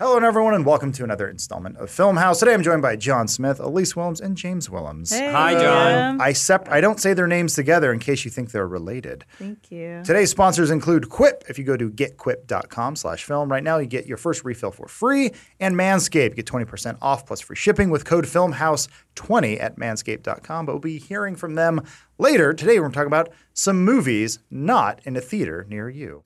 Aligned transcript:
Hello, 0.00 0.18
everyone, 0.18 0.54
and 0.54 0.66
welcome 0.66 0.90
to 0.90 1.04
another 1.04 1.28
installment 1.28 1.76
of 1.76 1.88
Film 1.88 2.16
House. 2.16 2.40
Today, 2.40 2.52
I'm 2.52 2.64
joined 2.64 2.82
by 2.82 2.96
John 2.96 3.28
Smith, 3.28 3.60
Elise 3.60 3.94
Willems, 3.94 4.20
and 4.20 4.36
James 4.36 4.68
Willems. 4.68 5.12
Hey, 5.12 5.30
Hi, 5.30 5.52
John. 5.54 6.20
I 6.20 6.32
sep- 6.32 6.68
I 6.68 6.80
don't 6.80 6.98
say 6.98 7.14
their 7.14 7.28
names 7.28 7.54
together 7.54 7.92
in 7.92 8.00
case 8.00 8.24
you 8.24 8.30
think 8.32 8.50
they're 8.50 8.66
related. 8.66 9.24
Thank 9.38 9.70
you. 9.70 10.02
Today's 10.04 10.32
sponsors 10.32 10.72
include 10.72 11.10
Quip. 11.10 11.44
If 11.48 11.60
you 11.60 11.64
go 11.64 11.76
to 11.76 11.88
getquip.com 11.90 12.96
slash 12.96 13.22
film 13.22 13.48
right 13.48 13.62
now, 13.62 13.78
you 13.78 13.86
get 13.86 14.06
your 14.06 14.16
first 14.16 14.44
refill 14.44 14.72
for 14.72 14.88
free. 14.88 15.30
And 15.60 15.76
Manscaped, 15.76 16.30
you 16.30 16.42
get 16.42 16.46
20% 16.46 16.98
off 17.00 17.24
plus 17.24 17.40
free 17.40 17.54
shipping 17.54 17.88
with 17.88 18.04
code 18.04 18.24
FILMHOUSE20 18.24 19.62
at 19.62 19.76
manscaped.com. 19.76 20.66
But 20.66 20.72
we'll 20.72 20.80
be 20.80 20.98
hearing 20.98 21.36
from 21.36 21.54
them 21.54 21.80
later. 22.18 22.52
Today, 22.52 22.80
we're 22.80 22.90
talking 22.90 23.06
about 23.06 23.28
some 23.52 23.84
movies 23.84 24.40
not 24.50 25.00
in 25.04 25.14
a 25.16 25.20
theater 25.20 25.64
near 25.68 25.88
you. 25.88 26.24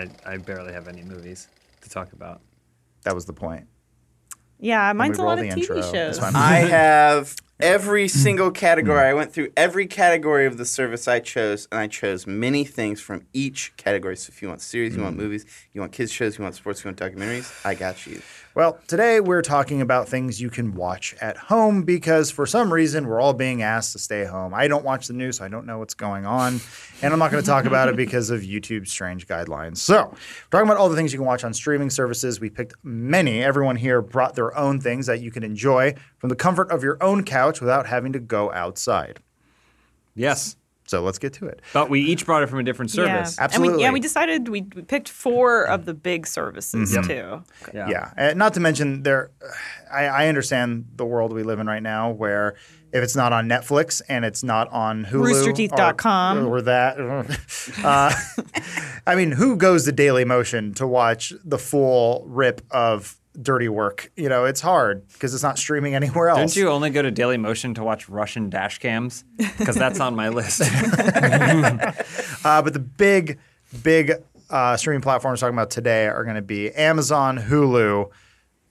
I, 0.00 0.34
I 0.34 0.36
barely 0.38 0.72
have 0.72 0.88
any 0.88 1.02
movies 1.02 1.48
to 1.82 1.90
talk 1.90 2.12
about. 2.12 2.40
That 3.02 3.14
was 3.14 3.26
the 3.26 3.32
point. 3.32 3.66
Yeah, 4.58 4.92
mine's 4.92 5.18
a 5.18 5.22
lot 5.22 5.38
of 5.38 5.46
TV 5.46 5.58
intro. 5.58 5.82
Shows. 5.82 6.18
I 6.18 6.56
have 6.68 7.34
every 7.60 8.06
mm. 8.06 8.10
single 8.10 8.50
category. 8.50 9.00
I 9.00 9.12
mm. 9.12 9.16
went 9.16 9.32
through 9.32 9.52
every 9.56 9.86
category 9.86 10.46
of 10.46 10.58
the 10.58 10.66
service 10.66 11.08
I 11.08 11.20
chose, 11.20 11.66
and 11.72 11.80
I 11.80 11.86
chose 11.86 12.26
many 12.26 12.64
things 12.64 13.00
from 13.00 13.26
each 13.32 13.74
category. 13.76 14.16
So 14.16 14.30
if 14.30 14.42
you 14.42 14.48
want 14.48 14.60
series, 14.60 14.96
you 14.96 15.02
want 15.02 15.16
mm. 15.16 15.20
movies, 15.20 15.46
you 15.72 15.80
want 15.80 15.92
kids 15.92 16.12
shows, 16.12 16.36
you 16.36 16.44
want 16.44 16.54
sports, 16.54 16.84
you 16.84 16.88
want 16.88 16.98
documentaries, 16.98 17.64
I 17.64 17.74
got 17.74 18.06
you. 18.06 18.20
Well, 18.60 18.78
today 18.86 19.20
we're 19.20 19.40
talking 19.40 19.80
about 19.80 20.06
things 20.06 20.38
you 20.38 20.50
can 20.50 20.74
watch 20.74 21.14
at 21.22 21.38
home 21.38 21.82
because 21.84 22.30
for 22.30 22.44
some 22.44 22.70
reason 22.70 23.06
we're 23.06 23.18
all 23.18 23.32
being 23.32 23.62
asked 23.62 23.92
to 23.92 23.98
stay 23.98 24.26
home. 24.26 24.52
I 24.52 24.68
don't 24.68 24.84
watch 24.84 25.06
the 25.06 25.14
news, 25.14 25.38
so 25.38 25.46
I 25.46 25.48
don't 25.48 25.64
know 25.64 25.78
what's 25.78 25.94
going 25.94 26.26
on. 26.26 26.60
And 27.00 27.10
I'm 27.10 27.18
not 27.18 27.30
going 27.30 27.42
to 27.42 27.46
talk 27.46 27.64
about 27.64 27.88
it 27.88 27.96
because 27.96 28.28
of 28.28 28.42
YouTube's 28.42 28.90
strange 28.90 29.26
guidelines. 29.26 29.78
So, 29.78 30.08
we're 30.08 30.50
talking 30.50 30.68
about 30.68 30.76
all 30.76 30.90
the 30.90 30.94
things 30.94 31.10
you 31.10 31.18
can 31.18 31.24
watch 31.24 31.42
on 31.42 31.54
streaming 31.54 31.88
services. 31.88 32.38
We 32.38 32.50
picked 32.50 32.74
many. 32.82 33.42
Everyone 33.42 33.76
here 33.76 34.02
brought 34.02 34.34
their 34.34 34.54
own 34.54 34.78
things 34.78 35.06
that 35.06 35.22
you 35.22 35.30
can 35.30 35.42
enjoy 35.42 35.94
from 36.18 36.28
the 36.28 36.36
comfort 36.36 36.70
of 36.70 36.82
your 36.82 37.02
own 37.02 37.24
couch 37.24 37.62
without 37.62 37.86
having 37.86 38.12
to 38.12 38.20
go 38.20 38.52
outside. 38.52 39.20
Yes, 40.14 40.56
So, 40.90 41.02
let's 41.02 41.18
get 41.18 41.32
to 41.34 41.46
it. 41.46 41.60
but 41.72 41.88
we 41.88 42.00
each 42.00 42.26
brought 42.26 42.42
it 42.42 42.48
from 42.48 42.58
a 42.58 42.62
different 42.64 42.90
service. 42.90 43.36
Yeah. 43.38 43.48
And 43.52 43.62
we, 43.62 43.80
yeah, 43.80 43.92
we 43.92 44.00
decided 44.00 44.48
we, 44.48 44.62
we 44.74 44.82
picked 44.82 45.08
four 45.08 45.64
of 45.64 45.84
the 45.84 45.94
big 45.94 46.26
services 46.26 46.96
too. 47.06 47.42
Yeah. 47.72 48.12
And 48.16 48.38
not 48.38 48.54
to 48.54 48.60
mention 48.60 49.02
there 49.02 49.30
I, 49.92 50.04
I 50.04 50.28
understand 50.28 50.86
the 50.96 51.04
world 51.04 51.32
we 51.32 51.42
live 51.42 51.58
in 51.60 51.66
right 51.66 51.82
now 51.82 52.10
where 52.10 52.56
if 52.92 53.04
it's 53.04 53.14
not 53.14 53.32
on 53.32 53.48
Netflix 53.48 54.02
and 54.08 54.24
it's 54.24 54.42
not 54.42 54.68
on 54.70 55.04
Hulu 55.04 55.54
Roosterteeth.com. 55.68 56.38
or, 56.38 56.56
or 56.56 56.62
that 56.62 56.98
uh, 57.84 58.12
I 59.06 59.14
mean 59.14 59.32
who 59.32 59.56
goes 59.56 59.84
to 59.84 59.92
Daily 59.92 60.24
Motion 60.24 60.74
to 60.74 60.86
watch 60.86 61.32
the 61.44 61.58
full 61.58 62.24
rip 62.26 62.62
of 62.70 63.16
dirty 63.42 63.68
work 63.68 64.10
you 64.16 64.28
know 64.28 64.44
it's 64.44 64.60
hard 64.60 65.06
because 65.08 65.34
it's 65.34 65.42
not 65.42 65.58
streaming 65.58 65.94
anywhere 65.94 66.28
else 66.28 66.38
Don't 66.38 66.56
you 66.56 66.68
only 66.68 66.90
go 66.90 67.02
to 67.02 67.10
Daily 67.10 67.36
Motion 67.36 67.74
to 67.74 67.84
watch 67.84 68.08
Russian 68.08 68.50
dash 68.50 68.78
cams? 68.78 69.24
Because 69.36 69.76
that's 69.76 70.00
on 70.00 70.14
my 70.14 70.28
list. 70.28 70.60
Uh, 72.44 72.62
but 72.62 72.72
the 72.72 72.78
big, 72.78 73.38
big 73.82 74.12
uh, 74.48 74.76
streaming 74.76 75.02
platforms 75.02 75.40
talking 75.40 75.54
about 75.54 75.70
today 75.70 76.06
are 76.06 76.24
going 76.24 76.36
to 76.36 76.42
be 76.42 76.70
Amazon, 76.72 77.38
Hulu. 77.38 78.10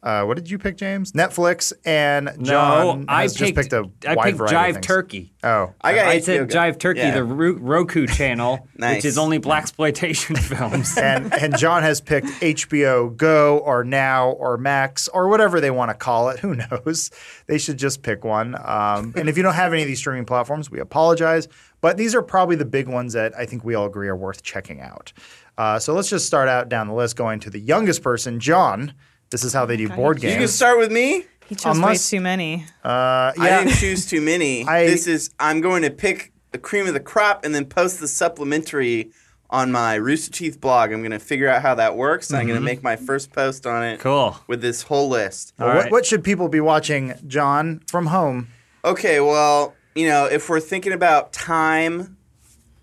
Uh, 0.02 0.24
what 0.24 0.38
did 0.38 0.50
you 0.50 0.58
pick, 0.58 0.78
James? 0.78 1.12
Netflix 1.12 1.74
and 1.84 2.30
John 2.42 3.02
no, 3.02 3.06
I 3.10 3.24
has 3.24 3.34
picked, 3.36 3.56
just 3.58 3.70
picked 3.70 3.74
a 3.74 3.90
I 4.10 4.16
wide 4.16 4.26
picked 4.28 4.38
variety 4.38 4.80
Jive. 4.80 4.82
Turkey. 4.82 5.34
Oh, 5.44 5.74
I 5.82 5.94
got 5.94 6.06
I 6.08 6.18
HBO 6.20 6.24
said 6.24 6.50
Go. 6.50 6.56
Jive 6.56 6.80
Turkey, 6.80 7.00
Yeah. 7.02 7.12
the 7.16 7.24
Roku 7.26 8.08
channel, 8.08 8.68
Nice. 8.78 8.96
which 9.00 9.06
is 9.06 9.18
only 9.18 9.40
black 9.40 9.64
exploitation 9.64 10.36
films. 10.38 10.98
and 10.98 11.34
and 11.34 11.58
John 11.58 11.84
has 11.84 12.00
picked 12.00 12.28
HBO 12.28 13.16
Go 13.18 13.58
or 13.58 13.84
Now 13.84 14.30
or 14.32 14.58
Max 14.58 15.10
or 15.10 15.28
whatever 15.28 15.60
they 15.60 15.72
want 15.72 15.90
to 15.92 15.96
call 15.96 16.30
it. 16.30 16.40
Who 16.40 16.56
knows? 16.56 17.12
They 17.48 17.58
should 17.58 17.78
just 17.78 18.02
pick 18.02 18.24
one. 18.24 18.56
Um, 18.64 19.14
and 19.18 19.28
if 19.28 19.36
you 19.36 19.44
don't 19.44 19.54
have 19.56 19.74
any 19.74 19.82
of 19.82 19.88
these 19.90 20.00
streaming 20.00 20.26
platforms, 20.26 20.72
we 20.72 20.80
apologize. 20.80 21.50
But 21.82 21.98
these 21.98 22.16
are 22.16 22.22
probably 22.22 22.56
the 22.56 22.66
big 22.66 22.88
ones 22.88 23.14
that 23.14 23.34
I 23.38 23.46
think 23.46 23.66
we 23.66 23.76
all 23.76 23.86
agree 23.86 24.08
are 24.08 24.16
worth 24.16 24.44
checking 24.44 24.80
out. 24.82 25.12
Uh, 25.58 25.78
so 25.78 25.94
let's 25.94 26.10
just 26.10 26.26
start 26.26 26.48
out 26.48 26.70
down 26.70 26.88
the 26.88 26.94
list, 26.94 27.18
going 27.18 27.42
to 27.42 27.50
the 27.50 27.60
youngest 27.60 28.02
person, 28.02 28.40
John. 28.40 28.94
This 29.32 29.44
is 29.44 29.54
how 29.54 29.66
they 29.66 29.78
do 29.78 29.90
board 29.90 30.18
games. 30.18 30.32
You 30.32 30.38
can 30.38 30.42
games. 30.42 30.56
start 30.56 30.78
with 30.78 30.92
me. 30.92 31.26
He 31.48 31.56
chose 31.56 31.78
Unless- 31.78 32.12
way 32.12 32.18
too 32.18 32.22
many. 32.22 32.66
Uh, 32.84 32.88
I 32.88 33.34
yeah. 33.38 33.64
didn't 33.64 33.76
choose 33.78 34.06
too 34.06 34.22
many. 34.22 34.64
I- 34.68 34.86
this 34.86 35.08
is 35.08 35.32
I'm 35.40 35.62
going 35.62 35.84
to 35.84 35.90
pick 35.90 36.32
the 36.52 36.58
cream 36.58 36.88
of 36.88 36.94
the 36.94 37.00
crop 37.00 37.44
and 37.46 37.54
then 37.54 37.66
post 37.66 38.00
the 38.00 38.08
supplementary 38.08 39.12
on 39.52 39.72
my 39.72 39.96
Rooster 39.96 40.32
Teeth 40.32 40.62
blog. 40.62 40.92
I'm 40.92 41.02
going 41.02 41.12
to 41.12 41.20
figure 41.20 41.48
out 41.50 41.62
how 41.64 41.74
that 41.76 41.96
works. 41.96 42.30
and 42.30 42.38
I'm 42.40 42.46
going 42.48 42.60
to 42.60 42.64
make 42.66 42.84
my 42.84 42.96
first 42.96 43.32
post 43.32 43.66
on 43.66 43.84
it. 43.84 44.00
Cool. 44.00 44.38
With 44.48 44.62
this 44.62 44.84
whole 44.84 45.10
list. 45.10 45.54
Well, 45.58 45.70
All 45.70 45.76
what, 45.76 45.84
right. 45.84 45.92
what 45.92 46.06
should 46.06 46.24
people 46.24 46.50
be 46.50 46.60
watching, 46.60 47.14
John, 47.28 47.82
from 47.88 48.08
home? 48.08 48.48
Okay, 48.86 49.20
well, 49.20 49.74
you 49.96 50.08
know, 50.08 50.26
if 50.26 50.50
we're 50.50 50.60
thinking 50.60 50.94
about 50.94 51.34
time, 51.34 52.16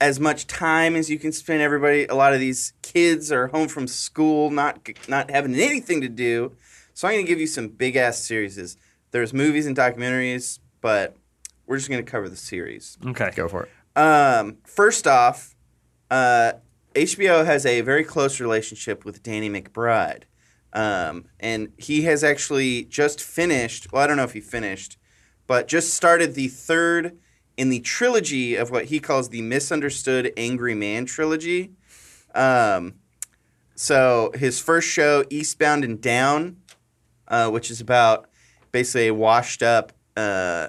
as 0.01 0.21
much 0.21 0.47
time 0.47 0.97
as 0.97 1.09
you 1.09 1.19
can 1.19 1.33
spend, 1.33 1.63
everybody, 1.63 2.07
a 2.07 2.15
lot 2.15 2.35
of 2.35 2.41
these 2.41 2.73
kids 2.83 3.33
are 3.33 3.49
home 3.49 3.69
from 3.69 3.87
school, 3.87 4.51
not 4.51 4.89
not 5.09 5.31
having 5.31 5.55
anything 5.55 6.01
to 6.03 6.09
do. 6.09 6.53
So 6.95 7.09
I'm 7.09 7.15
going 7.15 7.27
to 7.27 7.29
give 7.29 7.41
you 7.41 7.47
some 7.47 7.69
big 7.69 7.97
ass 7.97 8.19
series. 8.19 8.77
There's 9.11 9.33
movies 9.33 9.67
and 9.67 9.77
documentaries, 9.77 10.61
but 10.81 11.17
we're 11.67 11.77
just 11.77 11.89
going 11.89 12.05
to 12.05 12.11
cover 12.11 12.29
the 12.29 12.37
series. 12.37 12.97
Okay. 13.07 13.31
Go 13.35 13.49
for 13.49 13.65
it. 13.65 13.99
Um, 13.99 14.59
first 14.65 15.07
off, 15.07 15.55
uh, 16.11 16.53
HBO 16.95 17.45
has 17.45 17.67
a 17.67 17.83
very 17.83 18.05
close 18.05 18.41
relationship 18.41 19.05
with 19.05 19.23
Danny 19.23 19.51
McBride. 19.51 20.23
Um, 20.73 21.27
and 21.41 21.73
he 21.79 22.03
has 22.03 22.23
actually 22.23 22.85
just 22.85 23.23
finished, 23.23 23.93
well, 23.93 24.03
I 24.03 24.07
don't 24.07 24.17
know 24.17 24.25
if 24.25 24.33
he 24.33 24.41
finished, 24.41 24.99
but 25.47 25.69
just 25.69 25.95
started 25.95 26.35
the 26.35 26.49
third 26.49 27.19
in 27.57 27.69
the 27.71 27.81
trilogy 27.81 28.55
of 28.55 28.71
what 28.71 28.87
he 28.87 29.01
calls 29.01 29.31
the 29.31 29.43
Misunderstood 29.43 30.33
Angry 30.37 30.75
Man 30.75 31.07
trilogy. 31.07 31.73
Um, 32.35 32.95
so 33.75 34.33
his 34.35 34.61
first 34.61 34.89
show, 34.89 35.25
Eastbound 35.31 35.85
and 35.85 36.01
Down, 36.01 36.59
uh, 37.29 37.51
which 37.51 37.71
is 37.71 37.81
about 37.81 38.29
basically 38.73 39.09
a 39.09 39.15
washed 39.15 39.63
up 39.63 39.93
uh, 40.17 40.69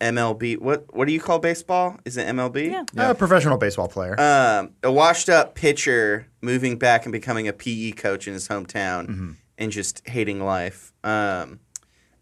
MLB. 0.00 0.58
What 0.58 0.94
what 0.94 1.06
do 1.06 1.12
you 1.12 1.20
call 1.20 1.38
baseball? 1.38 1.98
Is 2.04 2.16
it 2.16 2.26
MLB? 2.26 2.70
Yeah. 2.94 3.10
A 3.10 3.14
professional 3.14 3.58
baseball 3.58 3.88
player. 3.88 4.18
Um, 4.20 4.70
a 4.82 4.92
washed 4.92 5.28
up 5.28 5.54
pitcher 5.54 6.26
moving 6.40 6.78
back 6.78 7.04
and 7.04 7.12
becoming 7.12 7.48
a 7.48 7.52
PE 7.52 7.92
coach 7.92 8.28
in 8.28 8.34
his 8.34 8.48
hometown 8.48 9.36
and 9.56 9.72
just 9.72 10.06
hating 10.08 10.40
life. 10.40 10.92
Um, 11.02 11.60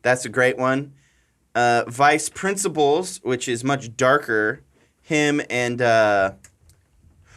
that's 0.03 0.25
a 0.25 0.28
great 0.31 0.57
one. 0.57 0.95
Uh, 1.56 1.84
Vice 1.89 2.28
Principals, 2.28 3.19
which 3.22 3.49
is 3.49 3.65
much 3.65 3.97
darker. 3.97 4.61
Him 5.00 5.41
and 5.49 5.81
uh, 5.81 6.33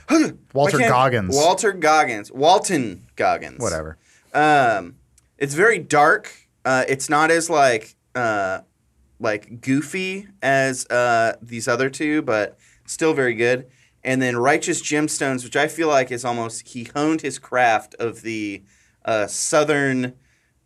Walter 0.54 0.78
Goggins. 0.80 1.34
Walter 1.34 1.72
Goggins. 1.72 2.30
Walton 2.30 3.08
Goggins. 3.16 3.60
Whatever. 3.62 3.98
Um, 4.34 4.98
it's 5.38 5.54
very 5.54 5.80
dark. 5.80 6.32
Uh, 6.66 6.84
it's 6.90 7.10
not 7.10 7.32
as 7.32 7.50
like 7.50 7.96
uh, 8.14 8.60
like 9.22 9.62
goofy 9.62 10.28
as 10.42 10.86
uh, 10.88 11.38
these 11.42 11.70
other 11.70 11.90
two, 11.90 12.22
but 12.22 12.58
still 12.86 13.14
very 13.14 13.36
good. 13.36 13.68
And 14.04 14.22
then 14.22 14.36
Righteous 14.36 14.82
Gemstones, 14.82 15.46
which 15.46 15.56
I 15.56 15.70
feel 15.70 15.88
like 15.88 16.12
is 16.12 16.26
almost 16.26 16.68
he 16.68 16.90
honed 16.94 17.22
his 17.22 17.40
craft 17.40 17.96
of 17.96 18.22
the 18.22 18.64
uh, 19.06 19.28
southern 19.28 20.16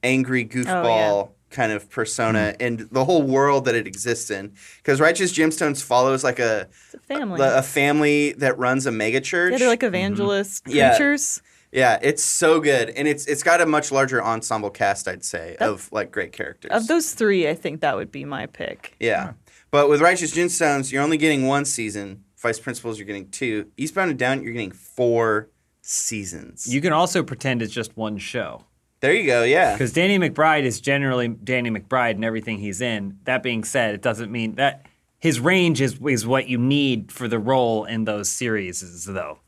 angry 0.01 0.43
goofball 0.43 1.29
kind 1.53 1.71
of 1.71 1.89
persona 1.89 2.53
mm-hmm. 2.53 2.65
and 2.65 2.79
the 2.91 3.05
whole 3.05 3.21
world 3.21 3.65
that 3.65 3.75
it 3.75 3.87
exists 3.87 4.29
in. 4.29 4.53
Because 4.77 4.99
Righteous 4.99 5.31
Gemstones 5.31 5.81
follows 5.81 6.23
like 6.23 6.39
a 6.39 6.67
It's 6.85 6.95
a 6.95 6.99
family. 6.99 7.39
a 7.41 7.61
family 7.61 8.33
that 8.33 8.57
runs 8.57 8.85
a 8.85 8.91
megachurch. 8.91 9.51
yeah, 9.51 9.57
they're 9.57 9.69
like 9.69 9.83
evangelist 9.83 10.65
mm-hmm. 10.65 10.77
Yeah. 10.77 10.89
preachers. 10.89 11.41
Yeah, 11.71 11.97
it's 12.03 12.23
so 12.23 12.59
good, 12.59 12.91
and 12.91 13.07
it's 13.07 13.25
it's 13.25 13.41
got 13.41 13.59
a 13.59 13.65
much 13.65 13.91
larger 13.91 14.23
ensemble 14.23 14.69
cast, 14.69 15.07
I'd 15.07 15.25
say, 15.25 15.55
of 15.59 15.91
like 15.91 16.11
great 16.11 16.31
characters. 16.31 16.69
Of 16.71 16.85
those 16.85 17.13
three, 17.13 17.49
I 17.49 17.55
think 17.55 17.81
that 17.81 17.95
would 17.95 18.11
be 18.11 18.25
my 18.25 18.45
pick. 18.45 18.95
yeah, 18.99 19.33
but 19.71 19.89
with 19.89 19.99
Righteous 19.99 20.35
Gemstones, 20.35 20.91
you're 20.91 21.01
only 21.01 21.17
getting 21.17 21.47
one 21.47 21.65
season. 21.65 22.25
Vice 22.37 22.59
Principals, 22.59 22.99
you're 22.99 23.07
getting 23.07 23.27
two. 23.29 23.71
Eastbound 23.75 24.11
and 24.11 24.19
Down, 24.19 24.43
you're 24.43 24.53
getting 24.53 24.71
four 24.71 25.49
seasons. 25.81 26.71
You 26.71 26.79
can 26.79 26.93
also 26.93 27.23
pretend 27.23 27.63
it's 27.63 27.73
just 27.73 27.97
one 27.97 28.19
show. 28.19 28.65
There 29.03 29.13
you 29.13 29.25
go. 29.27 29.43
Yeah, 29.43 29.73
Because 29.73 29.93
Danny 29.93 30.17
McBride 30.17 30.63
is 30.63 30.81
generally 30.81 31.27
Danny 31.27 31.69
McBride 31.69 32.15
in 32.15 32.23
everything 32.23 32.57
he's 32.57 32.81
in. 32.81 33.19
That 33.25 33.43
being 33.43 33.63
said, 33.63 33.93
it 33.93 34.01
doesn't 34.01 34.31
mean 34.31 34.55
that 34.55 34.85
his 35.19 35.39
range 35.39 35.79
is 35.81 35.99
is 36.07 36.25
what 36.25 36.47
you 36.47 36.57
need 36.57 37.11
for 37.11 37.27
the 37.27 37.37
role 37.39 37.85
in 37.85 38.05
those 38.05 38.29
series, 38.29 39.05
though. 39.05 39.39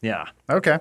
Yeah. 0.00 0.26
Okay. 0.50 0.78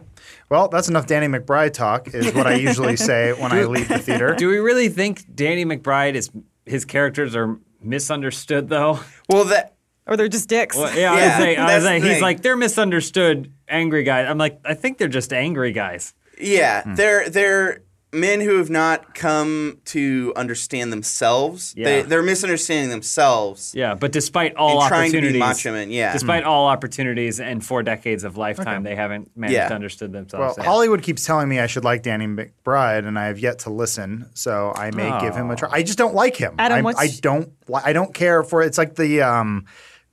Well, 0.50 0.68
that's 0.68 0.90
enough 0.90 1.06
Danny 1.08 1.28
McBride 1.28 1.74
talk, 1.74 2.08
is 2.14 2.34
what 2.34 2.48
I 2.48 2.56
usually 2.56 2.96
say 2.98 3.34
when 3.34 3.52
I 3.52 3.64
leave 3.66 3.88
the 3.88 4.00
theater. 4.00 4.34
Do 4.38 4.50
we 4.50 4.58
really 4.58 4.90
think 4.90 5.34
Danny 5.36 5.64
McBride 5.66 6.16
is 6.16 6.30
his 6.66 6.86
characters 6.86 7.36
are 7.36 7.60
misunderstood 7.82 8.70
though? 8.70 9.00
well 9.30 9.46
that 9.46 9.76
or 10.08 10.18
they're 10.18 10.28
just 10.28 10.50
dicks. 10.50 10.76
Well, 10.76 10.94
yeah, 10.98 11.14
I 11.14 11.18
Yeah, 11.18 11.26
was 11.28 11.36
saying, 11.46 11.58
I 11.60 11.76
was 11.76 11.84
the 11.84 11.88
saying, 11.90 12.02
he's 12.02 12.12
thing. 12.14 12.22
like 12.22 12.42
they're 12.42 12.56
misunderstood 12.58 13.54
angry 13.68 14.04
guys. 14.04 14.28
I'm 14.30 14.38
like, 14.38 14.60
I 14.66 14.74
think 14.74 14.98
they're 14.98 15.08
just 15.08 15.32
angry 15.34 15.72
guys. 15.72 16.14
Yeah, 16.40 16.82
Hmm. 16.84 16.96
they're 16.96 17.30
they're 17.30 17.82
men 18.14 18.42
who 18.42 18.58
have 18.58 18.70
not 18.70 19.16
come 19.16 19.78
to 19.86 20.34
understand 20.36 20.92
themselves. 20.92 21.74
They 21.74 22.00
Yeah. 22.00 22.02
they're 22.04 22.22
misunderstanding 22.24 22.90
themselves. 22.90 23.74
Yeah, 23.74 23.96
but 23.96 24.12
despite 24.12 24.54
all 24.56 24.82
And 24.82 24.90
trying 24.90 25.12
to 25.14 25.22
be 25.22 25.28
opportunities, 25.28 25.40
macho 25.40 25.72
men, 25.72 25.92
yeah. 25.92 26.12
despite 26.12 26.44
all 26.44 26.68
opportunities 26.68 27.40
and 27.40 27.66
four 27.66 27.84
decades 27.84 28.24
of 28.26 28.36
lifetime, 28.36 28.84
they 28.84 28.96
haven't 28.96 29.32
managed 29.36 29.56
Yeah. 29.56 29.70
to 29.70 29.76
understand 29.76 30.14
Well, 30.14 30.24
themselves. 30.24 30.58
Yeah. 30.58 30.64
Hollywood 30.66 31.02
keeps 31.04 31.24
telling 31.26 31.48
me 31.48 31.60
I 31.62 31.68
should 31.68 31.86
like 31.86 32.04
Danny 32.04 32.28
McBride, 32.28 33.08
and 33.08 33.18
I 33.18 33.28
have 33.28 33.40
yet 33.40 33.60
to 33.60 33.70
listen. 33.70 34.26
So 34.34 34.74
I 34.76 34.92
may 34.92 35.10
give 35.22 35.36
him 35.36 35.50
a 35.50 35.56
try. 35.56 35.70
I 35.72 35.84
just 35.84 35.98
don't 35.98 36.14
like 36.16 36.36
him. 36.36 36.56
Adam, 36.60 36.80
I, 36.80 36.82
what's- 36.82 37.00
I 37.00 37.08
don't. 37.22 37.50
li- 37.70 37.82
I 37.86 37.94
don't 37.94 38.14
care 38.14 38.44
for. 38.44 38.62
It's 38.62 38.78
like 38.78 38.96
the 38.96 39.22
um, 39.22 39.66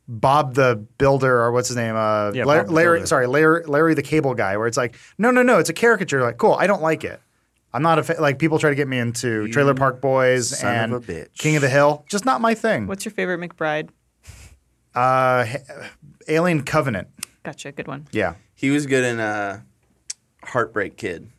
Bob 0.06 0.54
the 0.54 0.76
Builder 0.98 1.40
or 1.42 1.50
what's 1.52 1.66
his 1.68 1.76
name? 1.76 1.96
Uh, 1.96 2.30
Yeah, 2.32 2.44
Larry, 2.44 2.68
Larry 2.68 2.96
Builder. 2.98 3.06
sorry, 3.08 3.26
Larry, 3.26 3.64
Larry 3.66 3.94
the 3.94 4.02
Cable 4.02 4.34
Guy. 4.34 4.56
Where 4.56 4.66
it's 4.68 4.76
like, 4.76 4.94
no, 5.18 5.30
no, 5.32 5.42
no, 5.42 5.58
it's 5.58 5.68
a 5.68 5.74
caricature. 5.74 6.22
Like, 6.22 6.36
cool. 6.38 6.54
I 6.54 6.66
don't 6.68 6.80
like 6.80 7.02
it. 7.04 7.20
I'm 7.72 7.82
not 7.82 7.98
a 7.98 8.02
fa- 8.02 8.16
like 8.18 8.38
people 8.38 8.58
try 8.58 8.70
to 8.70 8.76
get 8.76 8.88
me 8.88 8.98
into 8.98 9.46
Trailer 9.48 9.74
Park 9.74 10.00
Boys 10.00 10.58
son 10.58 10.74
and 10.74 10.92
of 10.94 11.08
a 11.08 11.12
bitch. 11.12 11.34
King 11.36 11.56
of 11.56 11.62
the 11.62 11.68
Hill. 11.68 12.04
Just 12.08 12.24
not 12.24 12.40
my 12.40 12.54
thing. 12.54 12.86
What's 12.86 13.04
your 13.04 13.12
favorite 13.12 13.38
McBride? 13.40 13.90
Uh, 14.94 15.44
H- 15.46 15.62
Alien 16.28 16.62
Covenant. 16.62 17.08
Gotcha, 17.44 17.72
good 17.72 17.86
one. 17.86 18.08
Yeah. 18.10 18.34
He 18.54 18.70
was 18.70 18.86
good 18.86 19.04
in 19.04 19.20
uh, 19.20 19.60
Heartbreak 20.44 20.96
Kid. 20.96 21.30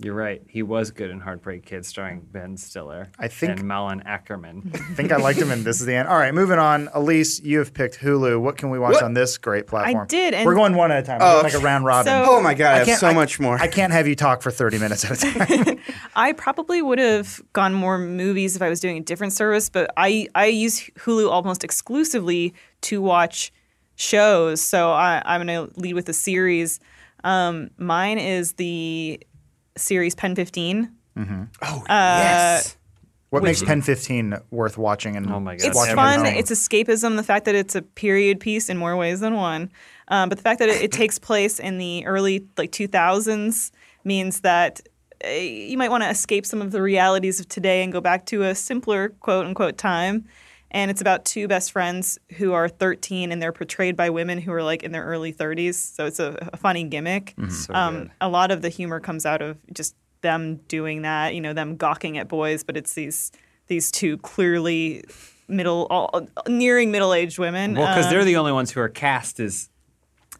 You're 0.00 0.14
right. 0.14 0.40
He 0.48 0.62
was 0.62 0.92
good 0.92 1.10
in 1.10 1.18
Heartbreak 1.18 1.66
Kid, 1.66 1.84
starring 1.84 2.20
Ben 2.20 2.56
Stiller. 2.56 3.10
I 3.18 3.26
think- 3.26 3.58
and 3.58 3.64
Malin 3.66 4.00
Akerman. 4.06 4.72
I 4.74 4.94
think 4.94 5.10
I 5.10 5.16
liked 5.16 5.40
him, 5.40 5.50
and 5.50 5.64
this 5.64 5.80
is 5.80 5.86
the 5.86 5.94
end. 5.96 6.06
All 6.06 6.16
right, 6.16 6.32
moving 6.32 6.60
on. 6.60 6.88
Elise, 6.94 7.40
you 7.42 7.58
have 7.58 7.74
picked 7.74 7.98
Hulu. 7.98 8.40
What 8.40 8.56
can 8.56 8.70
we 8.70 8.78
watch 8.78 8.94
What? 8.94 9.02
on 9.02 9.14
this 9.14 9.38
great 9.38 9.66
platform? 9.66 10.04
I 10.04 10.06
did, 10.06 10.34
and- 10.34 10.46
we're 10.46 10.54
going 10.54 10.76
one 10.76 10.92
at 10.92 11.02
a 11.02 11.06
time. 11.06 11.18
Oh, 11.20 11.40
like 11.42 11.52
a 11.54 11.58
round 11.58 11.84
robin. 11.84 12.12
So- 12.12 12.24
Oh 12.28 12.40
my 12.40 12.54
god, 12.54 12.74
I, 12.74 12.78
have 12.78 12.86
can't- 12.86 13.00
so 13.00 13.12
much 13.12 13.40
more. 13.40 13.56
I 13.60 13.66
can't 13.66 13.92
have 13.92 14.06
you 14.06 14.14
talk 14.14 14.40
for 14.40 14.52
30 14.52 14.78
minutes 14.78 15.04
at 15.04 15.20
a 15.20 15.66
time. 15.66 15.80
I 16.14 16.32
probably 16.32 16.80
would 16.80 17.00
have 17.00 17.40
gone 17.52 17.74
more 17.74 17.98
movies 17.98 18.54
if 18.54 18.62
I 18.62 18.68
was 18.68 18.78
doing 18.78 18.98
a 18.98 19.00
different 19.00 19.32
service, 19.32 19.68
but 19.68 19.90
I, 19.96 20.28
I 20.36 20.46
use 20.46 20.78
Hulu 21.00 21.28
almost 21.28 21.64
exclusively 21.64 22.54
to 22.82 23.02
watch 23.02 23.52
shows. 23.96 24.60
So 24.60 24.92
I, 24.92 25.20
I'm 25.24 25.44
going 25.44 25.68
to 25.68 25.80
lead 25.80 25.94
with 25.94 26.08
a 26.08 26.12
series. 26.12 26.78
Um, 27.24 27.70
mine 27.78 28.18
is 28.18 28.52
the 28.52 29.20
series 29.78 30.14
Pen 30.14 30.34
15. 30.34 30.92
Mm-hmm. 31.16 31.42
oh 31.62 31.84
yes. 31.88 32.76
what 33.30 33.42
makes 33.42 33.62
Pen 33.62 33.82
15 33.82 34.36
worth 34.50 34.78
watching? 34.78 35.16
And 35.16 35.28
Oh 35.30 35.40
my 35.40 35.56
God. 35.56 35.66
It's 35.66 35.76
Watch 35.76 35.92
fun. 35.92 36.26
It's 36.26 36.50
escapism. 36.50 37.16
The 37.16 37.24
fact 37.24 37.44
that 37.46 37.54
it's 37.54 37.74
a 37.74 37.82
period 37.82 38.38
piece 38.38 38.68
in 38.68 38.76
more 38.76 38.96
ways 38.96 39.20
than 39.20 39.34
one, 39.34 39.72
um, 40.08 40.28
but 40.28 40.38
the 40.38 40.42
fact 40.42 40.60
that 40.60 40.68
it, 40.68 40.82
it 40.82 40.92
takes 40.92 41.18
place 41.18 41.58
in 41.58 41.78
the 41.78 42.06
early 42.06 42.46
like 42.56 42.70
2000s 42.70 43.72
means 44.04 44.40
that 44.40 44.80
uh, 45.24 45.28
you 45.28 45.76
might 45.76 45.90
want 45.90 46.04
to 46.04 46.08
escape 46.08 46.46
some 46.46 46.62
of 46.62 46.70
the 46.70 46.80
realities 46.80 47.40
of 47.40 47.48
today 47.48 47.82
and 47.82 47.92
go 47.92 48.00
back 48.00 48.26
to 48.26 48.44
a 48.44 48.54
simpler 48.54 49.10
quote 49.20 49.46
unquote 49.46 49.76
time. 49.76 50.24
And 50.70 50.90
it's 50.90 51.00
about 51.00 51.24
two 51.24 51.48
best 51.48 51.72
friends 51.72 52.18
who 52.36 52.52
are 52.52 52.68
13 52.68 53.32
and 53.32 53.40
they're 53.40 53.52
portrayed 53.52 53.96
by 53.96 54.10
women 54.10 54.38
who 54.38 54.52
are 54.52 54.62
like 54.62 54.82
in 54.82 54.92
their 54.92 55.04
early 55.04 55.32
30s. 55.32 55.74
So 55.74 56.04
it's 56.04 56.20
a, 56.20 56.36
a 56.52 56.56
funny 56.58 56.84
gimmick. 56.84 57.34
So 57.50 57.72
um, 57.74 58.10
a 58.20 58.28
lot 58.28 58.50
of 58.50 58.60
the 58.62 58.68
humor 58.68 59.00
comes 59.00 59.24
out 59.24 59.40
of 59.40 59.56
just 59.72 59.94
them 60.20 60.56
doing 60.68 61.02
that, 61.02 61.34
you 61.34 61.40
know, 61.40 61.52
them 61.54 61.76
gawking 61.76 62.18
at 62.18 62.28
boys, 62.28 62.64
but 62.64 62.76
it's 62.76 62.92
these 62.94 63.32
these 63.68 63.90
two 63.90 64.16
clearly 64.18 65.04
middle, 65.46 65.86
all, 65.90 66.26
nearing 66.48 66.90
middle 66.90 67.12
aged 67.14 67.38
women. 67.38 67.74
Well, 67.74 67.86
because 67.86 68.06
Um, 68.06 68.10
they're 68.12 68.24
the 68.24 68.36
only 68.36 68.52
ones 68.52 68.70
who 68.70 68.80
are 68.80 68.88
cast 68.88 69.40
as 69.40 69.70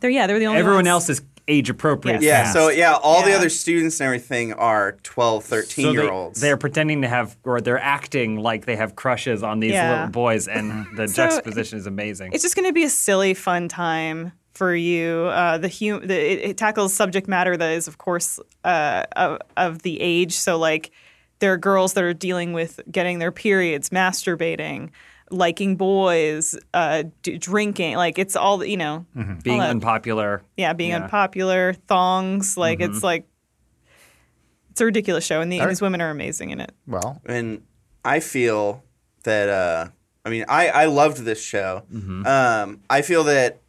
they're 0.00 0.10
yeah, 0.10 0.26
they're 0.26 0.38
the 0.38 0.46
only 0.46 0.58
everyone 0.60 0.78
ones. 0.84 0.88
else 0.88 1.08
is 1.10 1.22
age 1.48 1.70
appropriate. 1.70 2.20
Yes. 2.20 2.22
Yeah, 2.22 2.42
cast. 2.42 2.52
so 2.54 2.68
yeah, 2.68 2.94
all 3.02 3.24
the 3.24 3.32
other 3.32 3.48
students 3.48 3.98
and 4.00 4.06
everything 4.06 4.52
are 4.52 4.92
12, 5.02 5.44
13 5.44 5.84
So 5.84 5.92
year 5.92 6.02
they, 6.02 6.08
olds. 6.08 6.40
they're 6.40 6.56
pretending 6.56 7.02
to 7.02 7.08
have, 7.08 7.36
or 7.44 7.60
they're 7.60 7.78
acting 7.80 8.36
like 8.36 8.66
they 8.66 8.76
have 8.76 8.94
crushes 8.96 9.42
on 9.42 9.60
these 9.60 9.72
Yeah. 9.72 9.90
little 9.92 10.08
boys, 10.08 10.46
and 10.46 10.86
the 10.96 11.08
So 11.08 11.14
juxtaposition 11.24 11.78
is 11.78 11.86
amazing. 11.86 12.32
It's 12.32 12.42
just 12.42 12.54
going 12.54 12.68
to 12.68 12.72
be 12.72 12.84
a 12.84 12.90
silly, 12.90 13.34
fun 13.34 13.68
time 13.68 14.32
for 14.52 14.74
you. 14.74 15.24
Uh, 15.32 15.56
the, 15.58 15.68
hum- 15.68 16.06
the 16.06 16.14
it, 16.18 16.50
it 16.50 16.56
tackles 16.58 16.92
subject 16.92 17.28
matter 17.28 17.56
that 17.56 17.72
is, 17.72 17.88
of 17.88 17.98
course, 17.98 18.38
uh, 18.64 19.04
of, 19.16 19.38
of 19.56 19.82
the 19.82 20.00
age. 20.00 20.32
So 20.34 20.58
like, 20.58 20.90
there 21.40 21.52
are 21.52 21.56
girls 21.56 21.92
that 21.94 22.02
are 22.04 22.12
dealing 22.12 22.52
with 22.52 22.80
getting 22.90 23.20
their 23.20 23.30
periods, 23.30 23.90
masturbating, 23.90 24.90
liking 25.30 25.76
boys, 25.76 26.56
uh, 26.74 27.04
d- 27.22 27.38
drinking. 27.38 27.96
Like 27.96 28.18
it's 28.18 28.36
all 28.36 28.64
you 28.64 28.76
know. 28.76 29.06
Being 29.42 29.58
that- 29.60 29.70
unpopular. 29.70 30.42
Yeah, 30.56 30.72
being 30.72 30.90
Yeah. 30.90 31.04
unpopular, 31.04 31.74
thongs. 31.86 32.56
Like 32.56 32.80
it's 32.80 33.02
like. 33.02 33.26
It's 34.70 34.80
a 34.80 34.84
ridiculous 34.84 35.24
show, 35.24 35.40
and, 35.40 35.50
the, 35.50 35.58
and 35.58 35.68
these 35.70 35.82
women 35.82 36.00
are 36.00 36.10
amazing 36.10 36.50
in 36.50 36.60
it. 36.60 36.70
well, 36.86 37.20
and 37.26 37.62
I 38.04 38.20
feel 38.20 38.84
that 39.24 39.48
uh, 39.48 39.88
I 40.24 40.30
mean 40.30 40.44
I 40.48 40.68
I 40.68 40.84
loved 40.84 41.18
this 41.24 41.42
show. 41.42 41.82
Mm-hmm. 41.92 42.24
Um, 42.26 42.80
I 42.88 43.02
feel 43.02 43.24
that 43.24 43.60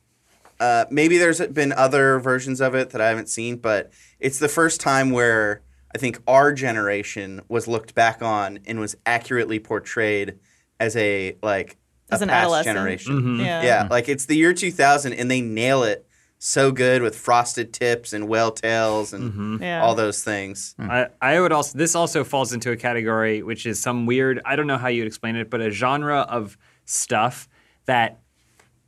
uh, 0.59 0.85
maybe 0.91 1.17
there's 1.17 1.39
been 1.47 1.71
other 1.71 2.19
versions 2.19 2.61
of 2.61 2.75
it 2.75 2.91
that 2.91 3.01
I 3.01 3.07
haven't 3.07 3.27
seen, 3.29 3.55
but 3.57 3.91
it's 4.19 4.37
the 4.37 4.47
first 4.49 4.81
time 4.81 5.09
where 5.09 5.61
I 5.95 5.97
think 5.97 6.19
our 6.27 6.53
generation 6.53 7.41
was 7.47 7.67
looked 7.67 7.95
back 7.95 8.21
on 8.21 8.59
and 8.67 8.79
was 8.79 8.95
accurately 9.07 9.57
portrayed 9.57 10.37
as 10.79 10.95
a 10.95 11.35
like 11.43 11.77
As 12.11 12.21
a 12.21 12.23
an 12.23 12.29
past 12.29 12.43
adolescent. 12.43 12.75
generation. 12.75 13.39
Yeah. 13.39 13.63
Yeah, 13.63 13.87
like 13.89 14.09
it's 14.09 14.25
the 14.25 14.35
year 14.35 14.53
2000 14.53 15.13
and 15.13 15.29
they 15.29 15.41
nail 15.41 15.83
it 15.83 16.05
so 16.41 16.71
good 16.71 17.01
with 17.01 17.17
frosted 17.17 17.73
tips 17.73 18.13
and 18.13 18.27
whale 18.29 18.51
tails 18.51 19.11
and 19.13 19.31
Mm-hmm. 19.33 19.63
Yeah. 19.63 19.81
all 19.83 19.93
those 19.95 20.23
things. 20.23 20.73
I, 20.79 21.07
I 21.21 21.39
would 21.39 21.51
also 21.51 21.77
this 21.77 21.95
also 21.95 22.23
falls 22.23 22.53
into 22.53 22.71
a 22.71 22.77
category 22.77 23.43
which 23.43 23.65
is 23.65 23.79
some 23.81 24.05
weird 24.05 24.39
I 24.45 24.55
don't 24.55 24.67
know 24.67 24.77
how 24.77 24.87
you'd 24.87 25.07
explain 25.07 25.35
it, 25.35 25.49
but 25.49 25.59
a 25.61 25.69
genre 25.69 26.19
of 26.21 26.57
stuff 26.85 27.49
that 27.85 28.19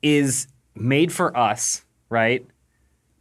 is 0.01 0.47
made 0.75 1.11
for 1.11 1.35
us, 1.37 1.83
right? 2.09 2.45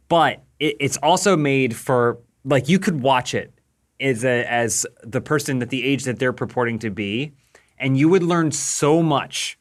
But 0.07 0.41
it, 0.59 0.77
it's 0.79 0.97
also 0.97 1.35
made 1.35 1.75
for 1.75 2.17
like 2.45 2.69
you 2.69 2.79
could 2.79 3.01
watch 3.01 3.33
it 3.33 3.53
as 3.99 4.23
a, 4.25 4.45
as 4.51 4.85
the 5.03 5.21
person 5.21 5.61
at 5.61 5.69
the 5.69 5.83
age 5.83 6.05
that 6.05 6.17
they're 6.19 6.33
purporting 6.33 6.79
to 6.79 6.89
be, 6.89 7.33
and 7.81 7.97
you 7.97 8.07
would 8.07 8.23
learn 8.23 8.51
so 8.51 9.01
much 9.03 9.57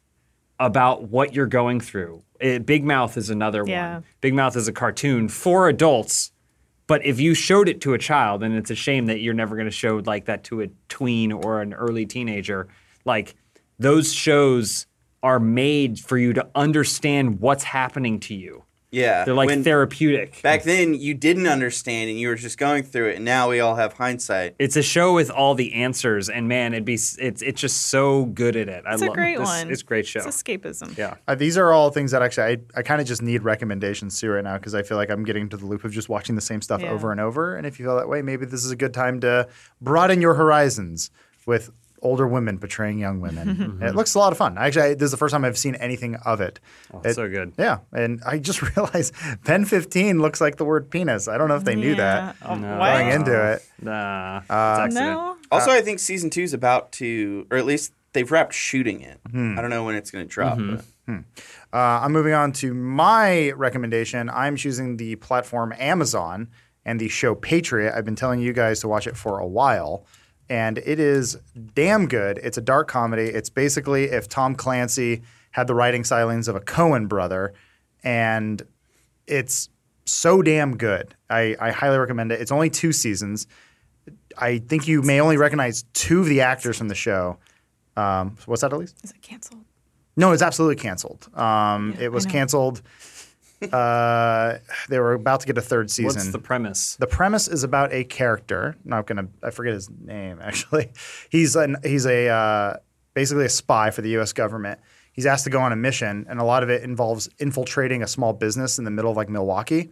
about 0.60 1.04
what 1.04 1.34
you're 1.34 1.46
going 1.46 1.80
through. 1.80 2.22
Uh, 2.42 2.58
Big 2.58 2.84
Mouth 2.84 3.16
is 3.16 3.30
another 3.30 3.64
Yeah. 3.66 3.94
one. 3.94 4.04
Big 4.20 4.34
Mouth 4.34 4.56
is 4.56 4.68
a 4.68 4.72
cartoon 4.72 5.28
for 5.28 5.68
adults, 5.68 6.32
but 6.86 7.04
if 7.04 7.18
you 7.18 7.34
showed 7.34 7.68
it 7.68 7.80
to 7.80 7.94
a 7.94 7.98
child, 7.98 8.42
and 8.42 8.54
it's 8.54 8.70
a 8.70 8.74
shame 8.74 9.06
that 9.06 9.20
you're 9.20 9.34
never 9.34 9.56
going 9.56 9.66
to 9.66 9.70
show 9.72 10.02
like 10.04 10.26
that 10.26 10.44
to 10.44 10.60
a 10.62 10.68
tween 10.88 11.32
or 11.32 11.62
an 11.62 11.72
early 11.72 12.04
teenager, 12.04 12.68
like 13.04 13.34
those 13.78 14.12
shows 14.12 14.86
are 15.22 15.40
made 15.40 15.98
for 15.98 16.18
you 16.18 16.32
to 16.34 16.46
understand 16.54 17.40
what's 17.40 17.64
happening 17.64 18.20
to 18.20 18.34
you. 18.34 18.64
Yeah. 18.92 19.24
They're 19.24 19.34
like 19.34 19.46
when- 19.48 19.62
therapeutic. 19.62 20.42
Back 20.42 20.64
then, 20.64 20.94
you 20.94 21.14
didn't 21.14 21.46
understand 21.46 22.10
and 22.10 22.18
you 22.18 22.26
were 22.28 22.34
just 22.34 22.58
going 22.58 22.82
through 22.82 23.10
it, 23.10 23.16
and 23.16 23.24
now 23.24 23.48
we 23.48 23.60
all 23.60 23.76
have 23.76 23.92
hindsight. 23.92 24.56
It's 24.58 24.74
a 24.76 24.82
show 24.82 25.12
with 25.14 25.30
all 25.30 25.54
the 25.54 25.74
answers, 25.74 26.28
and 26.28 26.48
man, 26.48 26.72
it'd 26.74 26.84
be 26.84 26.94
it's 26.94 27.16
it's 27.18 27.60
just 27.60 27.86
so 27.86 28.24
good 28.26 28.56
at 28.56 28.68
it. 28.68 28.84
It's 28.86 29.02
I 29.02 29.04
a 29.04 29.08
love 29.08 29.16
great 29.16 29.38
this, 29.38 29.46
one. 29.46 29.70
It's 29.70 29.82
a 29.82 29.84
great 29.84 30.06
show. 30.06 30.20
It's 30.20 30.26
escapism. 30.42 30.96
yeah. 30.98 31.14
uh, 31.28 31.34
these 31.36 31.56
are 31.56 31.72
all 31.72 31.90
things 31.90 32.10
that 32.10 32.22
actually 32.22 32.44
I, 32.74 32.78
I 32.80 32.82
kind 32.82 33.00
of 33.00 33.06
just 33.06 33.22
need 33.22 33.42
recommendations 33.44 34.18
to 34.20 34.30
right 34.30 34.42
now 34.44 34.58
because 34.58 34.74
I 34.74 34.82
feel 34.82 34.96
like 34.96 35.10
I'm 35.10 35.22
getting 35.24 35.42
into 35.42 35.56
the 35.56 35.66
loop 35.66 35.84
of 35.84 35.92
just 35.92 36.08
watching 36.08 36.34
the 36.34 36.40
same 36.40 36.60
stuff 36.60 36.80
Yeah. 36.82 36.90
over 36.90 37.12
and 37.12 37.20
over. 37.20 37.54
And 37.56 37.66
if 37.66 37.78
you 37.78 37.86
feel 37.86 37.96
that 37.96 38.08
way, 38.08 38.22
maybe 38.22 38.44
this 38.46 38.64
is 38.64 38.70
a 38.72 38.76
good 38.76 38.92
time 38.94 39.20
to 39.20 39.48
broaden 39.80 40.20
your 40.20 40.34
horizons 40.34 41.10
with 41.46 41.70
older 42.02 42.26
women 42.26 42.58
portraying 42.58 42.98
young 42.98 43.20
women. 43.20 43.78
it 43.82 43.94
looks 43.94 44.14
a 44.14 44.18
lot 44.18 44.32
of 44.32 44.38
fun. 44.38 44.56
Actually, 44.58 44.82
I, 44.90 44.94
this 44.94 45.04
is 45.06 45.10
the 45.10 45.16
first 45.16 45.32
time 45.32 45.44
I've 45.44 45.58
seen 45.58 45.74
anything 45.76 46.16
of 46.24 46.40
it. 46.40 46.60
It- 47.04 47.14
so 47.14 47.28
good. 47.28 47.52
Yeah, 47.58 47.78
and 47.92 48.20
I 48.26 48.38
just 48.38 48.62
realized 48.76 49.14
Pen 49.44 49.64
15 49.64 50.20
looks 50.20 50.40
like 50.40 50.56
the 50.56 50.64
word 50.64 50.90
penis. 50.90 51.28
I 51.28 51.38
don't 51.38 51.48
know 51.48 51.56
if 51.56 51.64
they 51.64 51.74
knew 51.74 51.94
that 51.96 52.36
Yeah. 52.40 52.48
Oh, 52.48 52.54
No. 52.54 52.78
what? 52.78 52.92
going 52.92 53.08
into 53.08 53.52
it. 53.52 53.62
Nah, 53.82 54.42
Uh. 54.48 54.88
No. 54.90 55.36
Also, 55.52 55.70
I 55.70 55.80
think 55.80 55.98
season 55.98 56.30
two 56.30 56.42
is 56.42 56.54
about 56.54 56.92
to, 56.92 57.46
or 57.50 57.56
at 57.58 57.66
least 57.66 57.92
they've 58.12 58.30
wrapped 58.30 58.54
shooting 58.54 59.00
it. 59.02 59.20
Hmm. 59.30 59.58
I 59.58 59.60
don't 59.60 59.70
know 59.70 59.84
when 59.84 59.94
it's 59.96 60.10
going 60.10 60.26
to 60.26 60.28
drop. 60.32 60.58
Mm-hmm. 60.58 60.76
but- 60.76 60.84
Uh, 61.72 62.00
I'm 62.04 62.12
moving 62.12 62.34
on 62.34 62.52
to 62.54 62.72
my 62.72 63.50
recommendation. 63.52 64.30
I'm 64.30 64.54
choosing 64.56 64.96
the 64.96 65.16
platform 65.16 65.74
Amazon 65.78 66.48
and 66.84 67.00
the 67.00 67.08
show 67.08 67.34
Patriot. 67.34 67.92
I've 67.96 68.04
been 68.04 68.14
telling 68.16 68.38
you 68.40 68.52
guys 68.52 68.78
to 68.80 68.88
watch 68.88 69.06
it 69.08 69.16
for 69.16 69.38
a 69.40 69.46
while, 69.46 70.06
and 70.50 70.78
it 70.78 70.98
is 70.98 71.38
damn 71.74 72.08
good. 72.08 72.38
It's 72.42 72.58
a 72.58 72.60
dark 72.60 72.88
comedy. 72.88 73.22
It's 73.22 73.48
basically 73.48 74.04
if 74.06 74.28
Tom 74.28 74.56
Clancy 74.56 75.22
had 75.52 75.68
the 75.68 75.74
writing 75.74 76.02
stylings 76.02 76.48
of 76.48 76.56
a 76.56 76.60
Coen 76.60 77.08
brother, 77.08 77.54
and 78.02 78.60
it's 79.26 79.68
so 80.04 80.42
damn 80.42 80.76
good. 80.76 81.14
I, 81.30 81.56
I 81.60 81.70
highly 81.70 81.98
recommend 81.98 82.32
it. 82.32 82.40
It's 82.40 82.50
only 82.50 82.68
two 82.68 82.92
seasons. 82.92 83.46
I 84.36 84.58
think 84.58 84.88
you 84.88 85.02
may 85.02 85.20
only 85.20 85.36
recognize 85.36 85.84
two 85.94 86.20
of 86.20 86.26
the 86.26 86.40
actors 86.40 86.76
from 86.76 86.88
the 86.88 86.94
show. 86.96 87.38
Um, 87.96 88.36
what's 88.46 88.62
that, 88.62 88.72
Elise? 88.72 88.94
Is 89.04 89.12
it 89.12 89.22
canceled? 89.22 89.64
No, 90.16 90.32
it's 90.32 90.42
absolutely 90.42 90.76
canceled. 90.76 91.28
Um, 91.36 91.94
it 91.98 92.10
was 92.10 92.26
canceled. 92.26 92.82
Uh, 93.62 94.58
they 94.88 94.98
were 94.98 95.12
about 95.12 95.40
to 95.40 95.46
get 95.46 95.58
a 95.58 95.62
third 95.62 95.90
season. 95.90 96.20
What's 96.20 96.32
the 96.32 96.38
premise? 96.38 96.96
The 96.96 97.06
premise 97.06 97.46
is 97.48 97.62
about 97.62 97.92
a 97.92 98.04
character. 98.04 98.76
Not 98.84 99.06
gonna. 99.06 99.28
I 99.42 99.50
forget 99.50 99.74
his 99.74 99.90
name 99.90 100.38
actually. 100.42 100.90
He's 101.30 101.56
an 101.56 101.76
he's 101.82 102.06
a 102.06 102.28
uh, 102.28 102.76
basically 103.14 103.44
a 103.44 103.50
spy 103.50 103.90
for 103.90 104.02
the 104.02 104.10
U.S. 104.10 104.32
government. 104.32 104.80
He's 105.12 105.26
asked 105.26 105.44
to 105.44 105.50
go 105.50 105.60
on 105.60 105.72
a 105.72 105.76
mission, 105.76 106.26
and 106.28 106.40
a 106.40 106.44
lot 106.44 106.62
of 106.62 106.70
it 106.70 106.82
involves 106.82 107.28
infiltrating 107.38 108.02
a 108.02 108.06
small 108.06 108.32
business 108.32 108.78
in 108.78 108.84
the 108.84 108.90
middle 108.90 109.10
of 109.10 109.16
like 109.16 109.28
Milwaukee. 109.28 109.90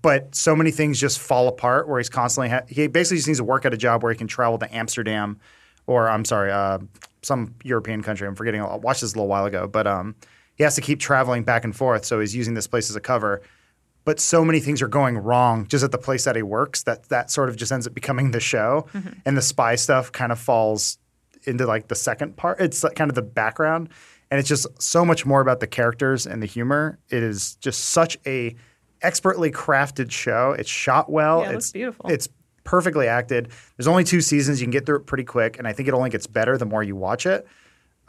But 0.00 0.34
so 0.34 0.54
many 0.54 0.70
things 0.70 0.98
just 1.00 1.18
fall 1.18 1.48
apart. 1.48 1.88
Where 1.88 1.98
he's 1.98 2.08
constantly 2.08 2.48
ha- 2.48 2.62
he 2.68 2.86
basically 2.88 3.18
just 3.18 3.28
needs 3.28 3.38
to 3.38 3.44
work 3.44 3.64
at 3.64 3.72
a 3.74 3.76
job 3.76 4.02
where 4.02 4.12
he 4.12 4.18
can 4.18 4.28
travel 4.28 4.58
to 4.58 4.74
Amsterdam, 4.74 5.38
or 5.86 6.08
I'm 6.08 6.24
sorry, 6.24 6.50
uh, 6.50 6.78
some 7.22 7.54
European 7.62 8.02
country. 8.02 8.26
I'm 8.26 8.34
forgetting. 8.34 8.60
I 8.60 8.76
watched 8.76 9.02
this 9.02 9.12
a 9.12 9.16
little 9.16 9.28
while 9.28 9.44
ago, 9.44 9.68
but 9.68 9.86
um, 9.86 10.14
he 10.62 10.64
has 10.64 10.76
to 10.76 10.80
keep 10.80 11.00
traveling 11.00 11.42
back 11.42 11.64
and 11.64 11.74
forth. 11.74 12.04
So 12.04 12.20
he's 12.20 12.36
using 12.36 12.54
this 12.54 12.68
place 12.68 12.88
as 12.88 12.94
a 12.94 13.00
cover. 13.00 13.42
But 14.04 14.20
so 14.20 14.44
many 14.44 14.60
things 14.60 14.80
are 14.80 14.86
going 14.86 15.18
wrong 15.18 15.66
just 15.66 15.82
at 15.82 15.90
the 15.90 15.98
place 15.98 16.22
that 16.22 16.36
he 16.36 16.42
works 16.42 16.84
that 16.84 17.08
that 17.08 17.32
sort 17.32 17.48
of 17.48 17.56
just 17.56 17.72
ends 17.72 17.84
up 17.84 17.94
becoming 17.94 18.30
the 18.30 18.38
show. 18.38 18.86
Mm-hmm. 18.94 19.08
And 19.26 19.36
the 19.36 19.42
spy 19.42 19.74
stuff 19.74 20.12
kind 20.12 20.30
of 20.30 20.38
falls 20.38 20.98
into 21.42 21.66
like 21.66 21.88
the 21.88 21.96
second 21.96 22.36
part. 22.36 22.60
It's 22.60 22.84
like 22.84 22.94
kind 22.94 23.10
of 23.10 23.16
the 23.16 23.22
background. 23.22 23.88
And 24.30 24.38
it's 24.38 24.48
just 24.48 24.68
so 24.80 25.04
much 25.04 25.26
more 25.26 25.40
about 25.40 25.58
the 25.58 25.66
characters 25.66 26.28
and 26.28 26.40
the 26.40 26.46
humor. 26.46 27.00
It 27.10 27.24
is 27.24 27.56
just 27.56 27.86
such 27.86 28.16
a 28.24 28.54
expertly 29.02 29.50
crafted 29.50 30.12
show. 30.12 30.54
It's 30.56 30.70
shot 30.70 31.10
well. 31.10 31.40
Yeah, 31.40 31.50
it 31.50 31.54
it's 31.56 31.72
beautiful. 31.72 32.08
it's 32.08 32.28
perfectly 32.62 33.08
acted. 33.08 33.48
There's 33.76 33.88
only 33.88 34.04
two 34.04 34.20
seasons. 34.20 34.60
You 34.60 34.66
can 34.66 34.70
get 34.70 34.86
through 34.86 34.98
it 34.98 35.06
pretty 35.06 35.24
quick. 35.24 35.58
And 35.58 35.66
i 35.66 35.72
think 35.72 35.88
it 35.88 35.94
only 35.94 36.10
gets 36.10 36.28
better 36.28 36.56
the 36.56 36.66
more 36.66 36.84
you 36.84 36.94
watch 36.94 37.26
it 37.26 37.48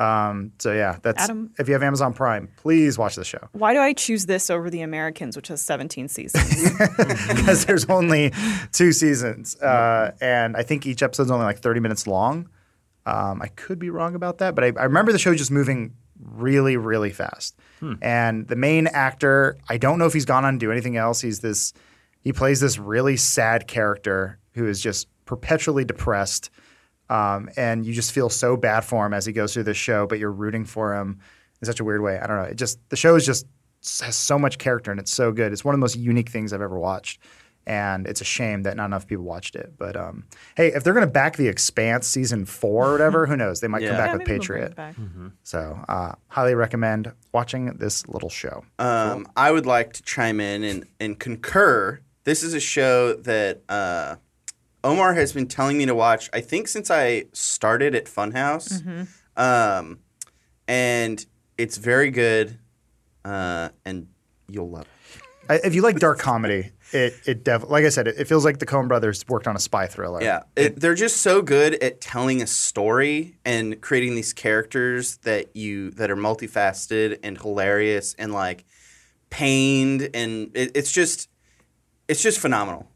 um, 0.04 0.52
so 0.60 0.74
yeah 0.74 0.98
that's 1.02 1.24
Adam- 1.24 1.52
if 1.58 1.68
you 1.68 1.74
have 1.74 1.84
amazon 1.84 2.14
prime 2.14 2.50
please 2.58 2.98
watch 2.98 3.16
the 3.16 3.24
show 3.24 3.44
Why 3.54 3.74
do 3.74 3.80
I 3.80 3.94
choose 3.94 4.26
this 4.26 4.50
over 4.50 4.70
The 4.70 4.82
Americans, 4.82 5.36
which 5.36 5.48
has 5.50 5.62
17 5.62 6.08
seasons? 6.08 6.72
because 7.28 7.66
there's 7.66 7.86
only 7.86 8.32
two 8.72 8.92
seasons, 8.92 9.56
uh, 9.62 10.12
and 10.22 10.58
I 10.58 10.64
think 10.64 10.86
each 10.86 11.02
episode's 11.04 11.32
only 11.32 11.46
like 11.46 11.60
30 11.60 11.80
minutes 11.80 12.08
long. 12.08 12.50
Um, 13.06 13.42
I 13.42 13.48
could 13.48 13.80
be 13.80 13.90
wrong 13.90 14.16
about 14.16 14.38
that, 14.40 14.56
but 14.56 14.64
I, 14.64 14.68
I 14.80 14.84
remember 14.86 15.12
the 15.12 15.20
show 15.20 15.34
just 15.36 15.52
moving 15.52 15.94
really, 16.20 16.78
really 16.78 17.12
fast. 17.12 17.56
And 18.02 18.48
the 18.48 18.56
main 18.56 18.88
actor, 18.88 19.58
I 19.68 19.78
don't 19.78 20.00
know 20.00 20.06
if 20.06 20.14
he's 20.14 20.24
gone 20.26 20.46
on 20.46 20.54
to 20.54 20.60
do 20.60 20.72
anything 20.72 20.96
else. 20.96 21.20
He's 21.20 21.40
this, 21.42 21.74
he 22.22 22.32
plays 22.32 22.62
this 22.62 22.80
really 22.80 23.18
sad 23.18 23.68
character 23.68 24.40
who 24.54 24.66
is 24.68 24.80
just 24.82 25.08
perpetually 25.26 25.84
depressed. 25.84 26.50
Um, 27.14 27.50
and 27.56 27.86
you 27.86 27.94
just 27.94 28.12
feel 28.12 28.30
so 28.30 28.58
bad 28.58 28.82
for 28.84 29.06
him 29.06 29.14
as 29.14 29.24
he 29.26 29.34
goes 29.34 29.54
through 29.54 29.64
this 29.66 29.78
show, 29.78 30.08
but 30.08 30.18
you're 30.18 30.32
rooting 30.32 30.66
for 30.66 30.96
him 30.96 31.20
in 31.62 31.66
such 31.68 31.80
a 31.80 31.84
weird 31.84 32.02
way. 32.02 32.18
I 32.18 32.26
don't 32.26 32.38
know. 32.38 32.44
It 32.44 32.56
just 32.56 32.80
the 32.90 32.96
show 32.96 33.16
is 33.16 33.24
just 33.26 33.46
has 34.02 34.16
so 34.16 34.40
much 34.40 34.58
character 34.58 34.90
and 34.92 35.00
it's 35.00 35.14
so 35.14 35.32
good. 35.32 35.52
It's 35.52 35.64
one 35.64 35.76
of 35.76 35.80
the 35.80 35.84
most 35.84 35.96
unique 35.96 36.30
things 36.30 36.54
I've 36.54 36.62
ever 36.62 36.80
watched, 36.80 37.20
and 37.68 38.08
it's 38.08 38.22
a 38.22 38.24
shame 38.24 38.64
that 38.64 38.76
not 38.78 38.86
enough 38.86 39.06
people 39.06 39.26
watched 39.26 39.56
it. 39.56 39.74
But 39.78 39.96
um, 39.96 40.24
hey, 40.58 40.70
if 40.74 40.84
they're 40.84 40.94
gonna 40.96 41.06
back 41.06 41.38
the 41.38 41.48
Expanse 41.50 42.08
season 42.08 42.46
four 42.46 42.88
or 42.88 42.92
whatever, 42.94 43.28
who 43.28 43.38
knows? 43.38 43.60
They 43.60 43.68
might 43.68 43.84
come 43.86 43.96
back 43.96 44.08
Yeah, 44.08 44.14
with 44.14 44.28
maybe 44.28 44.40
we'll 44.40 44.48
bring 44.48 44.62
Patriot. 44.74 44.96
So 45.44 45.80
uh, 45.88 46.14
highly 46.30 46.56
recommend 46.56 47.12
watching 47.32 47.78
this 47.78 48.08
little 48.08 48.30
show. 48.30 48.66
Um, 48.80 49.28
I 49.38 49.52
would 49.52 49.68
like 49.68 49.94
to 49.94 50.02
chime 50.02 50.40
in 50.40 50.64
and, 50.64 50.86
and 51.00 51.20
concur. 51.20 52.00
This 52.24 52.42
is 52.42 52.54
a 52.56 52.60
show 52.60 53.14
that 53.14 53.62
uh, 53.70 54.16
Omar 54.84 55.14
has 55.14 55.32
been 55.34 55.48
telling 55.48 55.78
me 55.78 55.86
to 55.86 55.96
watch, 55.96 56.30
I 56.34 56.42
think, 56.42 56.68
since 56.68 56.92
I 56.92 57.26
started 57.34 57.96
at 57.96 58.06
Funhaus. 58.06 58.82
Um, 59.36 60.00
and 60.68 61.26
it's 61.58 61.78
very 61.78 62.12
good, 62.12 62.60
uh, 63.26 63.70
and 63.86 64.08
you'll 64.50 64.70
love 64.70 64.84
it. 64.84 64.88
I, 65.50 65.56
if 65.66 65.76
you 65.76 65.82
like 65.82 66.00
dark 66.00 66.20
comedy, 66.20 66.72
it 66.94 67.16
it 67.26 67.44
def- 67.44 67.70
like 67.70 67.84
I 67.84 67.90
said, 67.90 68.08
it, 68.08 68.16
it 68.18 68.28
feels 68.30 68.46
like 68.46 68.60
the 68.60 68.66
Coen 68.66 68.88
Brothers 68.88 69.26
worked 69.28 69.46
on 69.48 69.56
a 69.58 69.60
spy 69.60 69.88
thriller. 69.88 70.22
Yeah, 70.24 70.44
it, 70.56 70.80
they're 70.80 70.96
just 70.96 71.18
so 71.18 71.42
good 71.42 71.76
at 71.84 72.00
telling 72.00 72.42
a 72.42 72.48
story 72.48 73.36
and 73.44 73.82
creating 73.82 74.16
these 74.16 74.32
characters 74.32 75.18
that 75.18 75.54
you 75.56 75.92
that 75.92 76.10
are 76.10 76.16
multifaceted 76.16 77.20
and 77.24 77.38
hilarious 77.38 78.16
and 78.18 78.32
like 78.32 78.64
pained, 79.30 80.10
and 80.14 80.52
it, 80.56 80.72
it's 80.76 80.92
just 80.94 81.30
it's 82.08 82.24
just 82.24 82.40
phenomenal. 82.40 82.88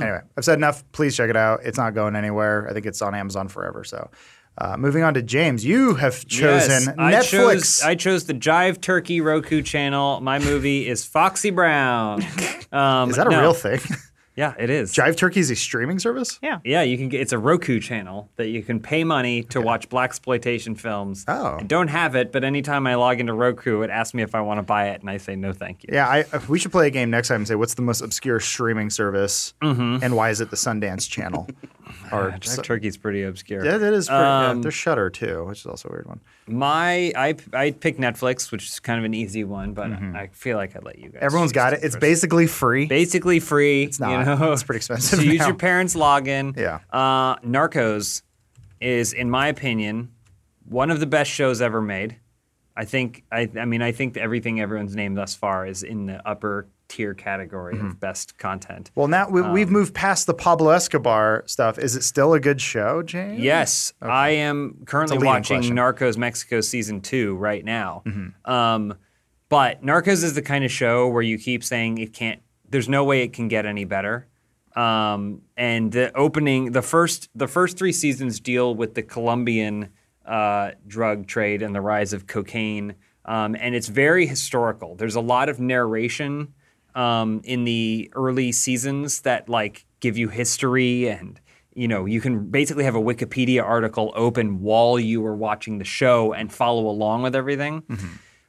Anyway, 0.00 0.20
I've 0.36 0.44
said 0.44 0.58
enough. 0.58 0.84
Please 0.92 1.16
check 1.16 1.30
it 1.30 1.36
out. 1.36 1.60
It's 1.64 1.78
not 1.78 1.94
going 1.94 2.16
anywhere. 2.16 2.66
I 2.68 2.72
think 2.72 2.86
it's 2.86 3.00
on 3.00 3.14
Amazon 3.14 3.48
forever. 3.48 3.82
So, 3.84 4.10
uh, 4.58 4.76
moving 4.76 5.02
on 5.02 5.14
to 5.14 5.22
James, 5.22 5.64
you 5.64 5.94
have 5.94 6.26
chosen 6.26 6.70
Yes, 6.70 6.88
I 6.88 7.12
Netflix. 7.12 7.30
chose, 7.30 7.82
I 7.82 7.94
chose 7.94 8.24
the 8.26 8.34
Jive 8.34 8.80
Turkey 8.80 9.20
Roku 9.20 9.62
channel. 9.62 10.20
My 10.20 10.38
movie 10.38 10.86
is 10.88 11.04
Foxy 11.04 11.50
Brown. 11.50 12.22
Um, 12.72 13.10
Is 13.10 13.16
that 13.16 13.28
a 13.28 13.30
no. 13.30 13.40
real 13.40 13.54
thing? 13.54 13.78
Yeah, 14.36 14.54
it 14.58 14.68
is. 14.68 14.92
Jive 14.92 15.16
Turkey 15.16 15.40
is 15.40 15.50
a 15.50 15.56
streaming 15.56 15.98
service. 15.98 16.38
Yeah. 16.42 16.60
Yeah, 16.62 16.82
you 16.82 16.98
can 16.98 17.08
get 17.08 17.22
it's 17.22 17.32
a 17.32 17.38
Roku 17.38 17.80
channel 17.80 18.28
that 18.36 18.48
you 18.48 18.62
can 18.62 18.80
pay 18.80 19.02
money 19.02 19.42
to 19.44 19.60
watch 19.60 19.88
black 19.88 20.10
exploitation 20.10 20.74
films. 20.74 21.24
Oh. 21.26 21.56
I 21.58 21.62
don't 21.62 21.88
have 21.88 22.14
it, 22.14 22.32
but 22.32 22.44
anytime 22.44 22.86
I 22.86 22.94
log 22.94 23.18
into 23.18 23.32
Roku, 23.32 23.80
it 23.80 23.90
asks 23.90 24.14
me 24.14 24.22
if 24.22 24.34
I 24.34 24.42
want 24.42 24.58
to 24.58 24.62
buy 24.62 24.90
it, 24.90 25.00
and 25.00 25.10
I 25.10 25.16
say 25.16 25.36
no, 25.36 25.52
thank 25.52 25.82
you. 25.82 25.90
Yeah, 25.92 26.06
I, 26.06 26.24
uh, 26.32 26.40
we 26.48 26.58
should 26.58 26.70
play 26.70 26.86
a 26.86 26.90
game 26.90 27.10
next 27.10 27.28
time 27.28 27.36
and 27.36 27.48
say 27.48 27.54
what's 27.54 27.74
the 27.74 27.82
most 27.82 28.02
obscure 28.02 28.38
streaming 28.40 28.90
service 28.90 29.54
mm-hmm. 29.62 30.04
and 30.04 30.14
why 30.14 30.30
is 30.30 30.40
it 30.40 30.50
the 30.50 30.56
Sundance 30.56 31.08
Channel? 31.08 31.48
or 32.12 32.32
Jive 32.32 32.62
Turkey's 32.62 32.96
pretty 32.96 33.22
obscure. 33.22 33.64
yeah, 33.64 33.78
that 33.78 33.92
is. 33.92 34.08
Pretty, 34.08 34.20
yeah, 34.20 34.50
Um, 34.50 34.62
there's 34.62 34.74
Shudder 34.74 35.10
too, 35.10 35.44
which 35.44 35.60
is 35.60 35.66
also 35.66 35.88
a 35.88 35.92
weird 35.92 36.06
one. 36.06 36.20
My 36.46 37.12
I 37.16 37.34
I 37.52 37.70
picked 37.72 38.00
Netflix, 38.00 38.50
which 38.50 38.66
is 38.66 38.80
kind 38.80 38.98
of 38.98 39.04
an 39.04 39.14
easy 39.14 39.44
one, 39.44 39.72
but 39.72 39.92
I 39.92 40.30
feel 40.32 40.56
like 40.56 40.76
I'd 40.76 40.84
let 40.84 40.98
you 40.98 41.10
guys. 41.10 41.22
Everyone's 41.22 41.52
got 41.52 41.72
it 41.72 41.76
it. 41.82 41.84
It's 41.86 41.96
basically 41.96 42.46
free. 42.46 42.86
basically 42.86 43.40
free. 43.40 43.84
It's 43.84 44.00
not. 44.00 44.10
You 44.10 44.36
know? 44.36 44.52
It's 44.52 44.62
pretty 44.62 44.78
expensive 44.78 45.18
So 45.20 45.24
use 45.24 45.46
your 45.46 45.54
parents' 45.54 45.94
login. 45.94 46.56
Yeah. 46.56 46.80
Uh, 46.90 47.36
Narcos 47.36 48.22
is, 48.80 49.12
in 49.12 49.30
my 49.30 49.48
opinion, 49.48 50.12
one 50.64 50.90
of 50.90 51.00
the 51.00 51.06
best 51.06 51.30
shows 51.30 51.60
ever 51.62 51.80
made. 51.80 52.16
I 52.76 52.84
think. 52.84 53.24
I, 53.32 53.48
I 53.58 53.64
mean, 53.64 53.82
I 53.82 53.92
think 53.92 54.16
everything 54.16 54.60
everyone's 54.60 54.94
named 54.94 55.16
thus 55.16 55.34
far 55.34 55.66
is 55.66 55.82
in 55.82 56.06
the 56.06 56.26
upper 56.28 56.68
tier 56.88 57.14
category 57.14 57.74
Mm-hmm. 57.74 57.86
of 57.88 58.00
best 58.00 58.38
content. 58.38 58.90
well, 58.94 59.08
now 59.08 59.28
we, 59.28 59.40
Um, 59.40 59.52
we've 59.52 59.70
moved 59.70 59.94
past 59.94 60.26
the 60.26 60.34
Pablo 60.34 60.70
Escobar 60.70 61.42
stuff. 61.46 61.78
Is 61.78 61.96
it 61.96 62.02
still 62.02 62.32
a 62.34 62.40
good 62.40 62.60
show, 62.60 63.02
James? 63.02 63.40
Yes, 63.40 63.92
I 64.00 64.30
am 64.30 64.82
currently 64.86 65.18
watching 65.18 65.58
question. 65.58 65.76
Narcos 65.76 66.16
Mexico 66.16 66.60
season 66.60 67.00
two 67.00 67.34
right 67.36 67.64
now. 67.64 68.02
Mm-hmm. 68.06 68.50
Um, 68.50 68.94
but 69.48 69.82
Narcos 69.82 70.24
is 70.24 70.34
the 70.34 70.42
kind 70.42 70.64
of 70.64 70.70
show 70.72 71.08
where 71.08 71.22
you 71.22 71.38
keep 71.38 71.62
saying 71.64 71.98
it 71.98 72.12
can't. 72.12 72.40
There's 72.68 72.88
no 72.88 73.04
way 73.04 73.22
it 73.22 73.32
can 73.32 73.48
get 73.48 73.64
any 73.66 73.84
better. 73.84 74.26
Um, 74.74 75.42
and 75.56 75.90
the 75.92 76.14
opening, 76.16 76.72
the 76.72 76.82
first, 76.82 77.30
the 77.34 77.46
first 77.48 77.78
three 77.78 77.92
seasons 77.92 78.40
deal 78.40 78.74
with 78.74 78.94
the 78.94 79.02
Colombian 79.02 79.90
uh, 80.26 80.72
drug 80.86 81.26
trade 81.26 81.62
and 81.62 81.74
the 81.74 81.80
rise 81.80 82.12
of 82.12 82.26
cocaine, 82.26 82.94
um, 83.24 83.56
and 83.58 83.74
it's 83.74 83.86
very 83.88 84.26
historical. 84.26 84.94
There's 84.96 85.14
a 85.14 85.20
lot 85.20 85.48
of 85.48 85.60
narration 85.60 86.52
um, 86.96 87.40
in 87.44 87.64
the 87.64 88.10
early 88.14 88.50
seasons 88.52 89.20
that 89.20 89.48
like 89.48 89.86
give 90.00 90.16
you 90.18 90.28
history 90.28 91.08
and 91.08 91.40
you 91.74 91.86
know 91.86 92.06
you 92.06 92.20
can 92.20 92.50
basically 92.50 92.84
have 92.84 92.94
a 92.96 93.00
wikipedia 93.00 93.62
article 93.62 94.12
open 94.16 94.60
while 94.62 94.98
you 94.98 95.24
are 95.24 95.36
watching 95.36 95.78
the 95.78 95.84
show 95.84 96.32
and 96.32 96.52
follow 96.52 96.88
along 96.88 97.22
with 97.22 97.36
everything. 97.36 97.82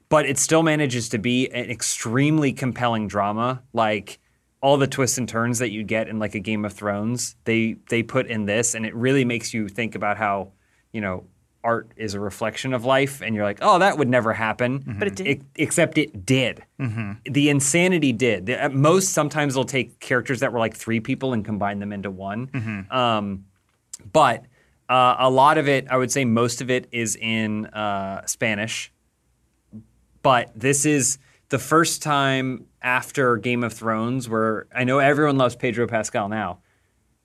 But 0.10 0.26
it 0.26 0.38
still 0.38 0.64
manages 0.64 1.10
to 1.10 1.18
be 1.18 1.50
an 1.50 1.70
extremely 1.70 2.54
compelling 2.54 3.10
drama. 3.10 3.62
Like 3.74 4.20
all 4.62 4.78
the 4.78 4.88
twists 4.88 5.18
and 5.18 5.28
turns 5.30 5.60
that 5.60 5.72
you 5.72 5.84
get 5.84 6.08
in 6.08 6.18
like 6.18 6.34
a 6.34 6.40
game 6.40 6.66
of 6.66 6.74
thrones 6.74 7.36
they 7.44 7.76
they 7.90 8.02
put 8.02 8.26
in 8.28 8.46
this 8.46 8.74
and 8.74 8.86
it 8.86 8.96
really 8.96 9.24
makes 9.24 9.54
you 9.54 9.68
think 9.68 9.94
about 9.94 10.18
how 10.18 10.52
you 10.92 11.00
know 11.02 11.26
art 11.64 11.92
is 11.98 12.14
a 12.14 12.20
reflection 12.20 12.74
of 12.74 12.86
life 12.86 13.22
and 13.22 13.36
you're 13.36 13.44
like 13.44 13.60
oh 13.62 13.80
that 13.80 13.98
would 13.98 14.08
never 14.08 14.32
happen 14.34 14.96
But 15.00 15.08
it 15.10 15.16
did. 15.16 15.28
Ex- 15.28 15.46
except 15.56 15.98
it 15.98 16.26
did. 16.26 16.64
The 16.78 17.50
insanity 17.50 18.14
did. 18.14 18.46
The- 18.46 18.62
At 18.62 18.74
most, 18.74 19.10
sometimes 19.10 19.54
they'll 19.56 19.64
take 19.66 20.00
characters 20.00 20.40
that 20.42 20.54
were 20.54 20.60
like 20.60 20.76
three 20.76 21.00
people 21.00 21.34
and 21.34 21.44
combine 21.44 21.80
them 21.80 21.92
into 21.92 22.10
one. 22.12 22.88
Um, 22.92 23.46
but 24.14 24.46
uh, 24.88 25.16
a 25.20 25.30
lot 25.30 25.58
of 25.58 25.68
it, 25.68 25.88
I 25.90 25.98
would 25.98 26.12
say 26.12 26.24
most 26.24 26.62
of 26.62 26.70
it 26.70 26.88
is 26.92 27.16
in 27.18 27.66
uh, 27.68 28.26
Spanish. 28.26 28.94
But 30.22 30.52
this 30.56 30.86
is 30.86 31.18
the 31.50 31.60
first 31.60 32.02
time 32.04 32.66
after 32.82 33.38
Game 33.38 33.64
of 33.64 33.74
Thrones 33.74 34.30
where 34.30 34.68
I 34.74 34.84
know 34.84 35.00
everyone 35.00 35.38
loves 35.38 35.56
Pedro 35.56 35.88
Pascal 35.88 36.30
now, 36.30 36.60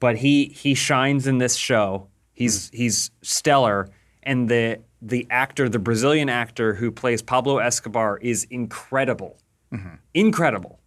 but 0.00 0.16
he 0.18 0.46
he 0.46 0.74
shines 0.74 1.26
in 1.26 1.38
this 1.38 1.54
show. 1.56 2.08
He's 2.32 2.70
he's 2.70 3.10
stellar, 3.22 3.88
and 4.22 4.48
the 4.48 4.80
the 5.00 5.26
actor, 5.30 5.68
the 5.68 5.78
Brazilian 5.80 6.28
actor 6.28 6.74
who 6.74 6.90
plays 6.92 7.22
Pablo 7.22 7.58
Escobar, 7.58 8.18
is 8.18 8.44
incredible, 8.50 9.38
incredible. 10.14 10.78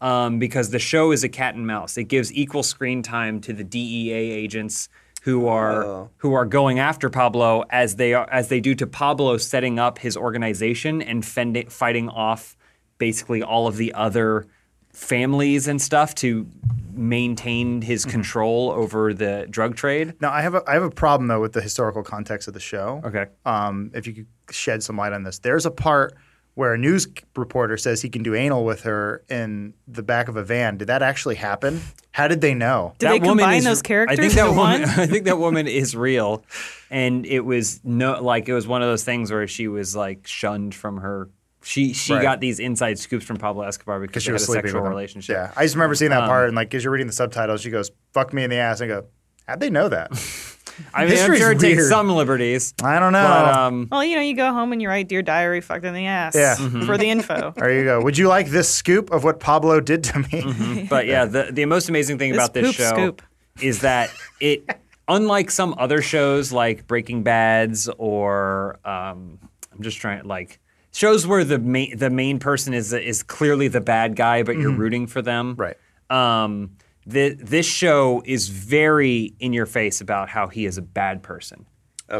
Um, 0.00 0.40
because 0.40 0.70
the 0.70 0.80
show 0.80 1.12
is 1.12 1.22
a 1.22 1.28
cat 1.28 1.54
and 1.54 1.64
mouse. 1.64 1.96
It 1.96 2.04
gives 2.04 2.32
equal 2.32 2.64
screen 2.64 3.04
time 3.04 3.40
to 3.42 3.52
the 3.52 3.62
DEA 3.62 4.32
agents, 4.32 4.88
who 5.22 5.46
are 5.46 5.84
Oh. 5.84 6.10
who 6.16 6.32
are 6.34 6.44
going 6.44 6.80
after 6.80 7.08
Pablo 7.08 7.64
as 7.70 7.94
they 7.96 8.12
are 8.12 8.28
as 8.30 8.48
they 8.48 8.58
do 8.60 8.74
to 8.74 8.86
Pablo 8.88 9.36
setting 9.36 9.78
up 9.78 9.98
his 9.98 10.16
organization 10.16 11.00
and 11.00 11.24
fending, 11.24 11.68
fighting 11.68 12.08
off 12.08 12.56
basically 12.98 13.42
all 13.44 13.68
of 13.68 13.76
the 13.76 13.94
other 13.94 14.46
families 14.92 15.68
and 15.68 15.80
stuff 15.80 16.14
to 16.16 16.46
maintain 16.94 17.80
his 17.80 18.04
control 18.04 18.70
over 18.70 19.14
the 19.14 19.46
drug 19.48 19.76
trade. 19.76 20.14
Now, 20.20 20.30
I 20.30 20.42
have 20.42 20.54
a 20.54 20.62
I 20.66 20.74
have 20.74 20.82
a 20.82 20.90
problem 20.90 21.28
though 21.28 21.40
with 21.40 21.52
the 21.52 21.62
historical 21.62 22.02
context 22.02 22.48
of 22.48 22.54
the 22.54 22.60
show. 22.60 23.00
Okay. 23.04 23.26
Um, 23.44 23.90
if 23.94 24.06
you 24.06 24.12
could 24.12 24.26
shed 24.50 24.82
some 24.82 24.96
light 24.96 25.12
on 25.12 25.22
this, 25.22 25.38
there's 25.38 25.66
a 25.66 25.70
part 25.70 26.14
where 26.54 26.74
a 26.74 26.78
news 26.78 27.08
reporter 27.34 27.78
says 27.78 28.02
he 28.02 28.10
can 28.10 28.22
do 28.22 28.34
anal 28.34 28.64
with 28.64 28.82
her 28.82 29.24
in 29.30 29.72
the 29.88 30.02
back 30.02 30.28
of 30.28 30.36
a 30.36 30.44
van. 30.44 30.76
Did 30.76 30.88
that 30.88 31.02
actually 31.02 31.36
happen? 31.36 31.80
How 32.10 32.28
did 32.28 32.42
they 32.42 32.52
know? 32.52 32.94
Did 32.98 33.08
they 33.08 33.18
woman 33.20 33.38
combine 33.44 33.58
is- 33.58 33.64
those 33.64 33.82
characters 33.82 34.18
I 34.18 34.22
think 34.22 34.34
that 34.34 34.54
woman. 34.54 34.84
I 34.84 35.06
think 35.06 35.24
that 35.24 35.38
woman 35.38 35.66
is 35.66 35.96
real, 35.96 36.44
and 36.90 37.24
it 37.24 37.40
was 37.40 37.80
no 37.84 38.22
like 38.22 38.48
it 38.48 38.54
was 38.54 38.66
one 38.66 38.82
of 38.82 38.88
those 38.88 39.04
things 39.04 39.32
where 39.32 39.46
she 39.48 39.68
was 39.68 39.96
like 39.96 40.26
shunned 40.26 40.74
from 40.74 40.98
her. 40.98 41.30
She 41.62 41.92
she 41.92 42.12
Right. 42.14 42.22
got 42.22 42.40
these 42.40 42.58
inside 42.58 42.98
scoops 42.98 43.24
from 43.24 43.36
Pablo 43.36 43.62
Escobar 43.62 44.00
because 44.00 44.12
Because 44.12 44.22
she 44.22 44.26
she 44.26 44.30
had 44.30 44.34
was 44.34 44.48
a 44.48 44.52
sexual 44.52 44.80
relationship. 44.82 45.34
Yeah, 45.34 45.52
I 45.56 45.62
just 45.64 45.74
remember 45.74 45.94
seeing 45.94 46.10
that 46.10 46.26
part 46.28 46.48
and 46.48 46.56
like 46.56 46.74
as 46.74 46.82
you're 46.84 46.92
reading 46.92 47.06
the 47.06 47.12
subtitles, 47.12 47.60
she 47.60 47.70
goes, 47.70 47.90
"Fuck 48.12 48.32
me 48.32 48.42
in 48.44 48.50
the 48.50 48.56
ass," 48.56 48.80
and 48.80 48.90
I 48.92 48.94
go, 49.00 49.06
"How'd 49.46 49.60
they 49.60 49.70
know 49.70 49.88
that?" 49.88 50.10
I 50.94 51.04
mean, 51.04 51.18
I'm 51.18 51.36
sure 51.36 51.52
it 51.52 51.60
takes 51.60 51.86
some 51.90 52.08
liberties. 52.08 52.72
I 52.82 52.98
don't 52.98 53.12
know. 53.12 53.22
But 53.22 53.54
um, 53.58 53.88
Well, 53.92 54.02
you 54.02 54.16
know, 54.16 54.22
you 54.22 54.34
go 54.34 54.52
home 54.54 54.72
and 54.72 54.80
you 54.80 54.88
write 54.88 55.06
"Dear 55.06 55.20
Diary, 55.22 55.60
fucked 55.60 55.84
in 55.84 55.92
the 55.94 56.06
ass" 56.06 56.34
Yeah. 56.34 56.54
for 56.56 56.96
the 56.96 57.10
info. 57.10 57.52
there 57.56 57.72
you 57.72 57.84
go. 57.84 58.00
Would 58.02 58.16
you 58.16 58.26
like 58.28 58.48
this 58.48 58.68
scoop 58.74 59.10
of 59.12 59.22
what 59.22 59.38
Pablo 59.38 59.80
did 59.80 60.02
to 60.04 60.18
me? 60.20 60.26
Mm-hmm. 60.42 60.86
but 60.86 61.06
yeah, 61.06 61.26
the 61.26 61.48
the 61.52 61.66
most 61.66 61.88
amazing 61.90 62.18
thing 62.18 62.32
This 62.32 62.38
about 62.38 62.54
this 62.54 62.74
show 62.74 62.88
scoop. 62.88 63.22
is 63.60 63.82
that 63.82 64.10
it, 64.40 64.64
unlike 65.08 65.50
some 65.50 65.74
other 65.78 66.00
shows 66.00 66.52
like 66.52 66.86
Breaking 66.86 67.22
Bad's 67.22 67.88
or 67.98 68.78
um, 68.84 69.38
I'm 69.72 69.82
just 69.82 69.98
trying 69.98 70.24
like 70.24 70.58
shows 70.92 71.26
where 71.26 71.44
the 71.44 71.58
main 71.58 71.96
the 71.96 72.10
main 72.10 72.38
person 72.38 72.74
is 72.74 72.92
is 72.92 73.22
clearly 73.22 73.68
the 73.68 73.80
bad 73.80 74.16
guy, 74.16 74.42
but 74.42 74.56
you're 74.56 74.72
rooting 74.72 75.06
for 75.06 75.22
them. 75.22 75.56
Right. 75.56 75.76
Um, 76.10 76.76
the, 77.04 77.30
this 77.30 77.66
show 77.66 78.22
is 78.24 78.48
very 78.48 79.34
in 79.40 79.52
your 79.52 79.66
face 79.66 80.00
about 80.00 80.28
how 80.28 80.46
he 80.46 80.66
is 80.66 80.78
a 80.78 80.82
bad 80.82 81.22
person. 81.22 81.66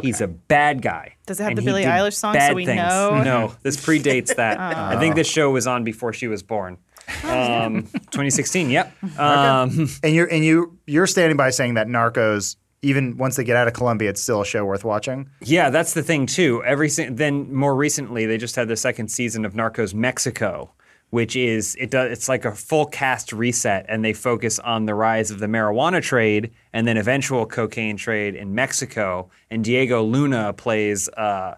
He's 0.00 0.22
a 0.22 0.28
bad 0.28 0.80
guy. 0.80 1.16
Does 1.26 1.38
it 1.38 1.42
have 1.44 1.54
the 1.54 1.60
he 1.60 1.66
Billie 1.66 1.84
Eilish 1.84 2.14
song 2.14 2.32
so 2.32 2.38
bad 2.38 2.54
we 2.54 2.64
things. 2.64 2.78
know? 2.78 3.22
No, 3.22 3.54
this 3.62 3.76
predates 3.76 4.34
that. 4.36 4.58
I 4.60 4.98
think 4.98 5.16
this 5.16 5.28
show 5.28 5.50
was 5.50 5.66
on 5.66 5.84
before 5.84 6.14
she 6.14 6.28
was 6.28 6.42
born. 6.42 6.78
Um, 7.24 7.82
2016. 7.92 8.70
Yep. 8.70 9.18
Um, 9.18 9.90
and 10.02 10.14
you're 10.14 10.26
and 10.26 10.42
you 10.44 10.78
you're 10.86 11.06
standing 11.06 11.36
by 11.36 11.50
saying 11.50 11.74
that 11.74 11.88
Narcos, 11.88 12.56
even 12.82 13.16
once 13.16 13.36
they 13.36 13.44
get 13.44 13.56
out 13.56 13.68
of 13.68 13.74
Colombia, 13.74 14.10
it's 14.10 14.20
still 14.20 14.42
a 14.42 14.44
show 14.44 14.64
worth 14.64 14.84
watching. 14.84 15.30
Yeah, 15.40 15.70
that's 15.70 15.94
the 15.94 16.02
thing 16.02 16.26
too. 16.26 16.62
Every 16.64 16.88
then 16.88 17.54
more 17.54 17.74
recently, 17.74 18.26
they 18.26 18.38
just 18.38 18.56
had 18.56 18.68
the 18.68 18.76
second 18.76 19.08
season 19.08 19.44
of 19.44 19.54
Narcos 19.54 19.94
Mexico, 19.94 20.72
which 21.10 21.36
is 21.36 21.76
it 21.78 21.90
does 21.92 22.10
it's 22.10 22.28
like 22.28 22.44
a 22.44 22.52
full 22.52 22.86
cast 22.86 23.32
reset, 23.32 23.86
and 23.88 24.04
they 24.04 24.12
focus 24.12 24.58
on 24.58 24.86
the 24.86 24.94
rise 24.94 25.30
of 25.30 25.38
the 25.38 25.46
marijuana 25.46 26.02
trade 26.02 26.50
and 26.72 26.86
then 26.86 26.96
eventual 26.96 27.46
cocaine 27.46 27.96
trade 27.96 28.34
in 28.34 28.54
Mexico. 28.54 29.30
And 29.48 29.62
Diego 29.62 30.02
Luna 30.02 30.52
plays 30.52 31.08
uh, 31.10 31.54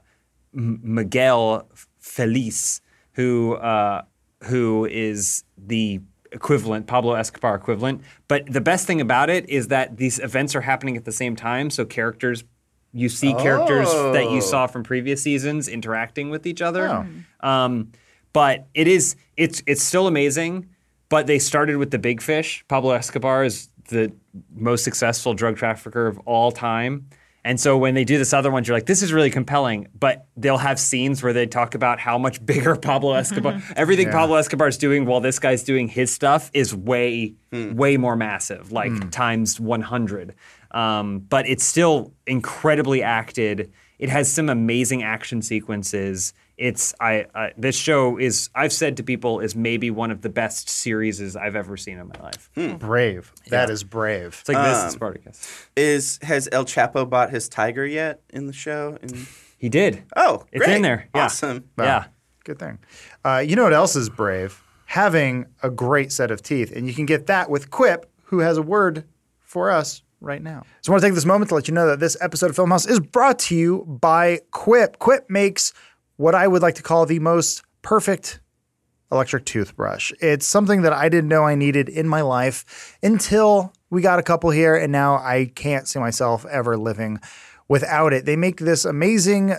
Miguel 0.53 1.69
Félix, 2.03 2.81
who 3.13 3.55
uh, 3.55 4.03
who 4.45 4.85
is 4.85 5.45
the 5.57 6.01
equivalent, 6.35 6.87
Pablo 6.87 7.15
Escobar 7.15 7.55
equivalent. 7.55 8.03
But 8.29 8.53
the 8.53 8.61
best 8.61 8.87
thing 8.87 9.01
about 9.01 9.31
it 9.31 9.49
is 9.49 9.69
that 9.69 9.97
these 9.97 10.19
events 10.19 10.55
are 10.55 10.61
happening 10.61 10.97
at 10.97 11.05
the 11.07 11.13
same 11.13 11.37
time, 11.37 11.71
so 11.71 11.85
characters 11.87 12.45
you 12.97 13.09
see 13.09 13.33
characters 13.35 13.91
that 13.91 14.31
you 14.31 14.37
Oh. 14.37 14.41
saw 14.41 14.67
from 14.69 14.85
previous 14.85 15.21
seasons 15.23 15.67
interacting 15.67 16.31
with 16.31 16.47
each 16.47 16.63
other. 16.63 16.87
Oh. 16.89 17.49
Um, 17.49 17.91
but 18.33 18.67
it 18.75 18.87
is 18.87 19.17
it's 19.37 19.63
it's 19.67 19.83
still 19.83 20.07
amazing. 20.07 20.69
But 21.09 21.27
they 21.27 21.39
started 21.39 21.77
with 21.77 21.91
the 21.91 21.99
big 21.99 22.21
fish. 22.23 22.65
Pablo 22.69 22.93
Escobar 22.93 23.45
is 23.45 23.69
the 23.89 24.13
most 24.55 24.83
successful 24.85 25.35
drug 25.35 25.57
trafficker 25.57 26.07
of 26.07 26.19
all 26.21 26.51
time. 26.51 27.07
And 27.45 27.61
so 27.61 27.77
when 27.77 27.95
they 27.95 28.05
do 28.05 28.17
this 28.17 28.33
other 28.33 28.51
one, 28.51 28.65
you're 28.65 28.75
like, 28.75 28.87
this 28.87 29.03
is 29.03 29.13
really 29.13 29.31
compelling. 29.31 29.89
But 29.99 30.27
they'll 30.37 30.59
have 30.59 30.81
scenes 30.81 31.23
where 31.23 31.33
they 31.33 31.47
talk 31.47 31.75
about 31.75 32.01
how 32.01 32.17
much 32.17 32.45
bigger 32.47 32.75
Pablo 32.77 33.13
mm-hmm. 33.13 33.21
Escobar, 33.21 33.63
everything 33.77 34.11
Pablo 34.11 34.37
Escobar 34.37 34.69
is 34.69 34.79
doing 34.79 35.05
while 35.05 35.21
this 35.21 35.39
guy's 35.39 35.63
doing 35.63 35.89
his 35.89 36.13
stuff 36.13 36.51
is 36.55 36.75
way, 36.75 37.35
hmm. 37.53 37.75
way 37.75 37.97
more 37.97 38.17
massive, 38.17 38.73
like 38.73 38.93
hmm. 38.93 39.09
times 39.11 39.61
100. 39.61 40.35
Um, 40.71 41.21
but 41.21 41.47
it's 41.47 41.65
still 41.65 42.13
incredibly 42.27 43.03
acted. 43.03 43.71
It 43.99 44.09
has 44.09 44.33
some 44.33 44.49
amazing 44.49 45.03
action 45.03 45.43
sequences. 45.43 46.33
It's 46.57 46.95
I, 47.01 47.27
I 47.35 47.53
this 47.57 47.77
show 47.77 48.17
is 48.19 48.49
I've 48.55 48.73
said 48.73 48.97
to 48.99 49.03
people 49.03 49.41
is 49.41 49.57
maybe 49.57 49.91
one 49.91 50.11
of 50.11 50.23
the 50.23 50.29
best 50.29 50.69
series 50.69 51.35
I've 51.37 51.57
ever 51.57 51.77
seen 51.77 51.99
in 51.99 52.09
my 52.09 52.21
life. 52.23 52.51
Brave. 52.79 53.33
That 53.51 53.71
is 53.71 53.83
brave. 53.83 54.37
It's 54.41 54.49
like 54.49 54.65
this 54.65 54.79
Um, 54.79 54.87
is 54.89 54.93
Spartacus. 54.95 55.67
Is 55.77 56.19
has 56.23 56.49
El 56.53 56.65
Chapo 56.65 57.09
bought 57.09 57.31
his 57.31 57.49
tiger 57.49 57.85
yet 57.85 58.21
in 58.31 58.47
the 58.47 58.53
show? 58.53 58.97
In- 59.03 59.27
He 59.59 59.69
did. 59.69 60.05
oh, 60.17 60.45
It's 60.53 60.65
great. 60.65 60.77
in 60.77 60.83
there. 60.83 61.09
Yeah. 61.15 61.25
Awesome. 61.25 61.65
Yeah. 61.79 62.05
Good 62.45 62.59
thing. 62.59 62.79
Uh, 63.25 63.39
you 63.45 63.57
know 63.57 63.65
what 63.65 63.73
else 63.73 63.97
is 63.97 64.09
brave? 64.11 64.63
Having 64.87 65.47
a 65.63 65.71
great 65.71 66.13
set 66.13 66.31
of 66.31 66.43
teeth. 66.43 66.71
And 66.77 66.87
you 66.87 66.93
can 66.95 67.07
get 67.07 67.27
that 67.27 67.49
with 67.51 67.71
Quip, 67.71 68.09
who 68.25 68.41
has 68.41 68.59
a 68.59 68.63
word 68.63 69.05
for 69.41 69.71
us 69.71 70.03
right 70.21 70.43
now. 70.43 70.63
So 70.83 70.91
I 70.91 70.95
want 70.95 71.03
to 71.03 71.09
take 71.09 71.15
this 71.15 71.25
moment 71.25 71.49
to 71.49 71.55
let 71.55 71.67
you 71.69 71.75
know 71.75 71.87
that 71.89 72.01
this 72.01 72.17
episode 72.21 72.51
of 72.51 72.57
Film 72.57 72.71
House 72.71 72.87
is 72.87 73.01
brought 73.01 73.39
to 73.41 73.57
you 73.57 73.85
by 74.01 74.41
Quip. 74.51 74.99
Quip 74.99 75.29
makes 75.31 75.73
what 76.17 76.35
I 76.35 76.47
would 76.47 76.63
like 76.63 76.77
to 76.77 76.83
call 76.83 77.07
the 77.07 77.19
most 77.19 77.63
perfect 77.83 78.41
electric 79.13 79.45
toothbrush. 79.45 80.13
It's 80.21 80.47
something 80.47 80.83
that 80.83 80.93
I 80.93 81.09
didn't 81.09 81.29
know 81.29 81.45
I 81.45 81.55
needed 81.55 81.89
in 81.89 82.09
my 82.09 82.21
life 82.21 82.97
until 83.03 83.73
we 83.91 84.03
got 84.03 84.19
a 84.19 84.23
couple 84.23 84.51
here, 84.51 84.75
and 84.75 84.91
now 84.91 85.17
I 85.17 85.51
can't 85.55 85.87
see 85.87 85.99
myself 85.99 86.45
ever 86.47 86.77
living 86.77 87.21
without 87.69 88.13
it. 88.13 88.25
They 88.25 88.37
make 88.37 88.59
this 88.59 88.85
amazing, 88.85 89.55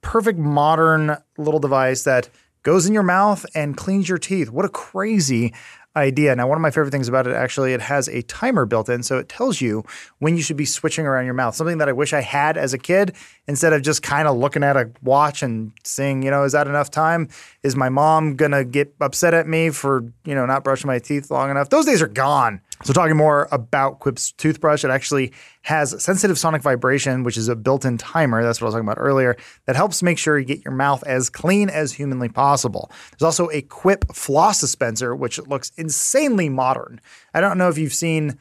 perfect 0.00 0.38
modern 0.38 1.16
little 1.36 1.60
device 1.60 2.04
that 2.04 2.28
goes 2.62 2.86
in 2.86 2.94
your 2.94 3.02
mouth 3.02 3.44
and 3.54 3.76
cleans 3.76 4.08
your 4.08 4.18
teeth. 4.18 4.50
What 4.50 4.64
a 4.64 4.70
crazy 4.70 5.52
idea. 5.96 6.34
Now, 6.34 6.48
one 6.48 6.58
of 6.58 6.62
my 6.62 6.70
favorite 6.70 6.90
things 6.90 7.08
about 7.08 7.26
it 7.26 7.34
actually, 7.34 7.72
it 7.72 7.80
has 7.80 8.08
a 8.08 8.22
timer 8.22 8.66
built 8.66 8.88
in, 8.88 9.02
so 9.02 9.18
it 9.18 9.28
tells 9.28 9.60
you 9.60 9.84
when 10.18 10.36
you 10.36 10.42
should 10.42 10.56
be 10.56 10.64
switching 10.64 11.06
around 11.06 11.24
your 11.24 11.34
mouth. 11.34 11.54
Something 11.54 11.78
that 11.78 11.88
I 11.88 11.92
wish 11.92 12.12
I 12.12 12.20
had 12.20 12.56
as 12.56 12.72
a 12.74 12.78
kid 12.78 13.14
instead 13.46 13.72
of 13.72 13.82
just 13.82 14.02
kind 14.02 14.26
of 14.26 14.36
looking 14.36 14.64
at 14.64 14.76
a 14.76 14.90
watch 15.02 15.42
and 15.42 15.72
saying, 15.84 16.22
you 16.22 16.30
know, 16.30 16.44
is 16.44 16.52
that 16.52 16.66
enough 16.66 16.90
time? 16.90 17.28
Is 17.62 17.76
my 17.76 17.88
mom 17.88 18.34
gonna 18.34 18.64
get 18.64 18.94
upset 19.00 19.34
at 19.34 19.46
me 19.46 19.70
for, 19.70 20.04
you 20.24 20.34
know, 20.34 20.46
not 20.46 20.64
brushing 20.64 20.88
my 20.88 20.98
teeth 20.98 21.30
long 21.30 21.50
enough? 21.50 21.70
Those 21.70 21.86
days 21.86 22.02
are 22.02 22.08
gone. 22.08 22.60
So, 22.84 22.92
talking 22.92 23.16
more 23.16 23.48
about 23.50 24.00
Quip's 24.00 24.32
toothbrush, 24.32 24.84
it 24.84 24.90
actually 24.90 25.32
has 25.62 26.02
sensitive 26.04 26.38
sonic 26.38 26.60
vibration, 26.60 27.24
which 27.24 27.38
is 27.38 27.48
a 27.48 27.56
built 27.56 27.86
in 27.86 27.96
timer. 27.96 28.42
That's 28.42 28.60
what 28.60 28.66
I 28.66 28.68
was 28.68 28.74
talking 28.74 28.86
about 28.86 29.00
earlier, 29.00 29.36
that 29.64 29.74
helps 29.74 30.02
make 30.02 30.18
sure 30.18 30.38
you 30.38 30.44
get 30.44 30.62
your 30.66 30.74
mouth 30.74 31.02
as 31.04 31.30
clean 31.30 31.70
as 31.70 31.92
humanly 31.92 32.28
possible. 32.28 32.90
There's 33.10 33.24
also 33.24 33.48
a 33.50 33.62
Quip 33.62 34.14
floss 34.14 34.60
dispenser, 34.60 35.16
which 35.16 35.38
looks 35.38 35.72
insanely 35.78 36.50
modern. 36.50 37.00
I 37.32 37.40
don't 37.40 37.56
know 37.56 37.70
if 37.70 37.78
you've 37.78 37.94
seen 37.94 38.38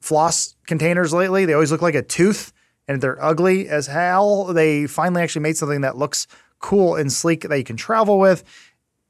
floss 0.00 0.56
containers 0.66 1.14
lately, 1.14 1.46
they 1.46 1.54
always 1.54 1.72
look 1.72 1.80
like 1.80 1.94
a 1.94 2.02
tooth 2.02 2.52
and 2.86 3.00
they're 3.00 3.22
ugly 3.24 3.66
as 3.66 3.86
hell. 3.86 4.44
They 4.44 4.86
finally 4.86 5.22
actually 5.22 5.42
made 5.42 5.56
something 5.56 5.80
that 5.80 5.96
looks 5.96 6.26
cool 6.58 6.96
and 6.96 7.10
sleek 7.10 7.48
that 7.48 7.56
you 7.56 7.64
can 7.64 7.76
travel 7.76 8.18
with 8.18 8.44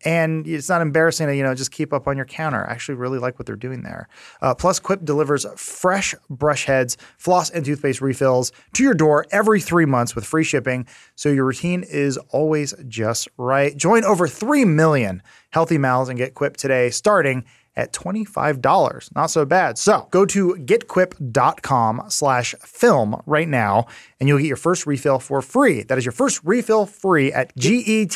and 0.05 0.47
it's 0.47 0.69
not 0.69 0.83
embarrassing 0.83 1.27
to 1.27 1.37
you 1.37 1.43
know 1.43 1.55
just 1.55 1.71
keep 1.71 1.93
up 1.93 2.07
on 2.07 2.17
your 2.17 2.27
counter. 2.27 2.67
I 2.67 2.73
actually 2.73 2.97
really 2.97 3.19
like 3.19 3.39
what 3.39 3.47
they're 3.47 3.57
doing 3.57 3.83
there. 3.83 4.09
Uh, 4.43 4.55
plus, 4.55 4.79
Quip 4.79 5.05
delivers 5.05 5.47
fresh 5.57 6.15
brush 6.29 6.65
heads, 6.65 6.97
floss, 7.19 7.51
and 7.51 7.65
toothpaste 7.65 8.01
refills 8.01 8.53
to 8.75 8.83
your 8.83 8.95
door 8.95 9.27
every 9.31 9.61
three 9.61 9.87
months 9.87 10.15
with 10.15 10.25
free 10.25 10.45
shipping, 10.45 10.87
so 11.15 11.29
your 11.29 11.45
routine 11.45 11.83
is 11.83 12.17
always 12.31 12.75
just 12.89 13.29
right. 13.37 13.77
Join 13.77 14.05
over 14.05 14.29
three 14.29 14.65
million 14.65 15.23
healthy 15.51 15.79
mouths 15.79 16.09
and 16.09 16.19
get 16.19 16.35
Quip 16.35 16.57
today, 16.57 16.91
starting 16.91 17.45
at 17.77 17.93
$25. 17.93 19.15
Not 19.15 19.27
so 19.31 19.45
bad. 19.45 19.79
So 19.79 20.09
go 20.11 20.25
to 20.27 20.55
getquip.com 20.55 22.05
slash 22.09 22.55
film 22.62 23.21
right 23.27 23.49
now 23.49 23.87
and 24.19 24.29
you'll 24.29 24.39
get 24.39 24.47
your 24.47 24.57
first 24.57 24.87
refill 24.87 25.19
for 25.19 25.43
free. 25.43 25.83
That 25.83 25.99
is 25.99 26.05
your 26.05 26.12
first 26.12 26.41
refill 26.45 26.87
free 26.87 27.33
at 27.33 27.55
G-E-T-Q-U-I-P 27.57 28.11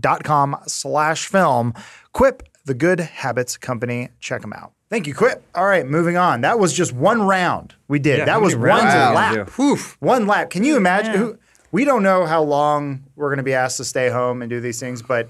dot 0.00 0.24
com 0.24 0.56
slash 0.66 1.26
film. 1.26 1.74
Quip, 2.12 2.42
the 2.64 2.74
good 2.74 3.00
habits 3.00 3.56
company. 3.56 4.08
Check 4.20 4.40
them 4.42 4.52
out. 4.52 4.72
Thank 4.88 5.06
you, 5.08 5.14
Quip. 5.14 5.42
All 5.54 5.66
right, 5.66 5.84
moving 5.84 6.16
on. 6.16 6.42
That 6.42 6.58
was 6.60 6.72
just 6.72 6.92
one 6.92 7.22
round 7.22 7.74
we 7.88 7.98
did. 7.98 8.18
Yeah, 8.18 8.24
that 8.26 8.40
was 8.40 8.54
one 8.54 8.64
we 8.64 8.70
lap. 8.70 9.50
One 9.98 10.26
lap. 10.28 10.50
Can 10.50 10.62
you 10.62 10.76
imagine? 10.76 11.14
Who, 11.16 11.38
we 11.72 11.84
don't 11.84 12.04
know 12.04 12.24
how 12.24 12.42
long 12.42 13.02
we're 13.16 13.28
going 13.28 13.38
to 13.38 13.42
be 13.42 13.52
asked 13.52 13.78
to 13.78 13.84
stay 13.84 14.08
home 14.08 14.42
and 14.42 14.48
do 14.48 14.60
these 14.60 14.78
things, 14.78 15.02
but 15.02 15.28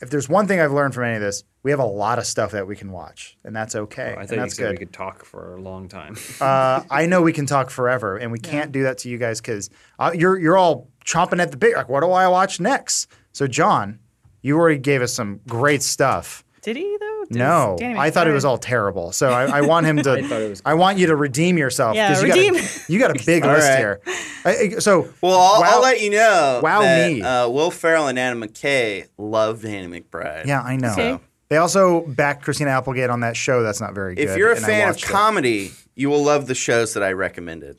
if 0.00 0.10
there's 0.10 0.28
one 0.28 0.46
thing 0.46 0.60
I've 0.60 0.72
learned 0.72 0.94
from 0.94 1.04
any 1.04 1.16
of 1.16 1.20
this, 1.20 1.44
we 1.62 1.70
have 1.70 1.80
a 1.80 1.84
lot 1.84 2.18
of 2.18 2.26
stuff 2.26 2.52
that 2.52 2.66
we 2.66 2.74
can 2.74 2.90
watch, 2.90 3.36
and 3.44 3.54
that's 3.54 3.74
okay. 3.74 4.12
I 4.12 4.14
think 4.14 4.28
thought 4.28 4.34
you 4.34 4.40
that's 4.40 4.56
said 4.56 4.70
we 4.70 4.76
could 4.78 4.92
talk 4.92 5.24
for 5.24 5.56
a 5.56 5.60
long 5.60 5.88
time. 5.88 6.16
Uh, 6.40 6.82
I 6.90 7.06
know 7.06 7.20
we 7.20 7.32
can 7.32 7.46
talk 7.46 7.70
forever, 7.70 8.16
and 8.16 8.32
we 8.32 8.38
can't 8.38 8.72
do 8.72 8.84
that 8.84 8.98
to 8.98 9.10
you 9.10 9.18
guys 9.18 9.40
because 9.40 9.68
uh, 9.98 10.12
you're 10.14 10.38
you're 10.38 10.56
all 10.56 10.88
chomping 11.04 11.40
at 11.40 11.50
the 11.50 11.56
bit. 11.56 11.76
Like, 11.76 11.88
what 11.88 12.00
do 12.00 12.10
I 12.10 12.28
watch 12.28 12.60
next? 12.60 13.08
So, 13.32 13.46
John, 13.46 13.98
you 14.42 14.56
already 14.56 14.78
gave 14.78 15.02
us 15.02 15.12
some 15.12 15.40
great 15.46 15.82
stuff. 15.82 16.44
Did 16.62 16.76
he 16.76 16.96
though? 17.00 17.24
Does 17.28 17.36
No, 17.36 17.76
I 17.80 18.10
thought 18.10 18.26
it 18.28 18.32
was 18.32 18.44
all 18.44 18.58
terrible. 18.58 19.12
So 19.12 19.30
I, 19.30 19.58
I 19.58 19.60
want 19.62 19.86
him 19.86 19.96
to. 20.02 20.12
I 20.12 20.22
thought 20.22 20.60
I 20.64 20.74
want 20.74 20.98
you 20.98 21.06
to 21.06 21.16
redeem 21.16 21.56
yourself. 21.58 21.94
Yeah, 21.96 22.08
'cause 22.08 22.22
you 22.22 22.28
redeem. 22.28 22.54
Got 22.54 22.62
a, 22.64 22.92
you 22.92 22.98
got 22.98 23.10
a 23.20 23.24
big 23.26 23.44
list 23.44 23.68
right. 23.68 23.78
here. 23.78 24.00
I- 24.44 24.56
I- 24.76 24.78
so 24.78 25.08
Well, 25.22 25.38
I'll, 25.38 25.60
wow- 25.60 25.68
I'll 25.72 25.82
let 25.82 26.00
you 26.02 26.10
know. 26.10 26.60
Wow 26.62 26.82
that, 26.82 27.10
me. 27.12 27.22
Uh, 27.22 27.48
Will 27.48 27.70
Ferrell 27.70 28.08
and 28.08 28.18
Adam 28.18 28.42
McKay 28.42 29.06
love 29.18 29.62
Danny 29.62 30.00
McBride. 30.00 30.46
Yeah, 30.46 30.60
I 30.62 30.76
know. 30.76 30.92
Okay. 30.92 31.18
They 31.48 31.56
also 31.56 32.02
backed 32.06 32.44
Christina 32.44 32.70
Applegate 32.70 33.10
on 33.10 33.20
that 33.20 33.36
show. 33.36 33.62
That's 33.62 33.80
not 33.80 33.92
very 33.94 34.14
good. 34.14 34.28
If 34.28 34.36
you're 34.36 34.52
a 34.52 34.56
fan 34.56 34.88
of 34.88 34.94
watched 34.94 35.04
it. 35.04 35.08
comedy, 35.12 35.72
you 35.96 36.08
will 36.08 36.22
love 36.22 36.46
the 36.46 36.54
shows 36.54 36.94
that 36.94 37.02
I 37.02 37.12
recommended. 37.12 37.78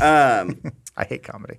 Um, 0.00 0.60
I 0.96 1.04
hate 1.04 1.22
comedy. 1.22 1.58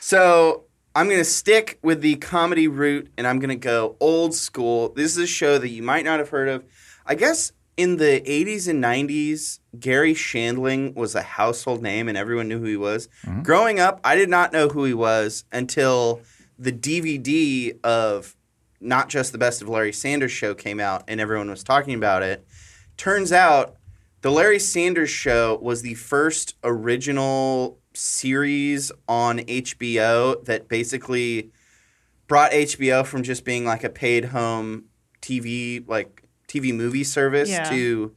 so 0.00 0.64
I'm 0.96 1.08
going 1.08 1.18
to 1.18 1.24
stick 1.24 1.78
with 1.82 2.00
the 2.00 2.16
comedy 2.16 2.68
route 2.68 3.10
and 3.18 3.26
I'm 3.26 3.38
going 3.38 3.50
to 3.50 3.54
go 3.54 3.96
old 4.00 4.34
school. 4.34 4.94
This 4.94 5.14
is 5.14 5.18
a 5.18 5.26
show 5.26 5.58
that 5.58 5.68
you 5.68 5.82
might 5.82 6.06
not 6.06 6.20
have 6.20 6.30
heard 6.30 6.48
of. 6.48 6.64
I 7.04 7.14
guess 7.16 7.52
in 7.76 7.98
the 7.98 8.22
80s 8.26 8.66
and 8.66 8.82
90s, 8.82 9.60
Garry 9.78 10.14
Shandling 10.14 10.94
was 10.94 11.14
a 11.14 11.20
household 11.20 11.82
name 11.82 12.08
and 12.08 12.16
everyone 12.16 12.48
knew 12.48 12.58
who 12.58 12.64
he 12.64 12.78
was. 12.78 13.10
Mm-hmm. 13.26 13.42
Growing 13.42 13.78
up, 13.78 14.00
I 14.04 14.16
did 14.16 14.30
not 14.30 14.54
know 14.54 14.70
who 14.70 14.84
he 14.84 14.94
was 14.94 15.44
until 15.52 16.22
the 16.58 16.72
DVD 16.72 17.78
of 17.84 18.34
not 18.80 19.10
just 19.10 19.32
the 19.32 19.38
best 19.38 19.60
of 19.60 19.68
Larry 19.68 19.92
Sanders 19.92 20.32
show 20.32 20.54
came 20.54 20.80
out 20.80 21.04
and 21.08 21.20
everyone 21.20 21.50
was 21.50 21.62
talking 21.62 21.92
about 21.92 22.22
it. 22.22 22.46
Turns 22.96 23.32
out 23.32 23.76
the 24.22 24.30
Larry 24.30 24.58
Sanders 24.58 25.10
show 25.10 25.58
was 25.60 25.82
the 25.82 25.92
first 25.92 26.54
original 26.64 27.80
series 27.96 28.92
on 29.08 29.38
HBO 29.40 30.44
that 30.44 30.68
basically 30.68 31.50
brought 32.26 32.52
HBO 32.52 33.04
from 33.06 33.22
just 33.22 33.44
being 33.44 33.64
like 33.64 33.84
a 33.84 33.88
paid 33.88 34.26
home 34.26 34.84
TV 35.22 35.86
like 35.88 36.22
TV 36.48 36.74
movie 36.74 37.04
service 37.04 37.48
Yeah. 37.48 37.68
to 37.70 38.12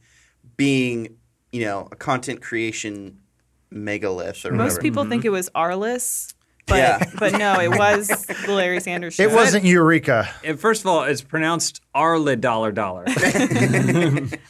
being, 0.56 1.16
you 1.52 1.64
know, 1.64 1.88
a 1.90 1.96
content 1.96 2.42
creation 2.42 3.18
megalith 3.70 4.44
or 4.44 4.52
Most 4.52 4.72
whatever. 4.72 4.82
people 4.82 5.04
think 5.04 5.20
mm-hmm. 5.22 5.28
it 5.28 5.30
was 5.30 5.50
Arliss, 5.50 6.34
but 6.66 6.76
Yeah. 6.76 7.04
but 7.18 7.32
no, 7.38 7.60
it 7.60 7.70
was 7.76 8.08
the 8.08 8.36
Larry 8.52 8.80
Sanders 8.80 9.14
show. 9.14 9.22
It 9.22 9.32
wasn't 9.32 9.64
Eureka. 9.64 10.28
And 10.44 10.58
First 10.58 10.82
of 10.82 10.86
all, 10.88 11.04
it's 11.04 11.22
pronounced 11.22 11.80
Arla 11.94 12.36
Dollar 12.36 12.72
Dollar. 12.72 13.04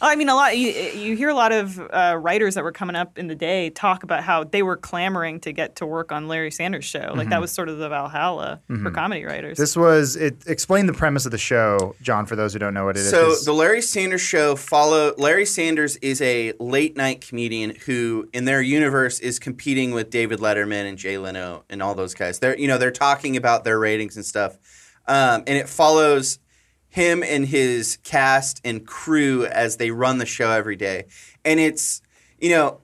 Oh, 0.03 0.09
I 0.09 0.17
mean, 0.17 0.29
a 0.31 0.35
lot. 0.35 0.57
You, 0.57 0.69
you 0.71 1.15
hear 1.17 1.29
a 1.29 1.35
lot 1.35 1.53
of 1.53 1.79
uh, 1.79 2.17
writers 2.19 2.55
that 2.55 2.65
were 2.65 2.73
coming 2.73 2.97
up 2.97 3.19
in 3.19 3.27
the 3.27 3.35
day 3.35 3.69
talk 3.71 4.03
about 4.03 4.23
how 4.25 4.45
they 4.45 4.63
were 4.63 4.77
clamoring 4.77 5.41
to 5.41 5.53
get 5.53 5.77
to 5.77 5.87
work 5.87 6.11
on 6.11 6.27
Larry 6.27 6.51
Sanders' 6.51 6.87
show. 6.87 7.13
Like 7.15 7.29
that 7.29 7.41
was 7.41 7.51
sort 7.53 7.69
of 7.69 7.77
the 7.79 7.89
Valhalla 7.91 8.61
for 8.83 8.91
comedy 8.91 9.25
writers. 9.25 9.59
This 9.59 9.77
was 9.77 10.17
it. 10.17 10.43
Explain 10.47 10.87
the 10.87 10.93
premise 10.95 11.27
of 11.27 11.33
the 11.33 11.39
show, 11.39 11.95
John, 12.01 12.25
for 12.25 12.35
those 12.35 12.55
who 12.55 12.59
don't 12.59 12.73
know 12.73 12.87
what 12.87 12.97
it 12.97 13.01
is. 13.01 13.11
So 13.11 13.27
'cause- 13.27 13.45
the 13.45 13.53
Larry 13.53 13.83
Sanders 13.83 14.23
show 14.23 14.57
follow 14.57 15.15
Larry 15.19 15.45
Sanders 15.47 15.97
is 15.97 16.23
a 16.23 16.53
late 16.61 16.97
night 16.97 17.21
comedian 17.27 17.75
who 17.87 18.29
in 18.33 18.47
their 18.47 18.63
universe 18.63 19.19
is 19.21 19.39
competing 19.39 19.91
with 19.93 20.09
David 20.11 20.39
Letterman 20.41 20.89
and 20.89 20.97
Jay 20.97 21.19
Leno 21.19 21.65
and 21.69 21.83
all 21.83 21.95
those 21.95 22.15
guys. 22.15 22.39
They're 22.39 22.57
you 22.59 22.69
know 22.69 22.79
they're 22.79 22.91
talking 22.91 23.37
about 23.37 23.65
their 23.65 23.79
ratings 23.79 24.17
and 24.17 24.25
stuff. 24.25 24.57
Um, 25.07 25.43
and 25.47 25.59
it 25.59 25.69
follows 25.69 26.39
him 26.91 27.23
and 27.23 27.47
his 27.47 27.99
cast 28.03 28.61
and 28.65 28.87
crew 28.87 29.47
as 29.47 29.79
they 29.79 29.91
run 29.91 30.19
the 30.19 30.27
show 30.27 30.51
every 30.51 30.77
day. 30.77 31.07
And 31.45 31.59
it's 31.59 32.03
you 32.39 32.51
know 32.51 32.81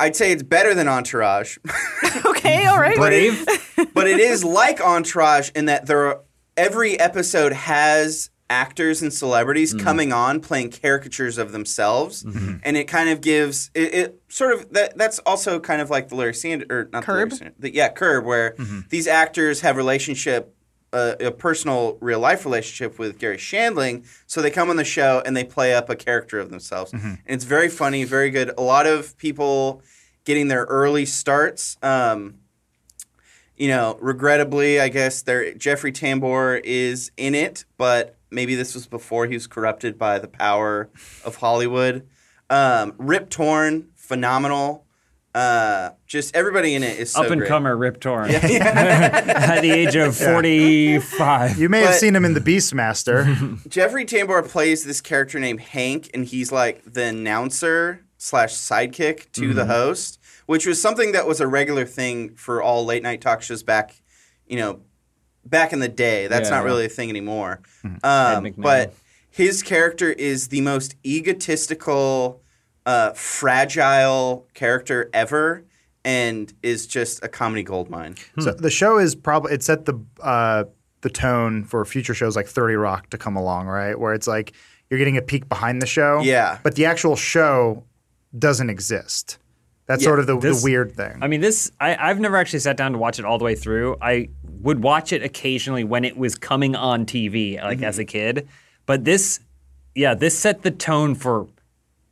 I'd 0.00 0.16
say 0.16 0.32
it's 0.32 0.42
better 0.42 0.74
than 0.74 0.88
Entourage. 0.88 1.58
okay, 2.24 2.64
all 2.64 2.78
right. 2.78 2.96
Brave. 2.96 3.46
but 3.92 4.06
it 4.06 4.18
is 4.18 4.42
like 4.42 4.80
Entourage 4.80 5.50
in 5.54 5.66
that 5.66 5.86
there 5.86 6.06
are, 6.06 6.20
every 6.56 6.98
episode 6.98 7.52
has 7.52 8.30
actors 8.48 9.00
and 9.00 9.12
celebrities 9.12 9.72
mm-hmm. 9.74 9.84
coming 9.84 10.12
on 10.12 10.40
playing 10.40 10.70
caricatures 10.70 11.38
of 11.38 11.52
themselves, 11.52 12.24
mm-hmm. 12.24 12.56
and 12.62 12.76
it 12.76 12.84
kind 12.88 13.10
of 13.10 13.20
gives 13.20 13.70
it, 13.74 13.94
it 13.94 14.22
sort 14.28 14.54
of 14.54 14.72
that 14.72 14.96
that's 14.96 15.18
also 15.20 15.60
kind 15.60 15.80
of 15.82 15.90
like 15.90 16.08
the 16.08 16.16
Larry 16.16 16.34
Sanders 16.34 16.66
or 16.70 16.88
not 16.92 17.06
the 17.06 17.12
Larry 17.12 17.30
Sanders, 17.30 17.56
the, 17.58 17.74
yeah 17.74 17.90
Curb 17.90 18.24
where 18.24 18.52
mm-hmm. 18.52 18.80
these 18.88 19.06
actors 19.06 19.60
have 19.60 19.76
relationship. 19.76 20.54
Uh, 20.92 21.14
a 21.20 21.30
personal 21.30 21.96
real 22.00 22.18
life 22.18 22.44
relationship 22.44 22.98
with 22.98 23.16
Garry 23.16 23.36
Shandling, 23.36 24.04
so 24.26 24.42
they 24.42 24.50
come 24.50 24.70
on 24.70 24.76
the 24.76 24.84
show 24.84 25.22
and 25.24 25.36
they 25.36 25.44
play 25.44 25.72
up 25.72 25.88
a 25.88 25.94
character 25.94 26.40
of 26.40 26.50
themselves, 26.50 26.92
and 26.92 27.20
it's 27.26 27.44
very 27.44 27.68
funny, 27.68 28.02
very 28.02 28.28
good. 28.30 28.50
A 28.58 28.62
lot 28.62 28.88
of 28.88 29.16
people 29.16 29.82
getting 30.24 30.48
their 30.48 30.64
early 30.64 31.06
starts. 31.06 31.76
Um, 31.80 32.40
you 33.56 33.68
know, 33.68 33.98
regrettably, 34.00 34.80
I 34.80 34.88
guess 34.88 35.22
there 35.22 35.54
Jeffrey 35.54 35.92
Tambor 35.92 36.60
is 36.64 37.12
in 37.16 37.36
it, 37.36 37.64
but 37.78 38.16
maybe 38.30 38.56
this 38.56 38.74
was 38.74 38.86
before 38.88 39.26
he 39.26 39.34
was 39.34 39.46
corrupted 39.46 39.96
by 39.96 40.18
the 40.18 40.28
power 40.28 40.88
of 41.24 41.36
Hollywood. 41.36 42.08
Um, 42.48 42.94
Rip 42.98 43.30
Torn, 43.30 43.90
phenomenal. 43.94 44.86
Uh, 45.34 45.90
just 46.08 46.34
everybody 46.34 46.74
in 46.74 46.82
it 46.82 46.98
is 46.98 47.12
so 47.12 47.22
Up 47.24 47.30
and 47.30 47.40
great. 47.40 47.48
comer 47.48 47.76
Rip 47.76 48.00
Torn. 48.00 48.30
At 48.34 49.60
the 49.60 49.70
age 49.70 49.94
of 49.94 50.16
45. 50.16 51.56
you 51.58 51.68
may 51.68 51.80
have 51.80 51.90
but- 51.90 51.94
seen 51.98 52.16
him 52.16 52.24
in 52.24 52.34
The 52.34 52.40
Beastmaster. 52.40 53.64
Jeffrey 53.68 54.04
Tambor 54.04 54.46
plays 54.48 54.84
this 54.84 55.00
character 55.00 55.38
named 55.38 55.60
Hank, 55.60 56.10
and 56.14 56.24
he's 56.24 56.50
like 56.50 56.82
the 56.84 57.04
announcer 57.04 58.04
slash 58.18 58.52
sidekick 58.54 59.30
to 59.32 59.54
the 59.54 59.66
host, 59.66 60.18
which 60.46 60.66
was 60.66 60.82
something 60.82 61.12
that 61.12 61.26
was 61.28 61.40
a 61.40 61.46
regular 61.46 61.86
thing 61.86 62.34
for 62.34 62.60
all 62.60 62.84
late 62.84 63.02
night 63.04 63.20
talk 63.20 63.40
shows 63.40 63.62
back, 63.62 63.94
you 64.48 64.56
know, 64.56 64.80
back 65.46 65.72
in 65.72 65.78
the 65.78 65.88
day. 65.88 66.26
That's 66.26 66.48
Yeah. 66.50 66.56
not 66.56 66.64
really 66.64 66.86
a 66.86 66.88
thing 66.88 67.08
anymore. 67.08 67.60
Um, 67.84 67.94
McMahon. 68.02 68.54
but 68.62 68.94
his 69.30 69.62
character 69.62 70.10
is 70.10 70.48
the 70.48 70.60
most 70.60 70.96
egotistical, 71.06 72.39
uh, 72.86 73.12
fragile 73.14 74.46
character 74.54 75.10
ever, 75.12 75.64
and 76.04 76.52
is 76.62 76.86
just 76.86 77.22
a 77.24 77.28
comedy 77.28 77.62
goldmine. 77.62 78.16
So 78.38 78.52
the 78.52 78.70
show 78.70 78.98
is 78.98 79.14
probably 79.14 79.52
it 79.52 79.62
set 79.62 79.84
the 79.84 80.00
uh, 80.22 80.64
the 81.02 81.10
tone 81.10 81.64
for 81.64 81.84
future 81.84 82.14
shows 82.14 82.36
like 82.36 82.46
Thirty 82.46 82.74
Rock 82.74 83.10
to 83.10 83.18
come 83.18 83.36
along, 83.36 83.66
right? 83.66 83.98
Where 83.98 84.14
it's 84.14 84.26
like 84.26 84.52
you're 84.88 84.98
getting 84.98 85.16
a 85.16 85.22
peek 85.22 85.48
behind 85.48 85.80
the 85.80 85.86
show, 85.86 86.20
Yeah. 86.20 86.58
but 86.62 86.74
the 86.74 86.84
actual 86.86 87.14
show 87.16 87.84
doesn't 88.36 88.70
exist. 88.70 89.38
That's 89.86 90.02
sort 90.04 90.18
of 90.20 90.26
the, 90.26 90.38
This- 90.38 90.60
the 90.62 90.64
weird 90.64 90.92
thing. 90.92 91.18
I 91.20 91.26
mean, 91.28 91.40
this, 91.40 91.70
I, 91.80 91.96
I've 91.96 92.18
never 92.20 92.36
actually 92.36 92.58
sat 92.60 92.76
down 92.76 92.92
to 92.92 92.98
watch 92.98 93.18
it 93.18 93.24
all 93.24 93.38
the 93.38 93.44
way 93.44 93.54
through. 93.56 93.96
I 94.00 94.28
would 94.60 94.82
watch 94.82 95.12
it 95.12 95.22
occasionally 95.22 95.82
when 95.84 96.04
it 96.04 96.16
was 96.16 96.34
coming 96.36 96.74
on 96.76 97.06
TV, 97.06 97.60
like 97.62 97.82
as 97.82 97.98
a 97.98 98.04
kid. 98.04 98.48
But 98.86 99.04
this, 99.04 99.40
yeah, 99.94 100.14
this 100.14 100.36
set 100.38 100.62
the 100.62 100.70
tone 100.70 101.14
for 101.16 101.46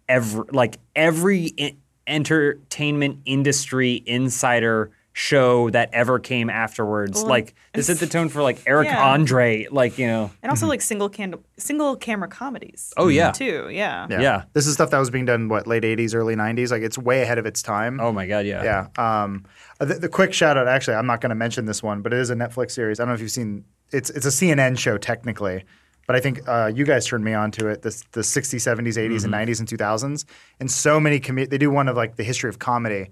every, 0.08 0.44
like 0.52 0.78
every 0.96 1.52
I- 1.58 1.76
entertainment 2.06 3.20
industry 3.24 4.02
insider 4.06 4.90
show 5.12 5.68
that 5.70 5.90
ever 5.92 6.20
came 6.20 6.48
afterwards. 6.48 7.24
like, 7.24 7.52
this 7.74 7.88
set 7.88 7.98
the 7.98 8.06
tone 8.16 8.28
for 8.28 8.40
like 8.40 8.62
Eric 8.66 8.86
Yeah. 8.86 9.02
Andre, 9.04 9.66
like, 9.68 9.98
you 9.98 10.06
know. 10.06 10.30
and 10.42 10.50
also 10.50 10.66
like 10.72 10.80
single 10.80 11.08
can 11.08 11.34
single 11.56 11.96
camera 11.96 12.28
comedies. 12.28 12.92
Oh, 12.96 13.08
yeah. 13.08 13.32
too. 13.32 13.68
Yeah. 13.68 14.06
yeah. 14.08 14.44
This 14.52 14.66
is 14.68 14.74
stuff 14.74 14.90
that 14.90 14.98
was 14.98 15.10
being 15.10 15.24
done 15.24 15.48
what 15.48 15.66
late 15.66 15.82
'80s, 15.82 16.14
early 16.14 16.36
'90s. 16.36 16.70
Like 16.70 16.82
it's 16.82 16.96
way 16.96 17.22
ahead 17.22 17.38
of 17.38 17.46
its 17.46 17.62
time. 17.62 17.98
Oh, 18.00 18.12
my 18.12 18.26
God, 18.28 18.46
yeah. 18.46 18.62
Yeah. 18.96 19.22
Um, 19.22 19.44
the, 19.80 19.94
the 19.94 20.08
quick 20.08 20.32
shout 20.32 20.56
out, 20.56 20.68
actually, 20.68 20.94
I'm 20.96 21.06
not 21.06 21.20
going 21.20 21.30
to 21.30 21.34
mention 21.36 21.64
this 21.66 21.82
one, 21.82 22.00
but 22.00 22.12
it 22.12 22.20
is 22.20 22.30
a 22.30 22.34
Netflix 22.36 22.70
series. 22.72 23.00
I 23.00 23.02
don't 23.02 23.08
know 23.08 23.14
if 23.14 23.20
you've 23.20 23.30
seen. 23.32 23.64
It's 23.90 24.10
it's 24.10 24.26
a 24.26 24.30
CNN 24.30 24.78
show 24.78 24.98
technically, 24.98 25.64
but 26.08 26.16
I 26.16 26.20
think 26.20 26.40
uh, 26.48 26.72
you 26.74 26.84
guys 26.84 27.06
turned 27.06 27.22
me 27.24 27.34
on 27.34 27.50
to 27.52 27.68
it. 27.68 27.82
The 27.82 27.90
the 28.12 28.22
60s, 28.22 28.56
70s, 28.56 28.96
80s, 28.96 29.24
and 29.24 29.32
90s 29.32 29.60
and 29.60 29.68
2000s, 29.68 30.24
and 30.58 30.68
so 30.70 30.98
many 30.98 31.20
com- 31.20 31.36
they 31.44 31.58
do 31.58 31.70
one 31.70 31.86
of 31.86 31.96
like 31.96 32.16
the 32.16 32.24
history 32.24 32.48
of 32.50 32.58
comedy, 32.58 33.10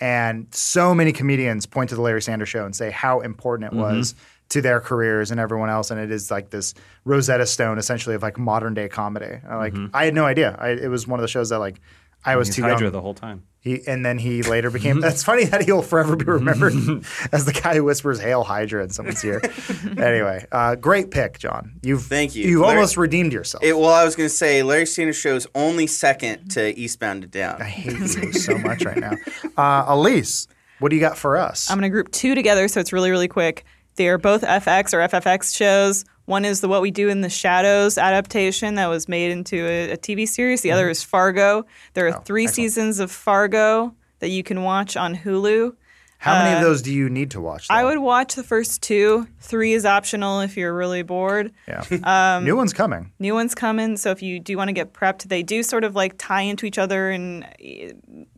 and 0.00 0.46
so 0.52 0.94
many 0.94 1.12
comedians 1.12 1.66
point 1.66 1.88
to 1.90 1.94
the 1.96 2.02
Larry 2.02 2.22
Sanders 2.22 2.48
Show 2.48 2.64
and 2.64 2.76
say 2.76 2.90
how 2.90 3.20
important 3.20 3.72
it 3.72 3.76
was 3.76 4.14
to 4.50 4.60
their 4.60 4.78
careers 4.78 5.30
and 5.30 5.40
everyone 5.40 5.70
else, 5.70 5.90
and 5.90 5.98
it 5.98 6.10
is 6.10 6.30
like 6.30 6.50
this 6.50 6.74
Rosetta 7.04 7.46
Stone 7.46 7.78
essentially 7.78 8.14
of 8.14 8.22
like 8.22 8.38
modern 8.38 8.74
day 8.74 8.88
comedy. 8.88 9.40
Uh, 9.48 9.56
Like 9.56 9.74
I 9.94 10.04
had 10.04 10.14
no 10.14 10.26
idea. 10.26 10.54
I, 10.60 10.68
it 10.70 10.88
was 10.88 11.08
one 11.08 11.18
of 11.18 11.22
the 11.22 11.28
shows 11.28 11.48
that 11.48 11.58
like. 11.58 11.80
I 12.24 12.36
was 12.36 12.48
He's 12.48 12.56
too 12.56 12.62
Hydra 12.62 12.82
young. 12.84 12.92
the 12.92 13.00
whole 13.00 13.14
time. 13.14 13.42
He 13.60 13.80
and 13.86 14.04
then 14.04 14.18
he 14.18 14.42
later 14.42 14.70
became. 14.70 15.00
That's 15.02 15.22
funny 15.22 15.44
that 15.46 15.64
he'll 15.64 15.82
forever 15.82 16.16
be 16.16 16.24
remembered 16.26 16.72
as 17.32 17.44
the 17.46 17.52
guy 17.52 17.74
who 17.76 17.84
whispers 17.84 18.20
"Hail 18.20 18.44
Hydra" 18.44 18.82
in 18.84 18.90
someone's 18.90 19.24
ear. 19.24 19.40
anyway, 19.98 20.46
uh, 20.52 20.74
great 20.74 21.10
pick, 21.10 21.38
John. 21.38 21.72
You've 21.82 22.02
Thank 22.04 22.34
you. 22.34 22.46
You 22.48 22.60
Larry- 22.62 22.76
almost 22.76 22.96
redeemed 22.96 23.32
yourself. 23.32 23.64
It, 23.64 23.76
well, 23.78 23.92
I 23.92 24.04
was 24.04 24.16
going 24.16 24.28
to 24.28 24.34
say 24.34 24.62
Larry 24.62 24.86
Sanders 24.86 25.16
Show 25.16 25.34
is 25.34 25.46
only 25.54 25.86
second 25.86 26.50
to 26.52 26.78
Eastbound 26.78 27.22
and 27.24 27.32
Down. 27.32 27.60
I 27.62 27.64
hate 27.64 27.92
you 28.22 28.32
so 28.32 28.58
much 28.58 28.84
right 28.84 28.98
now, 28.98 29.12
uh, 29.56 29.84
Elise. 29.88 30.46
What 30.80 30.90
do 30.90 30.96
you 30.96 31.00
got 31.00 31.16
for 31.16 31.36
us? 31.38 31.70
I'm 31.70 31.78
going 31.78 31.90
to 31.90 31.94
group 31.94 32.10
two 32.10 32.34
together 32.34 32.68
so 32.68 32.80
it's 32.80 32.92
really, 32.92 33.10
really 33.10 33.28
quick. 33.28 33.64
They 33.96 34.08
are 34.08 34.18
both 34.18 34.42
FX 34.42 34.92
or 34.92 34.98
FFX 35.08 35.56
shows. 35.56 36.04
One 36.26 36.44
is 36.44 36.60
the 36.60 36.68
What 36.68 36.80
We 36.82 36.90
Do 36.90 37.08
in 37.08 37.20
the 37.20 37.28
Shadows 37.28 37.98
adaptation 37.98 38.76
that 38.76 38.86
was 38.88 39.08
made 39.08 39.30
into 39.30 39.56
a, 39.66 39.92
a 39.92 39.96
TV 39.96 40.26
series. 40.26 40.62
The 40.62 40.72
other 40.72 40.88
is 40.88 41.02
Fargo. 41.02 41.66
There 41.92 42.06
are 42.08 42.22
three 42.24 42.46
seasons 42.46 42.98
of 42.98 43.10
Fargo 43.10 43.94
that 44.20 44.28
you 44.28 44.42
can 44.42 44.62
watch 44.62 44.96
on 44.96 45.14
Hulu. 45.14 45.76
How 46.24 46.42
many 46.42 46.56
of 46.56 46.62
those 46.62 46.80
do 46.80 46.90
you 46.90 47.10
need 47.10 47.32
to 47.32 47.40
watch? 47.40 47.68
Uh, 47.68 47.74
I 47.74 47.84
would 47.84 47.98
watch 47.98 48.34
the 48.34 48.42
first 48.42 48.82
two. 48.82 49.28
Three 49.40 49.74
is 49.74 49.84
optional 49.84 50.40
if 50.40 50.56
you're 50.56 50.72
really 50.74 51.02
bored. 51.02 51.52
Yeah. 51.68 51.84
Um, 52.02 52.44
New 52.44 52.56
one's 52.56 52.72
coming. 52.72 53.12
New 53.18 53.34
one's 53.34 53.54
coming, 53.54 53.98
so 53.98 54.10
if 54.10 54.22
you 54.22 54.40
do 54.40 54.56
want 54.56 54.68
to 54.68 54.72
get 54.72 54.94
prepped, 54.94 55.24
they 55.24 55.42
do 55.42 55.62
sort 55.62 55.84
of 55.84 55.94
like 55.94 56.14
tie 56.16 56.40
into 56.40 56.64
each 56.64 56.78
other 56.78 57.10
and 57.10 57.46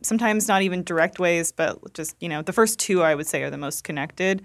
sometimes 0.01 0.49
not 0.49 0.63
even 0.63 0.83
direct 0.83 1.17
ways, 1.17 1.53
but 1.53 1.93
just, 1.93 2.15
you 2.19 2.27
know, 2.27 2.41
the 2.41 2.51
first 2.51 2.77
two 2.77 3.01
I 3.03 3.15
would 3.15 3.27
say 3.27 3.43
are 3.43 3.49
the 3.49 3.57
most 3.57 3.85
connected. 3.85 4.43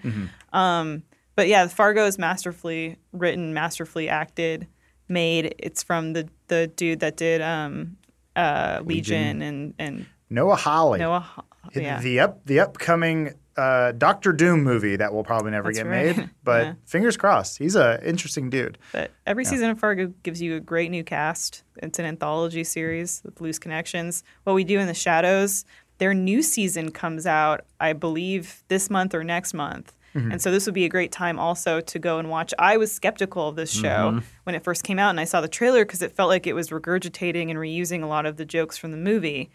Um, 0.52 1.02
but 1.34 1.48
yeah, 1.48 1.66
Fargo 1.68 2.06
is 2.06 2.18
masterfully 2.18 2.96
written, 3.12 3.54
masterfully 3.54 4.08
acted, 4.08 4.66
made. 5.08 5.54
It's 5.58 5.82
from 5.82 6.12
the, 6.12 6.28
the 6.48 6.66
dude 6.68 7.00
that 7.00 7.16
did 7.16 7.40
um, 7.42 7.96
uh, 8.36 8.80
Legion. 8.84 9.42
and, 9.42 9.74
and 9.78 10.06
Noah 10.30 10.56
Hawley. 10.56 10.98
Noah. 10.98 11.20
Ho- 11.20 11.44
Yeah. 11.74 12.00
The 12.00 12.20
up 12.20 12.44
the 12.44 12.60
upcoming 12.60 13.34
uh, 13.56 13.92
Doctor 13.92 14.32
Doom 14.32 14.62
movie 14.64 14.96
that 14.96 15.12
will 15.12 15.22
probably 15.24 15.50
never 15.50 15.68
That's 15.68 15.78
get 15.78 15.86
right. 15.86 16.16
made, 16.16 16.30
but 16.44 16.62
Yeah. 16.64 16.72
fingers 16.86 17.16
crossed. 17.18 17.58
He's 17.58 17.76
a 17.76 18.00
interesting 18.06 18.48
dude. 18.50 18.78
But 18.92 19.10
every 19.26 19.44
season 19.44 19.68
of 19.70 19.78
Fargo 19.78 20.06
gives 20.22 20.40
you 20.40 20.56
a 20.56 20.60
great 20.60 20.90
new 20.90 21.04
cast. 21.04 21.62
It's 21.76 21.98
an 21.98 22.04
anthology 22.06 22.64
series 22.64 23.20
with 23.24 23.40
loose 23.42 23.58
connections. 23.58 24.24
What 24.44 24.54
we 24.54 24.64
do 24.64 24.78
in 24.80 24.86
the 24.86 24.94
shadows, 24.94 25.64
their 25.98 26.14
new 26.14 26.42
season 26.42 26.90
comes 26.90 27.26
out, 27.26 27.66
I 27.78 27.92
believe, 27.92 28.64
this 28.68 28.88
month 28.90 29.14
or 29.14 29.22
next 29.22 29.52
month. 29.54 29.94
Mm-hmm. 30.14 30.32
And 30.32 30.42
so 30.42 30.50
this 30.50 30.66
would 30.66 30.74
be 30.74 30.84
a 30.84 30.88
great 30.88 31.10
time 31.10 31.38
also 31.38 31.80
to 31.80 31.98
go 31.98 32.18
and 32.18 32.28
watch. 32.28 32.52
I 32.58 32.76
was 32.76 32.92
skeptical 32.92 33.48
of 33.48 33.56
this 33.56 33.70
show 33.72 34.20
when 34.44 34.54
it 34.54 34.62
first 34.62 34.84
came 34.84 34.98
out, 34.98 35.10
and 35.10 35.18
I 35.18 35.24
saw 35.24 35.40
the 35.40 35.48
trailer 35.48 35.84
because 35.84 36.02
it 36.02 36.12
felt 36.12 36.28
like 36.28 36.46
it 36.46 36.52
was 36.52 36.68
regurgitating 36.70 37.50
and 37.50 37.58
reusing 37.58 38.02
a 38.02 38.06
lot 38.06 38.26
of 38.26 38.36
the 38.36 38.44
jokes 38.44 38.76
from 38.76 38.90
the 38.90 38.96
movie. 38.98 39.50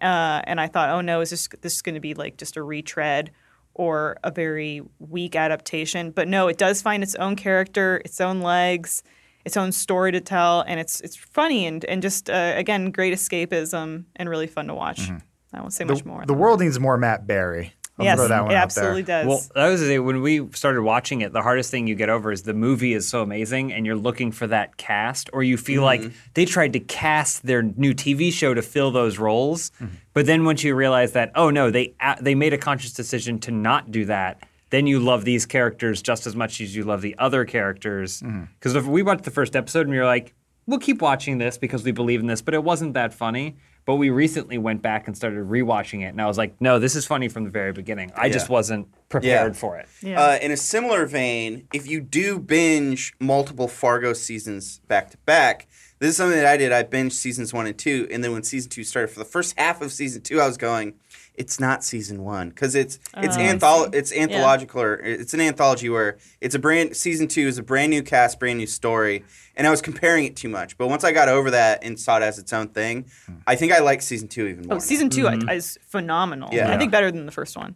Uh, 0.00 0.40
and 0.44 0.60
I 0.60 0.68
thought, 0.68 0.90
oh 0.90 1.00
no, 1.00 1.20
is 1.20 1.30
this 1.30 1.48
this 1.60 1.74
is 1.74 1.82
going 1.82 1.94
to 1.94 2.00
be 2.00 2.14
like 2.14 2.36
just 2.36 2.56
a 2.56 2.62
retread 2.62 3.32
or 3.74 4.16
a 4.24 4.30
very 4.30 4.82
weak 4.98 5.36
adaptation? 5.36 6.10
But 6.10 6.28
no, 6.28 6.48
it 6.48 6.56
does 6.56 6.80
find 6.80 7.02
its 7.02 7.14
own 7.16 7.36
character, 7.36 8.00
its 8.04 8.20
own 8.20 8.40
legs, 8.40 9.02
its 9.44 9.56
own 9.56 9.72
story 9.72 10.12
to 10.12 10.20
tell, 10.20 10.62
and 10.62 10.80
it's 10.80 11.00
it's 11.00 11.16
funny 11.16 11.66
and 11.66 11.84
and 11.84 12.00
just 12.00 12.30
uh, 12.30 12.52
again 12.56 12.92
great 12.92 13.12
escapism 13.12 14.04
and 14.16 14.28
really 14.28 14.46
fun 14.46 14.68
to 14.68 14.74
watch. 14.74 15.10
I 15.52 15.60
won't 15.60 15.72
say 15.72 15.84
much 15.84 16.04
more. 16.04 16.24
The 16.26 16.34
world 16.34 16.60
needs 16.60 16.78
more 16.78 16.96
Matt 16.96 17.26
Berry. 17.26 17.72
I'll 17.98 18.04
yes, 18.04 18.16
throw 18.16 18.28
that 18.28 18.42
one 18.42 18.52
it 18.52 18.54
out 18.54 18.62
absolutely 18.64 19.02
there. 19.02 19.24
does. 19.24 19.28
Well, 19.28 19.42
that 19.54 19.70
was 19.70 19.80
the 19.80 19.98
when 19.98 20.22
we 20.22 20.48
started 20.52 20.82
watching 20.82 21.20
it. 21.20 21.32
The 21.32 21.42
hardest 21.42 21.70
thing 21.70 21.86
you 21.86 21.96
get 21.96 22.08
over 22.08 22.30
is 22.30 22.42
the 22.42 22.54
movie 22.54 22.94
is 22.94 23.08
so 23.08 23.22
amazing, 23.22 23.72
and 23.72 23.84
you're 23.84 23.96
looking 23.96 24.30
for 24.30 24.46
that 24.46 24.76
cast, 24.76 25.30
or 25.32 25.42
you 25.42 25.56
feel 25.56 25.82
like 25.82 26.00
mm-hmm. 26.00 26.16
they 26.34 26.44
tried 26.44 26.74
to 26.74 26.80
cast 26.80 27.44
their 27.44 27.62
new 27.62 27.94
TV 27.94 28.32
show 28.32 28.54
to 28.54 28.62
fill 28.62 28.92
those 28.92 29.18
roles. 29.18 29.70
Mm-hmm. 29.70 29.94
But 30.14 30.26
then 30.26 30.44
once 30.44 30.62
you 30.62 30.74
realize 30.74 31.12
that, 31.12 31.32
oh 31.34 31.50
no, 31.50 31.70
they 31.70 31.94
a- 32.00 32.18
they 32.20 32.34
made 32.34 32.52
a 32.52 32.58
conscious 32.58 32.92
decision 32.92 33.40
to 33.40 33.50
not 33.50 33.90
do 33.90 34.04
that. 34.04 34.44
Then 34.70 34.86
you 34.86 35.00
love 35.00 35.24
these 35.24 35.46
characters 35.46 36.02
just 36.02 36.26
as 36.26 36.36
much 36.36 36.60
as 36.60 36.76
you 36.76 36.84
love 36.84 37.00
the 37.00 37.16
other 37.18 37.44
characters. 37.44 38.20
Mm-hmm. 38.20 38.44
Because 38.58 38.74
if 38.74 38.86
we 38.86 39.02
watched 39.02 39.24
the 39.24 39.30
first 39.30 39.56
episode 39.56 39.82
and 39.82 39.90
we 39.90 39.98
were 39.98 40.04
like, 40.04 40.34
we'll 40.66 40.78
keep 40.78 41.00
watching 41.00 41.38
this 41.38 41.58
because 41.58 41.82
we 41.82 41.90
believe 41.90 42.20
in 42.20 42.26
this, 42.26 42.42
but 42.42 42.54
it 42.54 42.62
wasn't 42.62 42.94
that 42.94 43.14
funny. 43.14 43.56
But 43.88 43.94
we 43.94 44.10
recently 44.10 44.58
went 44.58 44.82
back 44.82 45.06
and 45.06 45.16
started 45.16 45.38
rewatching 45.48 46.02
it, 46.02 46.08
and 46.08 46.20
I 46.20 46.26
was 46.26 46.36
like, 46.36 46.60
no, 46.60 46.78
this 46.78 46.94
is 46.94 47.06
funny 47.06 47.28
from 47.28 47.44
the 47.44 47.50
very 47.50 47.72
beginning. 47.72 48.12
I 48.14 48.28
just 48.28 48.48
Yeah. 48.50 48.52
wasn't 48.52 48.88
prepared 49.08 49.54
Yeah. 49.54 49.58
for 49.58 49.78
it. 49.78 49.88
yeah. 50.02 50.20
Uh, 50.22 50.38
in 50.42 50.50
a 50.50 50.58
similar 50.58 51.06
vein, 51.06 51.66
if 51.72 51.86
you 51.88 52.02
do 52.02 52.38
binge 52.38 53.14
multiple 53.18 53.66
Fargo 53.66 54.12
seasons 54.12 54.82
back 54.88 55.10
to 55.12 55.16
back, 55.24 55.68
this 56.00 56.10
is 56.10 56.16
something 56.18 56.36
that 56.36 56.44
I 56.44 56.58
did. 56.58 56.70
I 56.70 56.82
binged 56.82 57.12
seasons 57.12 57.54
one 57.54 57.66
and 57.66 57.78
two, 57.78 58.06
and 58.10 58.22
then 58.22 58.32
when 58.32 58.42
season 58.42 58.68
two 58.68 58.84
started, 58.84 59.08
for 59.08 59.20
the 59.20 59.24
first 59.24 59.58
half 59.58 59.80
of 59.80 59.90
season 59.90 60.20
two, 60.20 60.38
I 60.38 60.46
was 60.46 60.58
going, 60.58 60.92
"It's 61.38 61.58
not 61.60 61.82
season 61.84 62.22
one 62.24 62.48
because 62.50 62.74
it's 62.74 62.98
it's 63.16 63.36
Oh, 63.36 63.40
I 63.40 63.44
antholo- 63.44 63.94
it's 63.94 64.12
anthological 64.12 64.82
or 64.82 64.94
it's 64.96 65.32
an 65.34 65.40
anthology 65.40 65.88
where 65.88 66.18
it's 66.40 66.54
a 66.54 66.58
brand 66.58 66.96
season 66.96 67.28
two 67.28 67.46
is 67.46 67.56
a 67.58 67.62
brand 67.62 67.90
new 67.90 68.02
cast, 68.02 68.38
brand 68.40 68.58
new 68.58 68.66
story, 68.66 69.24
and 69.56 69.66
I 69.66 69.70
was 69.70 69.80
comparing 69.80 70.24
it 70.24 70.36
too 70.36 70.48
much. 70.48 70.76
But 70.76 70.88
once 70.88 71.04
I 71.04 71.12
got 71.12 71.28
over 71.28 71.50
that 71.52 71.84
and 71.84 71.98
saw 71.98 72.16
it 72.18 72.22
as 72.22 72.38
its 72.38 72.52
own 72.52 72.68
thing, 72.68 73.06
I 73.46 73.54
think 73.56 73.72
I 73.72 73.78
like 73.78 74.02
season 74.02 74.28
two 74.28 74.46
even 74.46 74.66
more. 74.66 74.74
oh, 74.74 74.76
now. 74.76 74.80
season 74.80 75.08
2 75.10 75.26
I- 75.28 75.54
is 75.54 75.78
phenomenal. 75.86 76.50
Yeah. 76.52 76.72
I 76.72 76.76
think 76.78 76.90
better 76.92 77.10
than 77.10 77.24
the 77.26 77.32
first 77.32 77.56
one. 77.56 77.74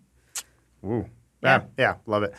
Ooh. 0.84 1.06
Yeah, 1.42 1.62
yeah, 1.78 1.94
love 2.06 2.22
it. 2.24 2.34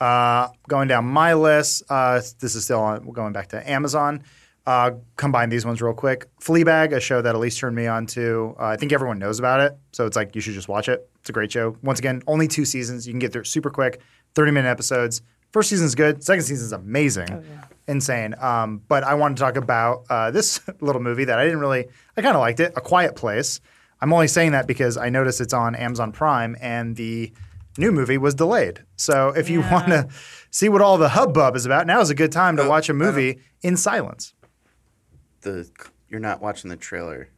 Uh, 0.00 0.48
going 0.68 0.86
down 0.88 1.04
my 1.04 1.34
list, 1.34 1.82
uh, 1.90 2.20
this 2.38 2.54
is 2.54 2.64
still 2.64 2.80
on, 2.80 3.10
going 3.10 3.32
back 3.32 3.48
to 3.48 3.68
Amazon. 3.70 4.22
Uh, 4.68 4.90
combine 5.16 5.48
these 5.48 5.64
ones 5.64 5.80
real 5.80 5.94
quick. 5.94 6.26
Fleabag, 6.42 6.94
a 6.94 7.00
show 7.00 7.22
that 7.22 7.34
Elise 7.34 7.56
turned 7.58 7.74
me 7.74 7.86
on 7.86 8.04
to. 8.08 8.54
Uh, 8.60 8.66
I 8.66 8.76
think 8.76 8.92
everyone 8.92 9.18
knows 9.18 9.38
about 9.38 9.60
it, 9.60 9.74
so 9.92 10.04
it's 10.04 10.14
like 10.14 10.34
you 10.34 10.42
should 10.42 10.52
just 10.52 10.68
watch 10.68 10.90
it. 10.90 11.08
It's 11.20 11.30
a 11.30 11.32
great 11.32 11.50
show. 11.50 11.78
Once 11.82 11.98
again, 11.98 12.20
only 12.26 12.46
two 12.48 12.66
seasons. 12.66 13.06
You 13.06 13.14
can 13.14 13.18
get 13.18 13.32
through 13.32 13.40
it 13.40 13.46
super 13.46 13.70
quick, 13.70 14.02
30 14.34 14.52
minute 14.52 14.68
episodes. 14.68 15.22
First 15.52 15.70
season's 15.70 15.94
good, 15.94 16.22
second 16.22 16.42
season's 16.42 16.72
amazing, 16.72 17.42
insane. 17.86 18.34
Um, 18.38 18.82
but 18.88 19.04
I 19.04 19.14
want 19.14 19.38
to 19.38 19.42
talk 19.42 19.56
about 19.56 20.04
uh, 20.10 20.30
this 20.32 20.60
little 20.82 21.00
movie 21.00 21.24
that 21.24 21.38
I 21.38 21.44
didn't 21.44 21.60
really, 21.60 21.86
I 22.18 22.20
kind 22.20 22.36
of 22.36 22.42
liked 22.42 22.60
it, 22.60 22.74
A 22.76 22.82
Quiet 22.82 23.16
Place. 23.16 23.60
I'm 24.02 24.12
only 24.12 24.28
saying 24.28 24.52
that 24.52 24.66
because 24.66 24.98
I 24.98 25.08
noticed 25.08 25.40
it's 25.40 25.54
on 25.54 25.76
Amazon 25.76 26.12
Prime 26.12 26.58
and 26.60 26.94
the 26.94 27.32
new 27.78 27.90
movie 27.90 28.18
was 28.18 28.34
delayed. 28.34 28.80
So 28.96 29.30
if 29.30 29.48
you 29.48 29.62
want 29.62 29.86
to 29.86 30.08
see 30.50 30.68
what 30.68 30.82
all 30.82 30.98
the 30.98 31.08
hubbub 31.08 31.56
is 31.56 31.64
about, 31.64 31.86
now 31.86 32.02
is 32.02 32.10
a 32.10 32.14
good 32.14 32.32
time 32.32 32.58
to 32.58 32.68
watch 32.68 32.90
a 32.90 32.92
movie 32.94 33.38
in 33.62 33.78
silence. 33.78 34.34
The 35.52 35.68
you're 36.08 36.20
not 36.20 36.40
watching 36.40 36.70
the 36.70 36.76
trailer. 36.76 37.28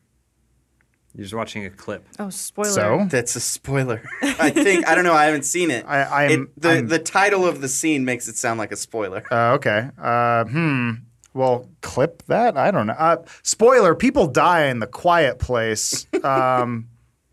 You're 1.14 1.24
just 1.24 1.34
watching 1.34 1.64
a 1.66 1.70
clip. 1.70 2.06
Oh, 2.20 2.30
spoiler. 2.30 2.70
So 2.70 3.06
That's 3.10 3.34
a 3.34 3.40
spoiler. 3.40 4.02
I 4.22 4.50
think 4.50 4.86
I 4.86 4.94
don't 4.94 5.02
know. 5.04 5.12
I 5.12 5.24
haven't 5.24 5.42
seen 5.44 5.70
it. 5.70 5.84
I- 5.88 6.02
I'm- 6.24 6.30
It- 6.44 6.60
the 6.60 6.68
I'm- 6.70 6.86
the 6.88 6.98
title 7.00 7.44
of 7.46 7.60
the 7.60 7.68
scene 7.68 8.04
makes 8.04 8.28
it 8.28 8.36
sound 8.36 8.58
like 8.58 8.70
a 8.72 8.76
spoiler. 8.76 9.24
uh, 9.32 9.54
okay, 9.54 9.90
uh, 10.00 10.44
hmm. 10.44 10.90
Well, 11.34 11.68
clip 11.80 12.24
that. 12.26 12.56
I 12.56 12.70
don't 12.70 12.86
know. 12.88 12.92
Uh, 12.94 13.16
spoiler: 13.42 13.94
People 13.94 14.26
die 14.28 14.66
in 14.66 14.78
the 14.80 14.86
Quiet 14.86 15.38
Place. 15.38 16.06
Um, 16.24 16.86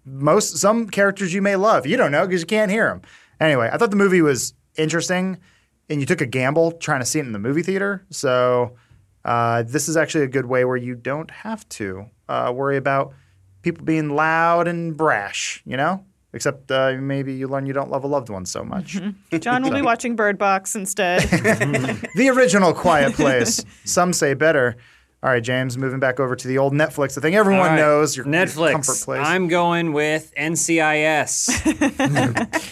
most 0.05 0.57
some 0.57 0.87
characters 0.87 1.33
you 1.33 1.41
may 1.41 1.57
love, 1.57 1.85
you 1.85 1.97
don't 1.97 2.11
know 2.13 2.25
because 2.25 2.39
you 2.39 2.47
can't 2.47 2.71
hear 2.71 2.87
them. 2.87 3.01
Anyway, 3.41 3.69
I 3.69 3.77
thought 3.77 3.89
the 3.91 3.97
movie 3.97 4.21
was 4.21 4.53
interesting, 4.77 5.37
and 5.89 5.99
you 5.99 6.05
took 6.05 6.21
a 6.21 6.25
gamble 6.25 6.71
trying 6.71 7.01
to 7.01 7.05
see 7.05 7.19
it 7.19 7.25
in 7.25 7.33
the 7.33 7.39
movie 7.39 7.63
theater. 7.63 8.05
So 8.09 8.77
uh, 9.27 9.63
this 9.63 9.87
is 9.87 9.97
actually 9.97 10.23
a 10.23 10.27
good 10.27 10.45
way 10.45 10.65
where 10.65 10.77
you 10.77 10.95
don't 10.95 11.29
have 11.29 11.67
to 11.69 12.05
uh, 12.29 12.51
worry 12.55 12.77
about 12.77 13.13
people 13.61 13.83
being 13.85 14.09
loud 14.09 14.67
and 14.67 14.95
brash. 14.95 15.61
You 15.65 15.77
know, 15.77 16.05
except 16.33 16.71
uh, 16.71 16.93
maybe 16.99 17.33
you 17.33 17.47
learn 17.47 17.65
you 17.65 17.73
don't 17.73 17.91
love 17.91 18.03
a 18.03 18.07
loved 18.07 18.29
one 18.29 18.45
so 18.45 18.63
much. 18.63 18.97
John 19.39 19.63
will 19.63 19.71
be 19.71 19.81
watching 19.91 20.15
Bird 20.15 20.37
Box 20.37 20.75
instead. 20.75 21.21
the 22.15 22.31
original 22.33 22.73
Quiet 22.73 23.13
Place. 23.13 23.63
Some 23.83 24.13
say 24.13 24.33
better. 24.33 24.77
All 25.23 25.31
right, 25.31 25.43
James, 25.43 25.79
moving 25.79 25.99
back 25.99 26.19
over 26.19 26.35
to 26.35 26.47
the 26.47 26.59
old 26.59 26.73
Netflix. 26.73 27.15
The 27.15 27.21
thing 27.21 27.35
everyone 27.35 27.61
All 27.61 27.67
right. 27.69 27.75
knows, 27.75 28.15
your, 28.15 28.27
your 28.27 28.35
Netflix. 28.35 28.71
comfort 28.71 28.99
place. 29.03 29.25
I'm 29.25 29.47
going 29.47 29.91
with 29.91 30.31
NCIS. 30.37 31.63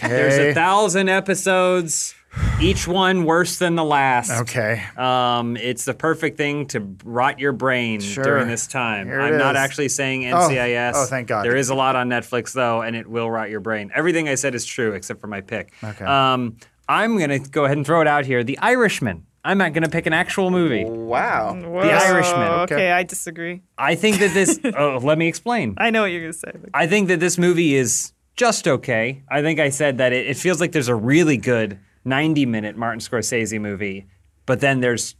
There's 0.00 0.38
a 0.38 0.54
thousand 0.54 1.08
episodes, 1.08 2.14
each 2.60 2.88
one 2.88 3.24
worse 3.24 3.58
than 3.58 3.74
the 3.74 3.84
last. 3.84 4.30
okay. 4.42 4.82
Um, 4.96 5.56
it's 5.58 5.84
the 5.84 5.92
perfect 5.92 6.38
thing 6.38 6.66
to 6.68 6.96
rot 7.04 7.38
your 7.38 7.52
brain 7.52 8.00
Sure. 8.00 8.24
during 8.24 8.48
this 8.48 8.66
time. 8.66 9.06
Here 9.08 9.20
I'm 9.20 9.36
not 9.36 9.56
is. 9.56 9.60
actually 9.60 9.88
saying 9.90 10.22
NCIS. 10.22 10.92
oh, 10.94 11.04
thank 11.06 11.28
God. 11.28 11.44
There 11.44 11.54
is 11.56 11.68
a 11.68 11.74
lot 11.74 11.96
on 11.96 12.08
Netflix 12.08 12.52
though, 12.54 12.80
and 12.80 12.96
it 12.96 13.06
will 13.06 13.30
rot 13.30 13.50
your 13.50 13.60
brain. 13.60 13.90
Everything 13.94 14.28
I 14.28 14.36
said 14.36 14.54
is 14.54 14.64
true 14.64 14.92
except 14.94 15.20
for 15.20 15.26
my 15.26 15.42
pick. 15.42 15.72
Okay. 15.84 16.04
Um, 16.04 16.56
I'm 16.88 17.18
gonna 17.18 17.38
go 17.40 17.64
ahead 17.66 17.76
and 17.76 17.84
throw 17.86 18.00
it 18.00 18.06
out 18.06 18.24
here. 18.24 18.42
The 18.42 18.58
Irishman. 18.58 19.26
I'm 19.44 19.58
not 19.58 19.74
gonna 19.74 19.88
pick 19.88 20.06
an 20.06 20.12
actual 20.12 20.50
movie. 20.50 20.84
Wow. 20.84 21.54
Whoa, 21.54 21.80
Irishman. 21.80 22.48
Okay. 22.62 22.74
Okay. 22.74 22.90
I 22.92 23.02
disagree. 23.02 23.62
I 23.76 23.94
think 23.96 24.18
that 24.20 24.32
this. 24.34 24.58
oh, 24.76 24.98
let 25.02 25.18
me 25.18 25.28
explain. 25.28 25.74
I 25.78 25.90
know 25.90 26.02
what 26.02 26.06
you're 26.10 26.22
gonna 26.22 26.32
say. 26.32 26.52
but- 26.54 26.70
I 26.72 26.86
think 26.86 27.08
that 27.08 27.20
this 27.20 27.36
movie 27.38 27.74
is 27.74 28.12
just 28.34 28.66
okay. 28.66 29.22
I 29.28 29.42
think 29.42 29.60
I 29.60 29.68
said 29.68 29.98
that 29.98 30.12
it, 30.12 30.26
it 30.26 30.36
feels 30.36 30.60
like 30.60 30.72
there's 30.72 30.88
a 30.88 30.94
really 30.94 31.36
good 31.36 31.78
90 32.06 32.46
minute 32.46 32.76
Martin 32.76 33.00
Scorsese 33.00 33.60
movie, 33.60 34.06
but 34.46 34.60
then 34.60 34.80
there's 34.80 35.16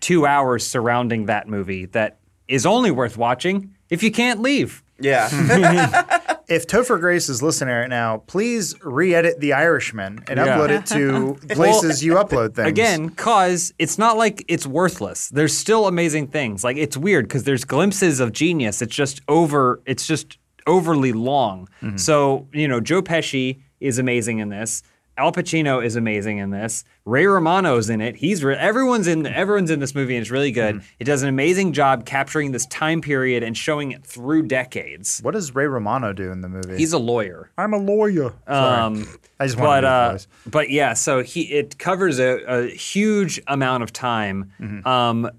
two 0.00 0.26
hours 0.26 0.66
surrounding 0.66 1.26
that 1.26 1.46
movie 1.46 1.86
that 1.86 2.18
is 2.48 2.66
only 2.66 2.90
worth 2.90 3.16
watching 3.16 3.74
if 3.90 4.02
you 4.02 4.10
can't 4.10 4.40
leave. 4.40 4.82
Yeah. 4.98 5.28
if 6.48 6.66
Topher 6.66 6.98
Grace 7.00 7.28
is 7.28 7.42
listening 7.42 7.74
right 7.74 7.88
now, 7.88 8.18
please 8.26 8.74
re-edit 8.82 9.40
The 9.40 9.52
Irishman 9.52 10.20
and 10.28 10.38
Yeah. 10.38 10.56
upload 10.58 10.70
it 10.70 10.86
to 10.86 11.34
places 11.54 12.04
you 12.04 12.14
upload 12.14 12.54
things. 12.54 12.68
Again, 12.68 13.10
cause 13.10 13.72
it's 13.78 13.98
not 13.98 14.16
like 14.16 14.44
it's 14.48 14.66
worthless. 14.66 15.28
There's 15.28 15.56
still 15.56 15.86
amazing 15.86 16.28
things. 16.28 16.64
Like 16.64 16.76
it's 16.76 16.96
weird 16.96 17.26
because 17.28 17.44
there's 17.44 17.64
glimpses 17.64 18.20
of 18.20 18.32
genius. 18.32 18.80
It's 18.82 18.94
just 18.94 19.20
over. 19.28 19.80
It's 19.86 20.06
just 20.06 20.38
overly 20.66 21.12
long. 21.12 21.68
Mm-hmm. 21.82 21.96
So 21.96 22.48
you 22.52 22.68
know, 22.68 22.80
Joe 22.80 23.02
Pesci 23.02 23.60
is 23.80 23.98
amazing 23.98 24.38
in 24.38 24.48
this. 24.48 24.82
Al 25.22 25.30
Pacino 25.30 25.84
is 25.84 25.94
amazing 25.94 26.38
in 26.38 26.50
this. 26.50 26.82
Ray 27.04 27.26
Romano's 27.26 27.88
in 27.88 28.00
it. 28.00 28.16
He's 28.16 28.42
re- 28.42 28.56
everyone's 28.56 29.06
in 29.06 29.24
everyone's 29.24 29.70
in 29.70 29.78
this 29.78 29.94
movie 29.94 30.16
and 30.16 30.22
it's 30.22 30.32
really 30.32 30.50
good. 30.50 30.74
Mm-hmm. 30.74 30.86
It 30.98 31.04
does 31.04 31.22
an 31.22 31.28
amazing 31.28 31.74
job 31.74 32.04
capturing 32.04 32.50
this 32.50 32.66
time 32.66 33.00
period 33.00 33.44
and 33.44 33.56
showing 33.56 33.92
it 33.92 34.04
through 34.04 34.48
decades. 34.48 35.20
What 35.22 35.34
does 35.34 35.54
Ray 35.54 35.68
Romano 35.68 36.12
do 36.12 36.32
in 36.32 36.40
the 36.40 36.48
movie? 36.48 36.76
He's 36.76 36.92
a 36.92 36.98
lawyer. 36.98 37.52
I'm 37.56 37.72
a 37.72 37.78
lawyer. 37.78 38.34
Um, 38.48 39.06
I 39.38 39.46
just 39.46 39.60
wanted 39.60 39.82
but 39.82 39.82
to 39.82 39.86
uh, 39.86 40.18
but 40.46 40.70
yeah, 40.70 40.94
so 40.94 41.22
he 41.22 41.42
it 41.52 41.78
covers 41.78 42.18
a, 42.18 42.42
a 42.46 42.66
huge 42.70 43.40
amount 43.46 43.84
of 43.84 43.92
time. 43.92 44.50
Mm-hmm. 44.60 44.88
Um, 44.88 45.30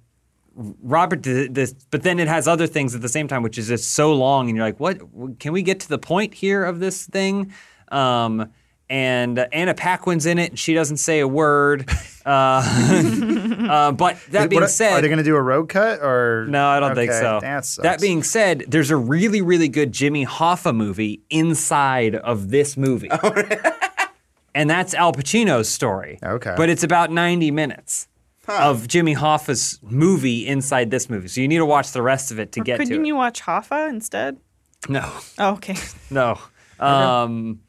Robert 0.55 1.21
did 1.21 1.55
this, 1.55 1.73
but 1.91 2.03
then 2.03 2.19
it 2.19 2.29
has 2.29 2.47
other 2.47 2.67
things 2.67 2.95
at 2.95 3.01
the 3.01 3.09
same 3.09 3.27
time, 3.27 3.43
which 3.43 3.57
is 3.57 3.67
just 3.67 3.91
so 3.91 4.13
long, 4.13 4.47
and 4.47 4.55
you're 4.55 4.65
like, 4.65 4.79
what? 4.79 5.01
Can 5.39 5.51
we 5.51 5.61
get 5.61 5.81
to 5.81 5.89
the 5.89 5.97
point 5.97 6.33
here 6.35 6.63
of 6.63 6.79
this 6.79 7.05
thing? 7.05 7.51
Um, 7.91 8.49
and 8.89 9.39
uh, 9.39 9.47
Anna 9.51 9.73
Paquin's 9.73 10.25
in 10.25 10.37
it, 10.39 10.51
and 10.51 10.59
she 10.59 10.73
doesn't 10.73 10.97
say 10.97 11.19
a 11.19 11.27
word. 11.27 11.89
Uh, 12.25 12.63
uh, 13.69 13.91
but 13.91 14.17
that 14.31 14.49
being 14.49 14.61
What- 14.61 14.69
said, 14.71 14.93
are 14.93 15.01
they 15.01 15.09
going 15.09 15.17
to 15.17 15.25
do 15.25 15.35
a 15.35 15.41
road 15.41 15.67
cut 15.67 15.99
or 16.01 16.45
no, 16.47 16.67
I 16.67 16.79
don't 16.79 16.95
think 16.95 17.11
so. 17.11 17.39
That, 17.41 17.65
that 17.81 17.99
being 17.99 18.23
said, 18.23 18.63
there's 18.69 18.91
a 18.91 18.95
really, 18.95 19.41
really 19.41 19.67
good 19.67 19.91
Jimmy 19.91 20.25
Hoffa 20.25 20.73
movie 20.73 21.21
inside 21.29 22.15
of 22.15 22.49
this 22.49 22.77
movie. 22.77 23.09
and 24.55 24.69
that's 24.69 24.93
Al 24.93 25.11
Pacino's 25.11 25.67
story. 25.67 26.17
Okay. 26.23 26.53
But 26.55 26.69
it's 26.69 26.83
about 26.83 27.11
90 27.11 27.51
minutes 27.51 28.07
of 28.47 28.87
Jimmy 28.87 29.15
Hoffa's 29.15 29.79
movie 29.81 30.47
inside 30.47 30.91
this 30.91 31.09
movie. 31.09 31.27
So 31.27 31.41
you 31.41 31.49
need 31.49 31.57
to 31.57 31.65
watch 31.65 31.91
the 31.91 32.01
rest 32.01 32.31
of 32.31 32.39
it 32.39 32.53
to 32.53 32.61
get 32.61 32.77
to 32.77 32.85
Couldn't 32.85 33.03
it. 33.03 33.07
you 33.07 33.17
watch 33.17 33.41
Hoffa 33.41 33.89
instead? 33.89 34.37
No, 34.87 35.11
Oh, 35.37 35.55
okay. 35.55 35.75
no. 36.09 36.39
Um, 36.79 37.59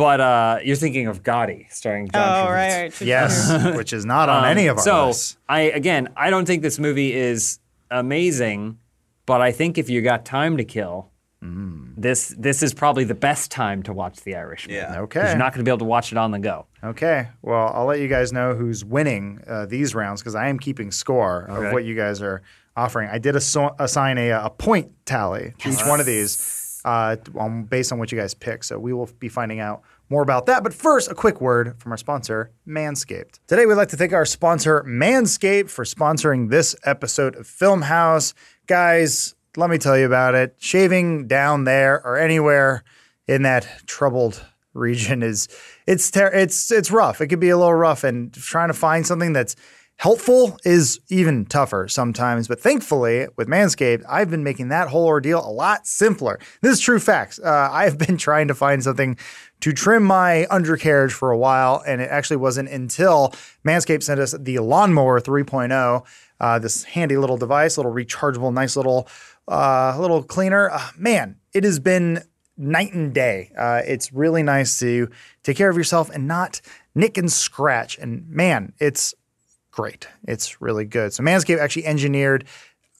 but 0.00 0.20
uh, 0.20 0.58
you're 0.64 0.76
thinking 0.76 1.06
of 1.08 1.22
Gotti 1.22 1.70
starring 1.70 2.06
Oh, 2.14 2.18
John 2.18 2.46
Travolta. 2.46 2.50
right, 2.50 2.82
right. 2.82 3.00
yes, 3.02 3.76
which 3.76 3.92
is 3.92 4.04
not 4.06 4.28
on 4.28 4.44
any 4.46 4.66
of 4.66 4.76
our 4.78 4.80
Um, 4.80 4.84
so 4.84 5.06
lists. 5.08 5.36
I 5.48 5.60
again, 5.80 6.08
I 6.16 6.30
don't 6.30 6.46
think 6.46 6.62
this 6.62 6.78
movie 6.78 7.12
is 7.14 7.58
amazing, 7.90 8.78
but 9.26 9.40
I 9.40 9.52
think 9.52 9.78
if 9.78 9.90
you 9.90 10.00
got 10.02 10.24
time 10.24 10.56
to 10.56 10.64
kill, 10.64 11.08
Mm. 11.42 11.94
this 11.96 12.34
this 12.38 12.62
is 12.62 12.74
probably 12.74 13.04
the 13.04 13.14
best 13.14 13.50
time 13.50 13.82
to 13.84 13.94
watch 13.94 14.20
The 14.24 14.34
Irishman. 14.36 14.76
Yeah. 14.76 14.88
'Cause 14.88 14.98
Okay. 15.04 15.28
you're 15.30 15.38
not 15.38 15.54
going 15.54 15.64
to 15.64 15.68
be 15.68 15.70
able 15.70 15.78
to 15.78 15.84
watch 15.96 16.12
it 16.12 16.18
on 16.18 16.32
the 16.32 16.38
go. 16.38 16.66
Okay. 16.84 17.28
Well, 17.40 17.72
I'll 17.74 17.86
let 17.86 17.98
you 18.00 18.08
guys 18.08 18.30
know 18.30 18.54
who's 18.54 18.84
winning 18.84 19.40
uh, 19.46 19.64
these 19.64 19.94
rounds 19.94 20.20
because 20.20 20.34
I 20.34 20.48
am 20.48 20.58
keeping 20.58 20.90
score 20.90 21.46
Okay. 21.48 21.66
of 21.68 21.72
what 21.72 21.84
you 21.86 21.94
guys 21.94 22.20
are 22.20 22.42
offering. 22.76 23.08
I 23.10 23.16
did 23.16 23.36
asso- 23.36 23.74
assign 23.78 24.18
a, 24.18 24.28
a 24.32 24.50
point 24.50 24.92
tally 25.06 25.54
to 25.60 25.70
each 25.70 25.80
one 25.86 25.98
of 25.98 26.04
these 26.04 26.30
uh, 26.84 27.16
um, 27.38 27.64
based 27.64 27.92
on 27.92 27.98
what 27.98 28.12
you 28.12 28.18
guys 28.18 28.34
pick. 28.34 28.64
So 28.64 28.78
we 28.78 28.92
will 28.92 29.10
be 29.18 29.28
finding 29.28 29.60
out 29.60 29.82
more 30.08 30.22
about 30.22 30.46
that. 30.46 30.62
But 30.62 30.74
first, 30.74 31.10
a 31.10 31.14
quick 31.14 31.40
word 31.40 31.78
from 31.78 31.92
our 31.92 31.98
sponsor, 31.98 32.50
Manscaped. 32.66 33.38
Today, 33.46 33.66
we'd 33.66 33.74
like 33.74 33.88
to 33.90 33.96
thank 33.96 34.12
our 34.12 34.26
sponsor, 34.26 34.82
Manscaped, 34.86 35.70
for 35.70 35.84
sponsoring 35.84 36.50
this 36.50 36.74
episode 36.84 37.36
of 37.36 37.46
Filmhaus. 37.46 38.34
Guys, 38.66 39.34
let 39.56 39.70
me 39.70 39.78
tell 39.78 39.96
you 39.98 40.06
about 40.06 40.34
it. 40.34 40.56
Shaving 40.58 41.26
down 41.26 41.64
there 41.64 42.04
or 42.04 42.18
anywhere 42.18 42.82
in 43.26 43.42
that 43.42 43.66
troubled 43.86 44.44
region 44.74 45.22
is 45.22 45.48
it's 45.86 46.10
ter- 46.10 46.32
it's 46.32 46.70
it's 46.70 46.90
rough. 46.90 47.20
It 47.20 47.28
could 47.28 47.40
be 47.40 47.50
a 47.50 47.56
little 47.56 47.74
rough, 47.74 48.04
and 48.04 48.32
trying 48.32 48.68
to 48.68 48.74
find 48.74 49.06
something 49.06 49.32
that's 49.32 49.56
helpful 50.00 50.58
is 50.64 50.98
even 51.10 51.44
tougher 51.44 51.86
sometimes. 51.86 52.48
But 52.48 52.58
thankfully, 52.58 53.26
with 53.36 53.48
Manscaped, 53.48 54.02
I've 54.08 54.30
been 54.30 54.42
making 54.42 54.68
that 54.68 54.88
whole 54.88 55.04
ordeal 55.04 55.46
a 55.46 55.52
lot 55.52 55.86
simpler. 55.86 56.40
This 56.62 56.72
is 56.72 56.80
true 56.80 56.98
facts. 56.98 57.38
Uh, 57.38 57.68
I've 57.70 57.98
been 57.98 58.16
trying 58.26 58.48
to 58.48 58.54
find 58.54 58.82
something 58.82 59.18
to 59.60 59.72
trim 59.74 60.02
my 60.02 60.46
undercarriage 60.46 61.12
for 61.12 61.30
a 61.32 61.36
while, 61.36 61.82
and 61.86 62.00
it 62.00 62.08
actually 62.10 62.38
wasn't 62.38 62.70
until 62.70 63.34
Manscaped 63.62 64.02
sent 64.02 64.20
us 64.20 64.34
the 64.40 64.58
Lawnmower 64.60 65.20
3.0, 65.20 66.06
uh, 66.40 66.58
this 66.58 66.84
handy 66.84 67.18
little 67.18 67.36
device, 67.36 67.76
little 67.76 67.92
rechargeable, 67.92 68.54
nice 68.54 68.76
little 68.76 69.06
uh, 69.48 69.98
little 70.00 70.22
cleaner. 70.22 70.70
Uh, 70.70 70.88
man, 70.96 71.36
it 71.52 71.62
has 71.62 71.78
been 71.78 72.22
night 72.56 72.94
and 72.94 73.12
day. 73.12 73.52
Uh, 73.54 73.82
it's 73.84 74.14
really 74.14 74.42
nice 74.42 74.78
to 74.78 75.10
take 75.42 75.58
care 75.58 75.68
of 75.68 75.76
yourself 75.76 76.08
and 76.08 76.26
not 76.26 76.62
nick 76.94 77.18
and 77.18 77.30
scratch. 77.30 77.98
And 77.98 78.26
man, 78.30 78.72
it's 78.78 79.14
great. 79.70 80.08
It's 80.26 80.60
really 80.60 80.84
good. 80.84 81.12
So 81.12 81.22
Manscaped 81.22 81.58
actually 81.58 81.86
engineered, 81.86 82.44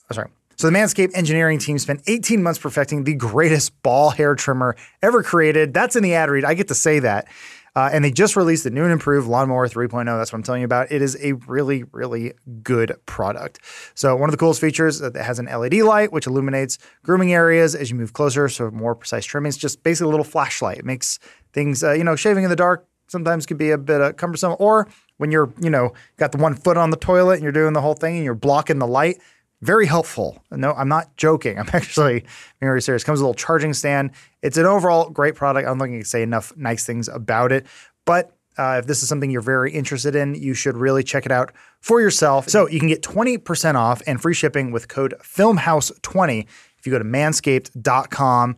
oh, 0.09 0.13
sorry. 0.13 0.29
So 0.57 0.69
the 0.69 0.77
Manscaped 0.77 1.11
engineering 1.15 1.57
team 1.57 1.79
spent 1.79 2.03
18 2.07 2.43
months 2.43 2.59
perfecting 2.59 3.03
the 3.03 3.15
greatest 3.15 3.81
ball 3.81 4.11
hair 4.11 4.35
trimmer 4.35 4.75
ever 5.01 5.23
created. 5.23 5.73
That's 5.73 5.95
in 5.95 6.03
the 6.03 6.13
ad 6.13 6.29
read. 6.29 6.45
I 6.45 6.53
get 6.53 6.67
to 6.67 6.75
say 6.75 6.99
that. 6.99 7.27
Uh, 7.73 7.89
and 7.91 8.03
they 8.03 8.11
just 8.11 8.35
released 8.35 8.65
the 8.65 8.69
new 8.69 8.83
and 8.83 8.91
improved 8.91 9.27
Lawnmower 9.27 9.67
3.0. 9.67 10.05
That's 10.05 10.33
what 10.33 10.37
I'm 10.37 10.43
telling 10.43 10.61
you 10.61 10.65
about. 10.65 10.91
It 10.91 11.01
is 11.01 11.17
a 11.23 11.33
really, 11.47 11.83
really 11.93 12.33
good 12.61 12.93
product. 13.05 13.59
So 13.95 14.15
one 14.15 14.27
of 14.27 14.31
the 14.31 14.37
coolest 14.37 14.59
features 14.59 14.99
that 14.99 15.15
it 15.15 15.21
has 15.23 15.39
an 15.39 15.45
LED 15.45 15.75
light 15.75 16.11
which 16.11 16.27
illuminates 16.27 16.77
grooming 17.01 17.33
areas 17.33 17.73
as 17.73 17.89
you 17.89 17.95
move 17.95 18.11
closer, 18.11 18.49
so 18.49 18.69
more 18.71 18.93
precise 18.93 19.25
trimming. 19.25 19.49
It's 19.49 19.57
just 19.57 19.83
basically 19.83 20.09
a 20.09 20.11
little 20.11 20.25
flashlight. 20.25 20.79
It 20.79 20.85
makes 20.85 21.17
things, 21.53 21.81
uh, 21.81 21.93
you 21.93 22.03
know, 22.03 22.17
shaving 22.17 22.43
in 22.43 22.49
the 22.49 22.57
dark 22.57 22.85
sometimes 23.11 23.45
can 23.45 23.57
be 23.57 23.71
a 23.71 23.77
bit 23.77 24.01
uh, 24.01 24.13
cumbersome. 24.13 24.55
Or 24.57 24.87
when 25.17 25.31
you're, 25.31 25.53
you 25.61 25.69
know, 25.69 25.93
got 26.17 26.31
the 26.31 26.37
one 26.37 26.55
foot 26.55 26.77
on 26.77 26.89
the 26.89 26.97
toilet 26.97 27.35
and 27.35 27.43
you're 27.43 27.51
doing 27.51 27.73
the 27.73 27.81
whole 27.81 27.93
thing 27.93 28.15
and 28.15 28.23
you're 28.23 28.33
blocking 28.33 28.79
the 28.79 28.87
light. 28.87 29.19
Very 29.61 29.85
helpful. 29.85 30.41
No, 30.49 30.73
I'm 30.73 30.87
not 30.87 31.15
joking. 31.17 31.59
I'm 31.59 31.69
actually 31.73 32.25
very 32.59 32.81
serious. 32.81 33.03
Comes 33.03 33.19
with 33.19 33.23
a 33.23 33.27
little 33.27 33.35
charging 33.35 33.73
stand. 33.73 34.11
It's 34.41 34.57
an 34.57 34.65
overall 34.65 35.09
great 35.09 35.35
product. 35.35 35.67
I 35.67 35.69
don't 35.69 35.77
think 35.77 35.93
I 35.93 35.97
can 35.97 36.05
say 36.05 36.23
enough 36.23 36.55
nice 36.55 36.85
things 36.85 37.07
about 37.07 37.51
it. 37.51 37.67
But 38.05 38.35
uh, 38.57 38.77
if 38.79 38.87
this 38.87 39.03
is 39.03 39.09
something 39.09 39.29
you're 39.29 39.41
very 39.41 39.71
interested 39.71 40.15
in, 40.15 40.35
you 40.35 40.53
should 40.53 40.75
really 40.75 41.03
check 41.03 41.25
it 41.25 41.31
out 41.31 41.53
for 41.79 42.01
yourself. 42.01 42.49
So 42.49 42.67
you 42.67 42.79
can 42.79 42.87
get 42.87 43.01
20% 43.01 43.75
off 43.75 44.01
and 44.07 44.21
free 44.21 44.33
shipping 44.33 44.71
with 44.71 44.87
code 44.87 45.13
FILMHAUS20 45.21 46.47
if 46.77 46.87
you 46.87 46.91
go 46.91 46.97
to 46.97 47.05
manscaped.com 47.05 48.57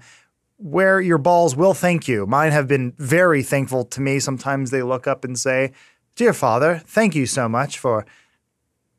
where 0.63 1.02
your 1.02 1.17
balls 1.17 1.58
will 1.58 1.73
thank 1.73 2.08
you. 2.08 2.26
Mine 2.26 2.54
have 2.54 2.69
been 2.69 2.93
very 2.97 3.43
thankful 3.43 3.84
to 3.84 3.99
me. 3.99 4.17
Sometimes 4.19 4.71
they 4.71 4.82
look 4.82 5.08
up 5.08 5.26
and 5.26 5.38
say, 5.38 5.73
Dear 6.15 6.32
Father, 6.32 6.82
thank 6.86 7.15
you 7.15 7.26
so 7.26 7.49
much 7.49 7.78
for 7.78 8.06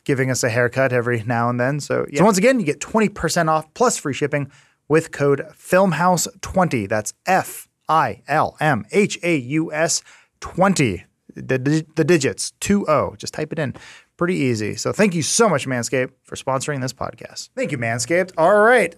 giving 0.04 0.30
us 0.30 0.44
a 0.44 0.50
haircut 0.50 0.92
every 0.92 1.22
now 1.22 1.48
and 1.48 1.58
then. 1.58 1.80
So, 1.80 2.04
yeah. 2.10 2.18
so 2.18 2.24
once 2.26 2.36
again, 2.36 2.60
you 2.60 2.66
get 2.66 2.80
20% 2.80 3.48
off 3.48 3.72
plus 3.72 3.96
free 3.96 4.12
shipping 4.12 4.50
with 4.88 5.10
code 5.10 5.46
FILMHAUS20. 5.52 6.86
That's 6.86 7.14
F 7.24 7.66
I 7.88 8.22
L 8.28 8.58
M 8.60 8.84
H 8.92 9.18
A 9.22 9.36
U 9.36 9.72
S 9.72 10.02
20. 10.40 11.04
The, 11.36 11.86
the 11.96 12.04
digits 12.04 12.52
20. 12.60 13.16
Just 13.16 13.32
type 13.32 13.52
it 13.52 13.58
in. 13.58 13.74
Pretty 14.18 14.34
easy. 14.34 14.74
So, 14.76 14.92
thank 14.92 15.14
you 15.14 15.22
so 15.22 15.48
much, 15.48 15.66
Manscaped, 15.66 16.10
for 16.24 16.36
sponsoring 16.36 16.82
this 16.82 16.92
podcast. 16.92 17.48
Thank 17.56 17.72
you, 17.72 17.78
Manscaped. 17.78 18.32
All 18.36 18.60
right. 18.60 18.94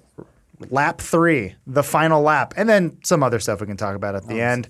Lap 0.71 1.01
three, 1.01 1.55
the 1.67 1.83
final 1.83 2.23
lap, 2.23 2.55
and 2.57 2.69
then 2.69 2.99
some 3.05 3.23
other 3.23 3.39
stuff 3.39 3.61
we 3.61 3.67
can 3.67 3.77
talk 3.77 3.95
about 3.95 4.15
at 4.15 4.27
the 4.27 4.41
oh, 4.41 4.47
end. 4.47 4.69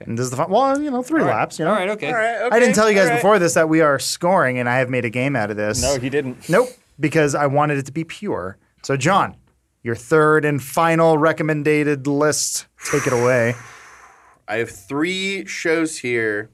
And 0.00 0.18
this 0.18 0.24
is 0.24 0.30
the 0.30 0.36
fun. 0.36 0.50
Well, 0.50 0.80
you 0.80 0.90
know, 0.90 1.02
three 1.02 1.22
laps. 1.22 1.58
You 1.58 1.64
know, 1.64 1.70
All 1.70 1.76
right, 1.78 1.88
okay. 1.90 2.08
All 2.08 2.14
right, 2.14 2.42
okay, 2.42 2.56
I 2.56 2.60
didn't 2.60 2.74
tell 2.74 2.90
you 2.90 2.96
guys 2.96 3.04
all 3.04 3.10
right. 3.10 3.16
before 3.16 3.38
this 3.38 3.54
that 3.54 3.68
we 3.68 3.80
are 3.80 3.98
scoring, 3.98 4.58
and 4.58 4.68
I 4.68 4.78
have 4.78 4.90
made 4.90 5.04
a 5.04 5.10
game 5.10 5.36
out 5.36 5.50
of 5.50 5.56
this. 5.56 5.80
No, 5.80 5.98
he 5.98 6.10
didn't. 6.10 6.48
Nope, 6.48 6.68
because 6.98 7.34
I 7.34 7.46
wanted 7.46 7.78
it 7.78 7.86
to 7.86 7.92
be 7.92 8.04
pure. 8.04 8.58
So, 8.82 8.96
John, 8.96 9.36
your 9.82 9.94
third 9.94 10.44
and 10.44 10.62
final 10.62 11.18
recommended 11.18 12.06
list. 12.06 12.66
Take 12.90 13.06
it 13.06 13.12
away. 13.12 13.54
I 14.48 14.56
have 14.56 14.70
three 14.70 15.46
shows 15.46 15.98
here. 15.98 16.50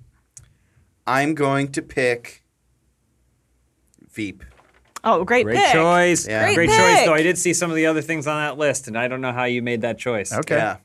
I'm 1.07 1.35
going 1.35 1.73
to 1.73 1.83
pick 1.83 2.45
Veep. 4.11 4.45
Oh, 5.15 5.25
great, 5.25 5.45
Great 5.45 5.57
pick. 5.59 5.73
choice. 5.73 6.27
Yeah. 6.29 6.45
Great 6.47 6.55
Great 6.55 6.69
choice, 6.71 7.05
though. 7.07 7.15
I 7.15 7.23
did 7.23 7.39
see 7.39 7.55
some 7.55 7.71
of 7.71 7.77
the 7.77 7.87
other 7.87 8.03
things 8.03 8.27
on 8.27 8.41
that 8.41 8.59
list, 8.59 8.89
and 8.89 8.97
I 8.99 9.09
don't 9.09 9.21
know 9.21 9.33
how 9.33 9.45
you 9.45 9.63
made 9.63 9.81
that 9.83 9.99
choice. 9.99 10.33
Okay. 10.33 10.57
Yeah. 10.57 10.77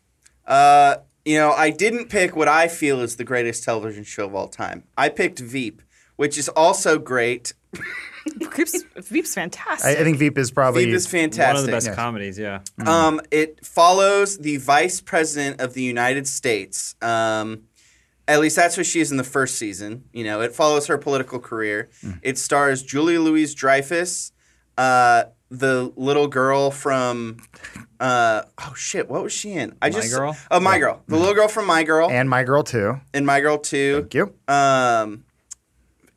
Uh, 0.45 0.97
you 1.25 1.37
know, 1.37 1.51
I 1.51 1.69
didn't 1.69 2.09
pick 2.09 2.35
what 2.35 2.47
I 2.47 2.67
feel 2.67 2.99
is 3.01 3.15
the 3.15 3.23
greatest 3.23 3.63
television 3.63 4.03
show 4.03 4.25
of 4.25 4.35
all 4.35 4.47
time. 4.47 4.83
I 4.97 5.09
picked 5.09 5.39
Veep, 5.39 5.81
which 6.17 6.37
is 6.37 6.49
also 6.49 6.99
great. 6.99 7.53
Veep's, 8.55 8.83
Veep's 9.09 9.33
fantastic. 9.33 9.97
I, 9.97 10.01
I 10.01 10.03
think 10.03 10.17
Veep 10.17 10.37
is 10.37 10.51
probably 10.51 10.85
Veep 10.85 10.93
is 10.93 11.07
fantastic. 11.07 11.47
One 11.55 11.55
of 11.57 11.65
the 11.65 11.71
best 11.71 11.87
Yes. 11.87 11.95
comedies, 11.95 12.39
yeah. 12.39 12.59
Um, 12.85 13.19
it 13.31 13.65
follows 13.65 14.37
the 14.37 14.57
vice 14.57 15.01
president 15.01 15.59
of 15.59 15.73
the 15.73 15.81
United 15.81 16.27
States. 16.27 16.95
Um, 17.01 17.63
at 18.27 18.39
least 18.39 18.55
that's 18.55 18.77
what 18.77 18.85
she 18.85 18.99
is 18.99 19.11
in 19.11 19.17
the 19.17 19.23
first 19.23 19.55
season. 19.55 20.05
You 20.13 20.23
know, 20.23 20.41
it 20.41 20.53
follows 20.53 20.87
her 20.87 20.97
political 20.97 21.39
career. 21.39 21.89
It 22.21 22.37
stars 22.37 22.81
Julia 22.83 23.19
Louise 23.19 23.53
Dreyfus, 23.53 24.31
uh, 24.77 25.25
the 25.49 25.91
little 25.95 26.27
girl 26.27 26.71
from. 26.71 27.37
Uh, 27.99 28.43
oh 28.59 28.73
shit! 28.75 29.09
What 29.09 29.23
was 29.23 29.31
she 29.31 29.53
in? 29.53 29.75
I 29.81 29.87
My 29.87 29.89
just 29.91 30.13
Girl? 30.13 30.35
Oh, 30.51 30.59
My 30.59 30.77
Girl. 30.79 31.01
The 31.07 31.15
little 31.15 31.33
girl 31.35 31.47
from 31.47 31.65
My 31.67 31.83
Girl 31.83 32.09
and 32.09 32.29
My 32.29 32.43
Girl 32.43 32.63
too. 32.63 32.99
and 33.13 33.25
My 33.25 33.39
Girl 33.39 33.57
Two. 33.57 34.01
Thank 34.01 34.13
you. 34.15 34.33
Um, 34.53 35.23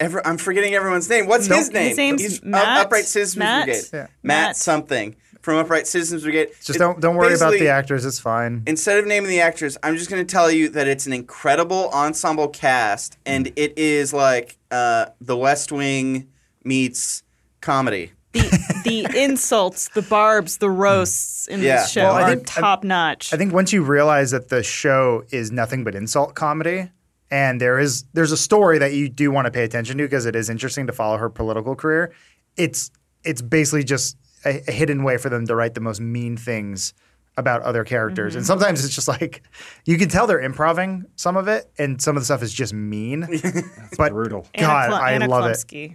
ever, 0.01 0.26
I'm 0.26 0.37
forgetting 0.39 0.74
everyone's 0.74 1.09
name. 1.09 1.26
What's 1.26 1.49
Nope. 1.49 1.59
his 1.59 1.70
name? 1.70 1.89
His 1.91 1.97
name's 1.99 2.22
He's 2.22 2.39
Up- 2.39 2.45
Matt- 2.45 2.87
Upright 2.87 3.05
Citizens 3.05 3.37
Matt? 3.37 3.66
Brigade. 3.66 3.85
Yeah. 3.93 4.01
Matt 4.01 4.09
Matt- 4.22 4.57
something 4.57 5.16
from 5.47 5.59
Upright 5.59 5.86
Citizens 5.86 6.24
Brigade. 6.24 6.49
Just 6.61 6.70
It- 6.70 6.78
don't 6.80 6.99
don't 7.01 7.14
worry 7.14 7.32
about 7.32 7.53
the 7.53 7.68
actors. 7.68 8.05
It's 8.05 8.18
fine. 8.18 8.64
Instead 8.66 8.99
of 8.99 9.07
naming 9.07 9.30
the 9.30 9.40
actors, 9.40 9.78
I'm 9.80 9.97
just 9.97 10.11
going 10.11 10.26
to 10.26 10.28
tell 10.30 10.51
you 10.51 10.68
that 10.70 10.88
it's 10.88 11.07
an 11.07 11.12
incredible 11.12 11.88
ensemble 11.90 12.49
cast, 12.49 13.16
and 13.24 13.53
it 13.55 13.78
is 13.78 14.12
like 14.12 14.59
uh, 14.72 15.07
The 15.20 15.36
West 15.36 15.70
Wing 15.70 16.26
meets 16.64 17.22
comedy. 17.61 18.11
The 18.32 18.80
the 18.84 19.07
insults, 19.24 19.88
the 19.90 20.03
barbs, 20.03 20.57
the 20.59 20.68
roasts 20.68 21.47
in 21.47 21.61
Yeah. 21.62 21.76
this 21.76 21.92
show 21.92 22.03
Well, 22.03 22.14
I 22.16 22.22
are 22.22 22.34
think- 22.34 22.47
top 22.49 22.82
notch. 22.82 23.32
I 23.32 23.36
think 23.36 23.53
once 23.55 23.72
you 23.72 23.84
realize 23.84 24.32
that 24.32 24.49
the 24.49 24.64
show 24.64 25.22
is 25.30 25.53
nothing 25.53 25.84
but 25.84 25.94
insult 25.94 26.34
comedy, 26.34 26.90
and 27.30 27.61
there 27.61 27.78
is 27.78 28.03
there's 28.14 28.32
a 28.32 28.36
story 28.36 28.78
that 28.78 28.94
you 28.94 29.09
do 29.09 29.30
want 29.30 29.44
to 29.44 29.53
pay 29.53 29.62
attention 29.62 29.97
to 29.99 30.05
because 30.05 30.26
it 30.26 30.34
is 30.34 30.51
interesting 30.51 30.88
to 30.88 30.92
follow 30.92 31.16
her 31.18 31.30
political 31.30 31.76
career. 31.76 32.12
It's 32.57 32.90
it's 33.22 33.42
basically 33.42 33.84
just 33.84 34.16
a, 34.45 34.62
a 34.68 34.72
hidden 34.72 35.03
way 35.03 35.16
for 35.16 35.28
them 35.28 35.47
to 35.47 35.55
write 35.55 35.74
the 35.74 35.80
most 35.80 36.01
mean 36.01 36.37
things 36.37 36.95
about 37.39 37.61
other 37.62 37.84
characters, 37.84 38.32
Mm-hmm. 38.32 38.39
and 38.39 38.47
sometimes 38.47 38.84
it's 38.84 38.95
just 38.95 39.09
like 39.09 39.43
you 39.84 39.99
can 39.99 40.09
tell 40.09 40.26
they're 40.26 40.41
improving 40.41 41.05
some 41.16 41.37
of 41.37 41.49
it, 41.49 41.70
and 41.78 42.01
some 42.01 42.16
of 42.16 42.22
the 42.22 42.24
stuff 42.24 42.43
is 42.43 42.53
just 42.53 42.72
mean. 42.72 43.26
but 43.99 44.12
brutal. 44.12 44.47
Anna 44.55 44.66
God, 44.66 44.91
Klum- 44.91 45.01
I 45.01 45.12
Anna 45.12 45.28
love 45.28 45.51
it. 45.51 45.93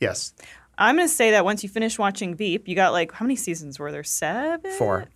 Yes, 0.00 0.32
I'm 0.78 0.96
gonna 0.96 1.08
say 1.08 1.32
that 1.32 1.44
once 1.44 1.62
you 1.62 1.68
finish 1.68 1.98
watching 1.98 2.34
Veep, 2.34 2.68
you 2.68 2.74
got 2.74 2.92
like 2.92 3.12
how 3.12 3.24
many 3.24 3.36
seasons 3.36 3.78
were 3.78 3.92
there? 3.92 4.04
Seven. 4.04 4.72
four. 4.78 5.06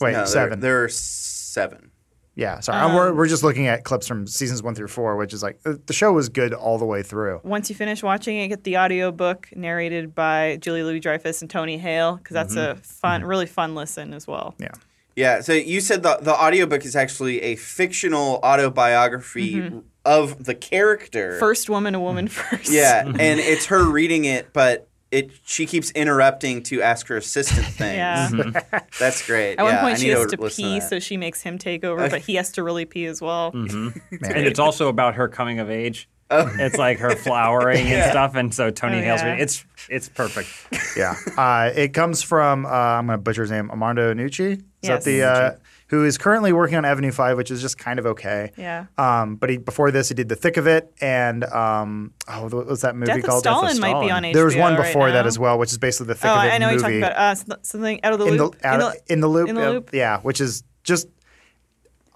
Wait, 0.00 0.12
No, 0.12 0.18
there- 0.18 0.26
seven. 0.26 0.60
There 0.60 0.84
are 0.84 0.88
seven. 0.88 1.90
Yeah, 2.38 2.60
sorry. 2.60 2.80
Um, 2.80 2.94
we're, 2.94 3.12
we're 3.12 3.26
just 3.26 3.42
looking 3.42 3.66
at 3.66 3.82
clips 3.82 4.06
from 4.06 4.26
seasons 4.28 4.62
one 4.62 4.74
through 4.74 4.86
four, 4.88 5.16
which 5.16 5.34
is 5.34 5.42
like 5.42 5.60
the, 5.64 5.80
the 5.86 5.92
show 5.92 6.12
was 6.12 6.28
good 6.28 6.54
all 6.54 6.78
the 6.78 6.84
way 6.86 7.02
through. 7.02 7.40
Once 7.42 7.68
you 7.68 7.74
finish 7.74 8.00
watching 8.02 8.38
it, 8.38 8.46
get 8.48 8.62
the 8.62 8.78
audiobook 8.78 9.48
narrated 9.56 10.14
by 10.14 10.56
Julie 10.60 10.84
Louis 10.84 11.00
Dreyfus 11.00 11.42
and 11.42 11.50
Tony 11.50 11.76
Hale 11.78 12.16
because 12.16 12.34
that's 12.34 12.54
Mm-hmm. 12.54 12.78
a 12.78 12.82
fun, 12.82 13.24
really 13.24 13.46
fun 13.46 13.74
listen 13.74 14.14
as 14.14 14.26
well. 14.26 14.54
Yeah. 14.58 14.68
Yeah, 15.16 15.40
so 15.40 15.52
you 15.52 15.80
said 15.80 16.04
the 16.04 16.18
the 16.22 16.32
audiobook 16.32 16.84
is 16.84 16.94
actually 16.94 17.42
a 17.42 17.56
fictional 17.56 18.38
autobiography 18.44 19.72
of 20.04 20.44
the 20.44 20.54
character. 20.54 21.30
Mm-hmm. 21.32 21.40
First 21.40 21.68
woman, 21.68 21.94
a 21.94 22.00
woman 22.00 22.28
first. 22.28 22.70
Yeah, 22.70 23.02
and 23.06 23.40
it's 23.40 23.66
her 23.66 23.84
reading 23.84 24.24
it, 24.24 24.52
but 24.52 24.87
it 25.10 25.30
she 25.44 25.64
keeps 25.66 25.90
interrupting 25.92 26.62
to 26.64 26.82
ask 26.82 27.06
her 27.08 27.16
assistant 27.16 27.66
things. 27.78 27.96
Yeah. 27.96 28.78
That's 28.98 29.26
great. 29.26 29.58
At 29.58 29.62
one 29.62 29.78
point, 29.78 29.94
I 29.94 29.98
she 29.98 30.08
has 30.08 30.26
to, 30.26 30.36
to 30.36 30.48
pee, 30.48 30.80
to 30.80 30.86
so 30.86 30.98
she 31.00 31.16
makes 31.16 31.42
him 31.42 31.58
take 31.58 31.84
over, 31.84 32.08
but 32.10 32.20
he 32.20 32.34
has 32.34 32.52
to 32.52 32.62
really 32.62 32.84
pee 32.84 33.06
as 33.06 33.20
well. 33.22 33.50
and 33.54 33.92
it's 34.20 34.58
also 34.58 34.88
about 34.88 35.14
her 35.14 35.28
coming 35.28 35.58
of 35.60 35.70
age. 35.70 36.08
Oh. 36.30 36.46
It's 36.58 36.76
like 36.76 36.98
her 36.98 37.16
flowering 37.16 37.86
and 37.86 38.10
stuff, 38.10 38.34
and 38.34 38.52
so 38.52 38.70
Tony 38.70 38.98
Oh, 38.98 39.02
Hale's 39.02 39.20
yeah. 39.22 39.26
reading. 39.30 39.42
It's 39.42 39.64
it's 39.88 40.08
perfect. 40.10 40.50
Yeah. 40.94 41.14
Uh, 41.38 41.70
it 41.74 41.94
comes 41.94 42.22
from, 42.22 42.66
uh, 42.66 42.68
I'm 42.68 43.06
going 43.06 43.18
to 43.18 43.22
butcher 43.22 43.40
his 43.42 43.50
name, 43.50 43.70
Armando 43.70 44.12
Iannucci. 44.12 44.52
Is 44.58 44.62
Yes. 44.82 45.04
that 45.04 45.10
the, 45.10 45.22
uh, 45.22 45.52
who 45.88 46.04
is 46.04 46.18
currently 46.18 46.52
working 46.52 46.76
on 46.76 46.84
Avenue 46.84 47.10
5, 47.12 47.36
which 47.36 47.50
is 47.50 47.60
just 47.62 47.78
kind 47.78 47.98
of 47.98 48.06
okay. 48.06 48.52
Yeah. 48.56 48.86
Um, 48.98 49.36
but 49.36 49.48
he, 49.50 49.56
before 49.56 49.90
this, 49.90 50.08
he 50.08 50.14
did 50.14 50.28
The 50.28 50.36
Thick 50.36 50.56
of 50.58 50.66
It 50.66 50.92
and, 51.00 51.44
um, 51.44 52.12
oh, 52.28 52.48
what 52.48 52.66
was 52.66 52.82
that 52.82 52.94
movie 52.94 53.06
Death 53.06 53.18
of 53.18 53.24
called? 53.24 53.40
Stalin 53.42 53.80
might 53.80 54.00
be 54.04 54.10
on 54.10 54.22
HBO. 54.22 54.32
There 54.34 54.44
was 54.44 54.56
one 54.56 54.74
right 54.74 54.86
before 54.86 55.10
that 55.10 55.26
as 55.26 55.38
well, 55.38 55.58
which 55.58 55.70
is 55.72 55.78
basically 55.78 56.08
The 56.08 56.14
Thick 56.16 56.30
Oh, 56.30 56.34
of 56.34 56.44
It 56.44 56.48
I 56.48 56.54
I 56.54 56.58
know 56.58 56.66
movie. 56.66 56.72
you're 56.74 56.80
talking 56.82 57.02
about. 57.02 57.16
Uh, 57.16 57.34
something 57.62 58.04
out 58.04 58.12
of 58.12 58.18
the 58.18 58.26
in 58.26 58.36
loop. 58.36 58.58
the, 58.58 58.66
out 58.68 58.80
of- 58.80 58.94
in 59.06 59.20
the 59.20 59.28
loop. 59.28 59.48
in 59.48 59.54
the 59.54 59.60
yeah, 59.62 59.68
loop. 59.70 59.90
Yeah, 59.94 60.20
which 60.20 60.40
is 60.42 60.62
just 60.84 61.08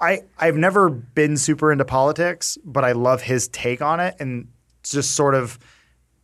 I 0.01 0.21
I've 0.39 0.57
never 0.57 0.91
been 0.91 1.37
super 1.37 1.71
into 1.73 1.85
politics, 1.85 2.59
but 2.65 2.85
I 2.85 2.93
love 2.93 3.23
his 3.23 3.49
take 3.49 3.81
on 3.81 4.01
it 4.01 4.17
and 4.21 4.49
just 4.83 5.13
sort 5.13 5.35
of 5.35 5.59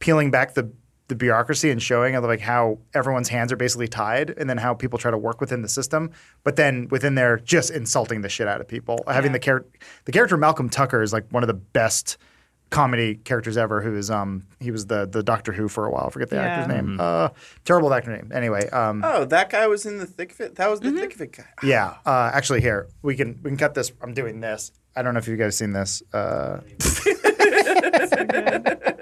peeling 0.00 0.30
back 0.30 0.54
the 0.54 0.70
the 1.08 1.14
bureaucracy 1.14 1.70
and 1.70 1.82
showing 1.82 2.14
of 2.14 2.24
like 2.24 2.40
how 2.40 2.78
everyone's 2.94 3.30
hands 3.30 3.50
are 3.50 3.56
basically 3.56 3.88
tied 3.88 4.30
and 4.30 4.48
then 4.48 4.58
how 4.58 4.74
people 4.74 4.98
try 4.98 5.10
to 5.10 5.18
work 5.18 5.40
within 5.40 5.62
the 5.62 5.68
system, 5.68 6.10
but 6.44 6.56
then 6.56 6.86
within 6.90 7.14
there 7.14 7.38
just 7.38 7.70
insulting 7.70 8.20
the 8.20 8.28
shit 8.28 8.46
out 8.46 8.60
of 8.60 8.68
people. 8.68 9.02
Having 9.08 9.32
the 9.32 9.38
character 9.38 9.70
the 10.04 10.12
character 10.12 10.36
Malcolm 10.36 10.68
Tucker 10.68 11.02
is 11.02 11.12
like 11.12 11.26
one 11.30 11.42
of 11.42 11.46
the 11.48 11.54
best 11.54 12.18
comedy 12.70 13.14
characters 13.14 13.56
ever 13.56 13.80
who 13.80 13.96
is 13.96 14.10
um 14.10 14.46
he 14.60 14.70
was 14.70 14.84
the 14.86 15.06
the 15.06 15.22
Doctor 15.22 15.52
Who 15.52 15.68
for 15.68 15.86
a 15.86 15.90
while. 15.90 16.08
I 16.08 16.10
forget 16.10 16.28
the 16.28 16.36
Yeah. 16.36 16.42
actor's 16.42 16.68
name. 16.68 16.98
Uh 17.00 17.30
terrible 17.64 17.94
actor 17.94 18.14
name. 18.14 18.30
Anyway, 18.34 18.68
um 18.68 19.00
Oh, 19.02 19.24
that 19.24 19.48
guy 19.48 19.66
was 19.66 19.86
in 19.86 19.96
the 19.96 20.04
thick 20.04 20.32
of 20.32 20.40
it. 20.42 20.56
That 20.56 20.68
was 20.68 20.80
the 20.80 20.88
Mm-hmm. 20.90 20.98
thick 20.98 21.14
of 21.14 21.20
it 21.22 21.32
guy. 21.32 21.44
yeah. 21.62 21.94
Uh, 22.04 22.30
actually, 22.34 22.60
here 22.60 22.86
we 23.00 23.16
can 23.16 23.40
we 23.42 23.48
can 23.50 23.56
cut 23.56 23.72
this. 23.72 23.90
I'm 24.02 24.12
doing 24.12 24.40
this. 24.40 24.72
I 24.94 25.00
don't 25.00 25.14
know 25.14 25.18
if 25.18 25.28
you 25.28 25.36
guys 25.38 25.56
seen 25.56 25.72
this. 25.72 26.02
Uh, 26.12 26.60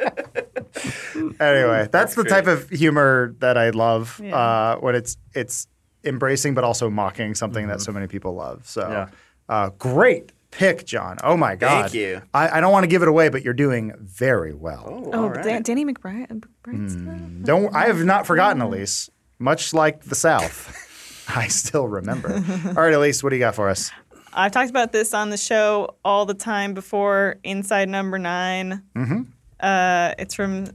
anyway, 1.40 1.88
that's 1.90 2.14
the 2.14 2.24
type 2.24 2.46
of 2.46 2.68
humor 2.70 3.34
that 3.38 3.56
I 3.58 3.70
love 3.70 4.20
Yeah. 4.22 4.36
uh, 4.36 4.76
when 4.78 4.94
it's 4.94 5.16
it's 5.34 5.66
embracing 6.04 6.54
but 6.54 6.64
also 6.64 6.88
mocking 6.90 7.34
something 7.34 7.66
that 7.68 7.80
so 7.80 7.92
many 7.92 8.06
people 8.06 8.34
love. 8.34 8.66
So, 8.66 8.88
Yeah. 8.88 9.08
uh, 9.48 9.70
great 9.78 10.32
pick, 10.52 10.86
John. 10.86 11.18
Oh 11.24 11.36
my 11.36 11.56
God. 11.56 11.82
Thank 11.90 11.94
you. 11.94 12.22
I, 12.32 12.58
I 12.58 12.60
don't 12.60 12.72
want 12.72 12.84
to 12.84 12.88
give 12.88 13.02
it 13.02 13.08
away, 13.08 13.28
but 13.28 13.42
you're 13.42 13.52
doing 13.54 13.92
very 14.00 14.54
well. 14.54 14.84
Oh, 14.88 15.10
Oh, 15.12 15.22
all 15.24 15.42
Dan- 15.42 15.62
Danny 15.62 15.84
McBride. 15.84 16.28
McBride's 16.64 16.94
in 16.94 17.04
that? 17.40 17.44
Don't 17.46 17.74
I 17.74 17.86
have 17.86 18.04
not 18.04 18.26
forgotten 18.26 18.62
Elise, 18.62 19.10
much 19.38 19.74
like 19.74 20.02
the 20.04 20.14
South. 20.14 20.82
I 21.36 21.48
still 21.48 21.88
remember. 21.88 22.32
All 22.68 22.72
right, 22.84 22.94
Elise, 22.94 23.22
what 23.24 23.30
do 23.30 23.36
you 23.36 23.40
got 23.40 23.54
for 23.56 23.68
us? 23.68 23.90
I've 24.32 24.52
talked 24.52 24.70
about 24.70 24.92
this 24.92 25.12
on 25.12 25.30
the 25.30 25.36
show 25.36 25.96
all 26.04 26.24
the 26.26 26.34
time 26.34 26.72
before. 26.74 27.36
Inside 27.42 27.88
Number 27.88 28.18
9 28.18 28.82
Mm-hmm. 28.94 29.22
Uh, 29.58 30.12
it's 30.18 30.34
from. 30.34 30.66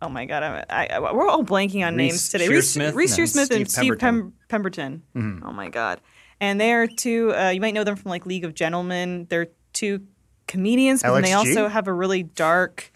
Oh 0.00 0.08
my 0.08 0.26
God, 0.26 0.42
I'm, 0.42 0.64
I, 0.70 0.86
I, 0.86 1.12
we're 1.12 1.28
all 1.28 1.44
blanking 1.44 1.86
on 1.86 1.96
Reece 1.96 2.12
names 2.12 2.28
today. 2.28 2.48
Reece, 2.48 2.76
Shearsmith 2.76 2.94
Reece 2.94 3.18
and 3.18 3.26
Shearsmith 3.28 3.56
and 3.56 3.70
Steve 3.70 3.70
Steve 3.70 3.98
Pem- 3.98 4.32
Pemberton. 4.48 5.02
Oh 5.44 5.52
my 5.52 5.68
God, 5.68 6.00
and 6.40 6.60
they 6.60 6.72
are 6.72 6.86
two. 6.86 7.34
Uh, 7.34 7.50
you 7.50 7.60
might 7.60 7.74
know 7.74 7.84
them 7.84 7.96
from 7.96 8.10
like 8.10 8.24
League 8.26 8.44
of 8.44 8.54
Gentlemen. 8.54 9.26
They're 9.28 9.48
two 9.72 10.02
comedians, 10.46 11.02
but 11.02 11.22
they 11.24 11.32
also 11.32 11.68
have 11.68 11.88
a 11.88 11.92
really 11.92 12.22
dark 12.22 12.92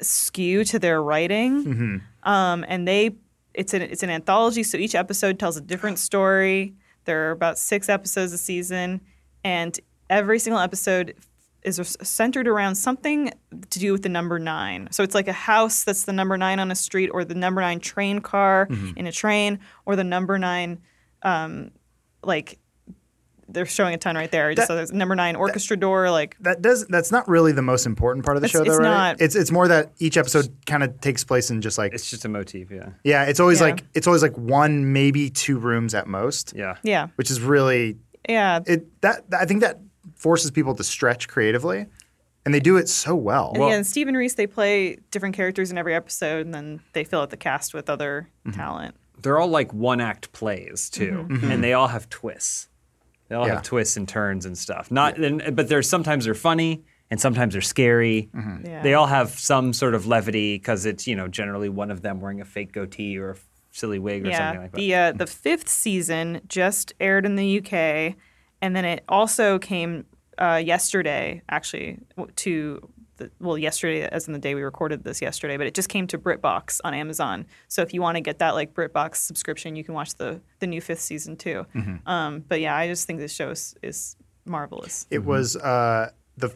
skew 0.00 0.62
to 0.64 0.78
their 0.78 1.02
writing. 1.02 2.02
Um, 2.22 2.64
and 2.68 2.86
they 2.86 3.16
it's 3.54 3.74
an 3.74 3.82
it's 3.82 4.02
an 4.02 4.10
anthology, 4.10 4.62
so 4.62 4.76
each 4.78 4.94
episode 4.94 5.38
tells 5.38 5.56
a 5.56 5.60
different 5.60 5.98
story. 5.98 6.74
There 7.06 7.28
are 7.28 7.30
about 7.32 7.58
six 7.58 7.88
episodes 7.88 8.32
a 8.32 8.38
season, 8.38 9.00
and 9.42 9.78
every 10.10 10.38
single 10.38 10.60
episode 10.60 11.14
is 11.66 11.96
centered 12.02 12.46
around 12.48 12.76
something 12.76 13.30
to 13.70 13.78
do 13.78 13.92
with 13.92 14.02
the 14.02 14.08
number 14.08 14.38
nine. 14.38 14.88
So 14.92 15.02
it's 15.02 15.14
like 15.14 15.28
a 15.28 15.32
house 15.32 15.84
that's 15.84 16.04
the 16.04 16.12
number 16.12 16.38
nine 16.38 16.60
on 16.60 16.70
a 16.70 16.74
street, 16.76 17.08
or 17.12 17.24
the 17.24 17.34
number 17.34 17.60
nine 17.60 17.80
train 17.80 18.20
car 18.20 18.68
in 18.96 19.06
a 19.06 19.12
train, 19.12 19.58
or 19.84 19.96
the 19.96 20.04
number 20.04 20.38
nine, 20.38 20.80
um, 21.22 21.72
like 22.22 22.58
they're 23.48 23.64
showing 23.66 23.94
a 23.94 23.98
ton 23.98 24.16
right 24.16 24.30
there. 24.30 24.52
Just 24.54 24.66
That- 24.66 24.72
so 24.72 24.76
there's 24.76 24.92
number 24.92 25.14
nine 25.14 25.36
orchestra 25.36 25.76
door, 25.76 26.10
like 26.10 26.36
that 26.40 26.62
does 26.62 26.84
that's 26.88 27.12
not 27.12 27.28
really 27.28 27.52
the 27.52 27.62
most 27.62 27.86
important 27.86 28.24
part 28.24 28.36
of 28.36 28.42
the 28.42 28.48
show 28.48 28.58
though 28.64 28.72
it's 28.72 28.78
right 28.80 28.84
not. 28.84 29.20
it's 29.20 29.36
it's 29.36 29.52
more 29.52 29.68
that 29.68 29.92
each 29.98 30.16
episode 30.16 30.48
kind 30.66 30.82
of 30.82 31.00
takes 31.00 31.22
place 31.22 31.48
in 31.50 31.60
just 31.60 31.78
like 31.78 31.92
It's 31.94 32.10
just 32.10 32.24
a 32.24 32.28
motif. 32.28 32.70
Yeah. 32.72 32.88
yeah 33.04 33.24
it's 33.24 33.38
always 33.38 33.60
Yeah. 33.60 33.66
like 33.66 33.84
it's 33.94 34.06
always 34.08 34.22
like 34.22 34.36
one 34.36 34.92
maybe 34.92 35.30
two 35.30 35.58
rooms 35.58 35.94
at 35.94 36.08
most 36.08 36.54
Yeah. 36.56 36.74
yeah, 36.82 37.06
which 37.16 37.30
is 37.30 37.40
really 37.40 37.96
yeah. 38.28 38.58
it 38.66 39.00
that 39.02 39.22
i 39.38 39.44
think 39.44 39.60
that 39.60 39.78
forces 40.16 40.50
people 40.50 40.74
to 40.74 40.84
stretch 40.84 41.28
creatively 41.28 41.86
and 42.44 42.54
they 42.54 42.60
do 42.60 42.76
it 42.76 42.88
so 42.88 43.14
well 43.14 43.52
And 43.54 43.62
yeah, 43.62 43.74
and 43.74 43.86
Steve 43.86 44.08
and 44.08 44.16
Reece, 44.16 44.34
they 44.34 44.46
play 44.46 44.98
different 45.10 45.34
characters 45.34 45.70
in 45.72 45.78
every 45.78 45.94
episode, 45.94 46.46
and 46.46 46.54
then 46.54 46.80
they 46.92 47.02
fill 47.04 47.20
out 47.22 47.30
the 47.30 47.36
cast 47.36 47.74
with 47.74 47.90
other 47.90 48.28
Mm-hmm. 48.46 48.56
talent. 48.56 48.94
They're 49.20 49.38
all 49.38 49.48
like 49.48 49.72
one 49.72 50.00
act 50.00 50.30
plays 50.32 50.88
too, 50.90 51.26
and 51.42 51.64
they 51.64 51.72
all 51.72 51.88
have 51.88 52.08
twists. 52.08 52.68
They 53.28 53.34
all 53.34 53.46
Yeah. 53.46 53.54
have 53.54 53.62
twists 53.64 53.96
and 53.96 54.06
turns 54.08 54.46
and 54.46 54.56
stuff. 54.56 54.90
Not, 54.92 55.18
and, 55.18 55.56
but 55.56 55.68
there's 55.68 55.88
sometimes 55.88 56.26
they're 56.26 56.34
funny 56.34 56.84
and 57.10 57.20
sometimes 57.20 57.54
they're 57.54 57.62
scary. 57.62 58.30
Yeah. 58.64 58.82
They 58.82 58.94
all 58.94 59.06
have 59.06 59.30
some 59.30 59.72
sort 59.72 59.94
of 59.94 60.06
levity 60.06 60.56
because 60.56 60.86
it's 60.86 61.06
you 61.08 61.16
know 61.16 61.26
generally 61.28 61.68
one 61.68 61.90
of 61.90 62.02
them 62.02 62.20
wearing 62.20 62.40
a 62.40 62.44
fake 62.44 62.72
goatee 62.72 63.18
or 63.18 63.30
a 63.32 63.36
silly 63.72 63.98
wig 63.98 64.24
or 64.26 64.32
something 64.32 64.54
Yeah, 64.54 64.60
like 64.60 64.70
that. 64.72 64.76
the 64.76 64.94
uh, 64.94 65.12
the 65.12 65.26
fifth 65.26 65.68
season 65.68 66.40
just 66.46 66.92
aired 67.00 67.26
in 67.26 67.34
the 67.34 67.58
UK, 67.58 68.14
and 68.62 68.74
then 68.74 68.84
it 68.84 69.04
also 69.08 69.58
came 69.58 70.06
uh, 70.38 70.60
yesterday, 70.64 71.42
actually, 71.48 71.98
to 72.36 72.88
the, 73.16 73.30
well, 73.40 73.56
yesterday, 73.56 74.06
as 74.06 74.26
in 74.26 74.34
the 74.34 74.38
day 74.38 74.54
we 74.54 74.62
recorded 74.62 75.02
this 75.04 75.22
yesterday, 75.22 75.56
but 75.56 75.66
it 75.66 75.74
just 75.74 75.88
came 75.88 76.06
to 76.08 76.18
BritBox 76.18 76.80
on 76.84 76.92
Amazon. 76.92 77.46
So 77.68 77.80
if 77.82 77.94
you 77.94 78.02
want 78.02 78.16
to 78.16 78.20
get 78.20 78.38
that 78.40 78.54
like 78.54 78.74
BritBox 78.74 79.16
subscription, 79.16 79.74
you 79.76 79.84
can 79.84 79.94
watch 79.94 80.14
the 80.16 80.40
the 80.58 80.66
new 80.66 80.80
fifth 80.82 81.00
season 81.00 81.36
too. 81.36 81.64
Mm-hmm. 81.74 82.06
Um, 82.08 82.44
but 82.46 82.60
yeah, 82.60 82.76
I 82.76 82.88
just 82.88 83.06
think 83.06 83.18
this 83.20 83.32
show 83.32 83.50
is, 83.50 83.74
is 83.82 84.16
marvelous. 84.44 85.06
it 85.10 85.24
was 85.24 85.56
uh 85.56 86.08
the 86.36 86.54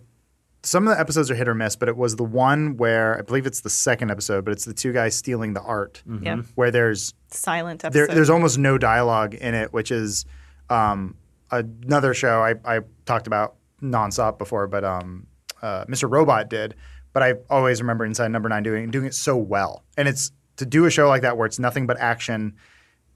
some 0.62 0.86
of 0.86 0.94
the 0.94 1.01
episodes 1.01 1.28
are 1.28 1.34
hit 1.34 1.48
or 1.48 1.55
miss 1.55 1.74
but 1.74 1.88
it 1.88 1.96
was 1.96 2.14
the 2.14 2.22
one 2.22 2.76
where 2.76 3.18
i 3.18 3.20
believe 3.22 3.46
it's 3.46 3.62
the 3.62 3.70
second 3.70 4.12
episode 4.12 4.44
but 4.44 4.53
it's 4.53 4.64
the 4.64 4.72
two 4.72 4.92
guys 4.92 5.16
stealing 5.16 5.55
the 5.55 5.61
art 5.62 6.01
Yeah, 6.22 6.42
where 6.55 6.70
there's 6.70 7.14
silent 7.30 7.82
there, 7.90 8.07
there's 8.07 8.30
almost 8.30 8.59
no 8.59 8.78
dialogue 8.78 9.34
in 9.34 9.55
it, 9.55 9.72
which 9.72 9.90
is 9.90 10.24
um, 10.68 11.16
another 11.51 12.14
show 12.14 12.42
I, 12.42 12.55
I 12.64 12.80
talked 13.07 13.26
about 13.26 13.57
nonstop 13.82 14.38
before, 14.38 14.66
but 14.66 14.84
um, 14.84 15.26
uh, 15.62 15.84
Mr. 15.86 16.11
Robot 16.11 16.48
did. 16.51 16.74
But 17.12 17.22
I 17.22 17.34
always 17.48 17.80
remember 17.80 18.05
Inside 18.05 18.28
Number 18.30 18.48
Nine 18.48 18.62
doing 18.62 18.90
doing 18.90 19.07
it 19.07 19.14
so 19.14 19.36
well, 19.36 19.84
and 19.96 20.07
it's 20.07 20.30
to 20.57 20.66
do 20.66 20.84
a 20.84 20.90
show 20.90 21.09
like 21.09 21.22
that 21.22 21.36
where 21.36 21.46
it's 21.46 21.59
nothing 21.59 21.86
but 21.86 21.98
action. 21.98 22.55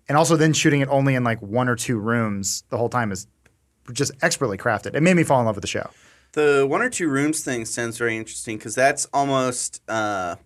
and 0.08 0.18
also 0.18 0.36
then 0.36 0.52
shooting 0.52 0.80
it 0.80 0.88
only 0.88 1.14
in 1.14 1.24
like 1.24 1.40
one 1.40 1.68
or 1.68 1.76
two 1.76 1.98
rooms 1.98 2.64
the 2.70 2.76
whole 2.76 2.88
time 2.88 3.12
is 3.12 3.26
just 3.92 4.12
expertly 4.22 4.58
crafted. 4.58 4.94
It 4.94 5.02
made 5.02 5.14
me 5.14 5.22
fall 5.22 5.40
in 5.40 5.46
love 5.46 5.56
with 5.56 5.62
the 5.62 5.68
show. 5.68 5.88
The 6.32 6.66
one 6.68 6.82
or 6.82 6.90
two 6.90 7.08
rooms 7.08 7.44
thing 7.44 7.64
sounds 7.64 7.96
very 7.96 8.16
interesting 8.16 8.56
because 8.56 8.74
that's 8.74 9.06
almost. 9.12 9.80
Uh, 9.88 10.36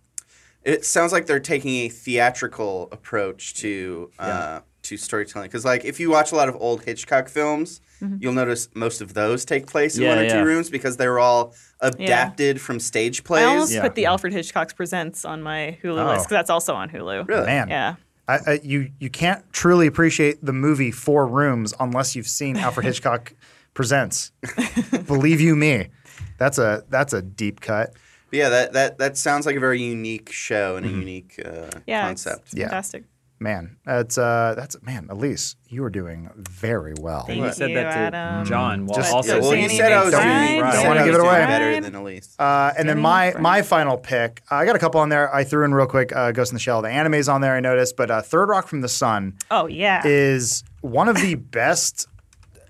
it 0.63 0.85
sounds 0.85 1.13
like 1.13 1.25
they're 1.27 1.41
taking 1.41 1.87
a 1.87 1.89
theatrical 1.89 2.89
approach 2.93 3.55
to 3.55 4.11
uh, 4.19 4.61
to 4.89 4.97
storytelling. 4.97 5.49
Because 5.49 5.65
like 5.65 5.85
if 5.85 5.99
you 6.01 6.11
watch 6.11 6.33
a 6.33 6.35
lot 6.37 6.49
of 6.49 6.57
old 6.57 6.83
Hitchcock 6.85 7.29
films, 7.29 7.81
you'll 8.21 8.33
notice 8.33 8.69
most 8.75 9.01
of 9.01 9.15
those 9.15 9.45
take 9.45 9.67
place 9.67 9.97
in 9.97 10.03
Yeah, 10.05 10.11
one 10.11 10.19
or 10.19 10.25
yeah. 10.25 10.41
two 10.41 10.45
rooms 10.47 10.71
because 10.71 10.97
they 10.97 11.09
were 11.09 11.19
all 11.19 11.55
adapted 11.81 12.61
from 12.61 12.79
stage 12.81 13.25
plays. 13.25 13.43
I 13.45 13.47
almost 13.47 13.73
Yeah. 13.73 13.83
put 13.83 13.95
the 13.95 14.07
Alfred 14.07 14.33
Hitchcock 14.33 14.75
Presents 14.77 15.25
on 15.25 15.43
my 15.43 15.79
Hulu 15.83 16.01
Oh. 16.01 16.07
list 16.07 16.25
because 16.27 16.37
that's 16.39 16.51
also 16.51 16.75
on 16.75 16.91
Hulu. 16.91 17.27
Really? 17.29 17.47
Man, 17.47 17.69
Yeah. 17.69 17.95
I, 18.29 18.39
I, 18.47 18.61
you 18.63 18.91
you 19.01 19.09
can't 19.09 19.43
truly 19.53 19.87
appreciate 19.87 20.45
the 20.45 20.53
movie 20.53 20.91
Four 20.91 21.27
Rooms 21.27 21.73
unless 21.81 22.15
you've 22.15 22.29
seen 22.29 22.57
Alfred 22.59 22.85
Hitchcock 22.91 23.33
Presents. 23.75 24.33
Believe 25.07 25.41
you 25.41 25.57
me, 25.57 25.89
that's 26.37 26.59
a 26.59 26.85
that's 26.91 27.13
a 27.13 27.23
deep 27.23 27.61
cut. 27.61 27.93
But 28.31 28.37
yeah, 28.37 28.49
that, 28.51 28.73
that 28.75 28.99
that 28.99 29.17
sounds 29.17 29.47
like 29.47 29.57
a 29.57 29.61
very 29.61 29.81
unique 29.81 30.31
show 30.31 30.77
and 30.77 30.85
a 30.85 30.89
unique 30.91 31.41
uh, 31.43 31.71
Yeah. 31.87 32.01
it's- 32.01 32.07
concept. 32.25 32.43
It's 32.49 32.55
Yeah. 32.55 32.65
fantastic. 32.67 33.05
Man, 33.41 33.77
that's 33.85 34.19
uh 34.19 34.55
that's 34.57 34.81
man, 34.83 35.07
Elise, 35.11 35.55
you 35.69 35.85
are 35.85 35.91
doing 35.91 36.29
very 36.35 36.95
well. 37.01 37.23
Thank 37.25 37.39
You 37.41 37.53
said 37.53 37.71
that 37.77 37.83
to 38.11 38.17
Adam. 38.17 38.45
John 38.47 38.87
while 38.87 38.99
Just- 38.99 39.13
also 39.13 39.37
Yeah, 39.37 39.41
well, 39.43 39.55
you 39.55 39.63
singing 39.69 39.77
said 39.79 39.93
I 39.93 40.03
was 40.05 40.13
Don't 40.13 40.23
doing, 40.23 40.33
Right. 40.35 40.55
you 40.57 40.63
Right. 40.63 40.73
said 40.75 40.79
Don't 40.83 40.89
wanna 40.89 41.05
give 41.05 41.15
it 41.15 41.21
away. 41.21 41.47
better 41.47 41.81
than 41.81 41.95
Elise. 41.95 42.35
Uh, 42.39 42.73
and 42.77 42.89
then 42.89 42.99
my 42.99 43.35
my 43.39 43.63
final 43.63 43.97
pick, 43.97 44.43
I 44.51 44.65
got 44.67 44.75
a 44.75 44.81
couple 44.81 45.01
on 45.01 45.09
there. 45.09 45.33
I 45.33 45.45
threw 45.45 45.65
in 45.65 45.73
real 45.73 45.87
quick. 45.87 46.15
Uh, 46.15 46.33
Ghost 46.33 46.51
in 46.51 46.57
the 46.57 46.61
Shell. 46.61 46.83
The 46.83 46.89
anime's 46.89 47.29
on 47.29 47.41
there. 47.41 47.55
I 47.55 47.61
noticed, 47.61 47.97
but 47.97 48.11
uh, 48.11 48.23
Third 48.23 48.49
Rock 48.49 48.67
from 48.67 48.81
the 48.81 48.89
Sun 48.89 49.35
Oh, 49.53 49.67
yeah. 49.67 50.03
is 50.05 50.65
one 50.81 51.09
of 51.09 51.17
the 51.17 51.37
best 51.37 52.09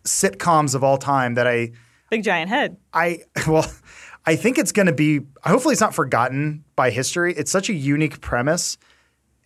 sitcoms 0.05 0.75
of 0.75 0.85
all 0.85 0.99
time. 0.99 1.35
That 1.35 1.47
I 1.47 1.73
Big 2.11 2.23
giant 2.25 2.49
head. 2.51 2.77
I 2.93 3.21
well, 3.47 3.71
I 4.27 4.37
think 4.37 4.59
it's 4.59 4.73
going 4.73 4.87
to 4.87 4.93
be. 4.93 5.21
Hopefully, 5.45 5.73
it's 5.73 5.81
not 5.81 5.95
forgotten 5.95 6.65
by 6.77 6.91
history. 6.91 7.35
It's 7.35 7.51
such 7.51 7.69
a 7.71 7.75
unique 7.75 8.21
premise, 8.21 8.77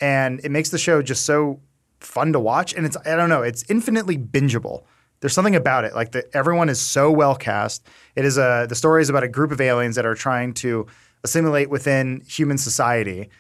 and 0.03 0.40
it 0.44 0.50
makes 0.50 0.68
the 0.68 0.78
show 0.78 1.00
just 1.00 1.24
so 1.24 1.61
fun 2.00 2.32
to 2.32 2.40
watch. 2.40 2.74
And 2.74 2.84
it's 2.84 2.96
I 3.07 3.16
don't 3.16 3.28
know, 3.30 3.42
it's 3.42 3.64
infinitely 3.70 4.18
bingeable. 4.18 4.82
There's 5.20 5.32
something 5.32 5.55
about 5.55 5.84
it, 5.84 5.94
like 5.94 6.12
that 6.12 6.24
everyone 6.34 6.68
is 6.68 6.80
so 6.80 7.11
well 7.11 7.36
cast. 7.36 7.86
It 8.16 8.24
is 8.24 8.36
a 8.36 8.66
the 8.68 8.74
story 8.74 9.00
is 9.03 9.09
about 9.09 9.22
a 9.22 9.28
group 9.28 9.53
of 9.53 9.61
aliens 9.61 9.94
that 9.96 10.05
are 10.05 10.16
trying 10.16 10.53
to 10.55 10.86
assimilate 11.22 11.70
within 11.70 12.22
human 12.26 12.59
society, 12.59 13.30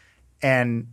and 0.40 0.86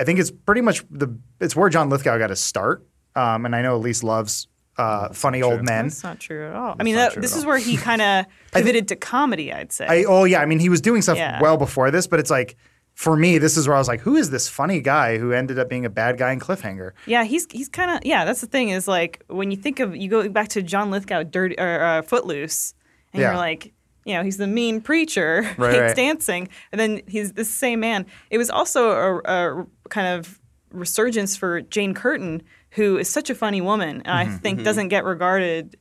I 0.00 0.04
think 0.04 0.18
it's 0.18 0.32
pretty 0.32 0.60
much 0.60 0.84
the 0.90 1.16
it's 1.40 1.54
where 1.54 1.68
John 1.68 1.88
Lithgow 1.88 2.18
got 2.18 2.30
his 2.30 2.40
start. 2.40 2.84
Um, 3.14 3.44
and 3.46 3.54
I 3.54 3.62
know 3.62 3.76
Elise 3.76 4.02
loves 4.02 4.48
uh, 4.78 5.10
funny 5.10 5.42
old 5.42 5.62
men. 5.62 5.84
That's 5.88 6.02
not 6.02 6.18
true 6.18 6.48
at 6.48 6.56
all. 6.56 6.74
I 6.80 6.82
mean, 6.82 6.94
that, 6.96 7.20
this 7.20 7.36
is 7.36 7.44
all. 7.44 7.50
where 7.50 7.58
he 7.58 7.76
kind 7.76 8.00
of 8.00 8.24
pivoted 8.52 8.88
to 8.88 8.96
comedy, 8.96 9.52
I'd 9.52 9.70
say. 9.70 9.86
I, 9.86 10.04
oh 10.04 10.24
yeah, 10.24 10.40
I 10.40 10.46
mean 10.46 10.58
he 10.58 10.70
was 10.70 10.80
doing 10.80 11.02
stuff 11.02 11.18
Yeah. 11.18 11.40
well 11.40 11.56
before 11.56 11.90
this, 11.90 12.06
but 12.08 12.18
it's 12.18 12.30
like 12.30 12.56
for 12.94 13.16
me, 13.16 13.38
this 13.38 13.56
is 13.56 13.66
where 13.66 13.74
I 13.76 13.78
was 13.80 13.88
like, 13.88 14.00
who 14.00 14.16
is 14.16 14.30
this 14.30 14.48
funny 14.48 14.80
guy 14.80 15.18
who 15.18 15.32
ended 15.32 15.58
up 15.58 15.68
being 15.68 15.84
a 15.84 15.90
bad 15.90 16.18
guy 16.18 16.32
in 16.32 16.38
Cliffhanger? 16.40 16.92
yeah, 17.06 17.24
he's 17.24 17.46
he's 17.50 17.68
kind 17.68 17.90
of 17.90 18.00
yeah. 18.04 18.24
That's 18.24 18.40
the 18.40 18.46
thing 18.46 18.68
is 18.70 18.86
like 18.86 19.22
when 19.28 19.50
you 19.50 19.56
think 19.56 19.80
of 19.80 19.96
you 19.96 20.08
go 20.08 20.28
back 20.28 20.48
to 20.48 20.62
John 20.62 20.90
Lithgow, 20.90 21.22
Dirty 21.24 21.56
or 21.58 21.82
uh, 21.82 22.02
Footloose, 22.02 22.74
and 23.12 23.20
Yeah. 23.20 23.28
you're 23.30 23.36
like, 23.38 23.72
you 24.04 24.14
know, 24.14 24.22
he's 24.22 24.36
the 24.36 24.46
mean 24.46 24.80
preacher, 24.80 25.42
Right, 25.58 25.72
hates 25.72 25.80
right. 25.82 25.96
dancing, 25.96 26.48
and 26.70 26.80
then 26.80 27.00
he's 27.08 27.32
the 27.32 27.44
same 27.44 27.80
man. 27.80 28.06
It 28.30 28.38
was 28.38 28.50
also 28.50 28.90
a, 28.90 29.18
a 29.60 29.66
kind 29.88 30.06
of 30.08 30.38
resurgence 30.70 31.36
for 31.36 31.60
Jane 31.62 31.94
Curtin, 31.94 32.42
who 32.72 32.96
is 32.98 33.08
such 33.08 33.30
a 33.30 33.34
funny 33.34 33.60
woman, 33.60 34.02
and 34.04 34.28
Mm-hmm, 34.28 34.34
I 34.36 34.38
think 34.38 34.62
doesn't 34.64 34.88
get 34.88 35.04
regarded 35.04 35.76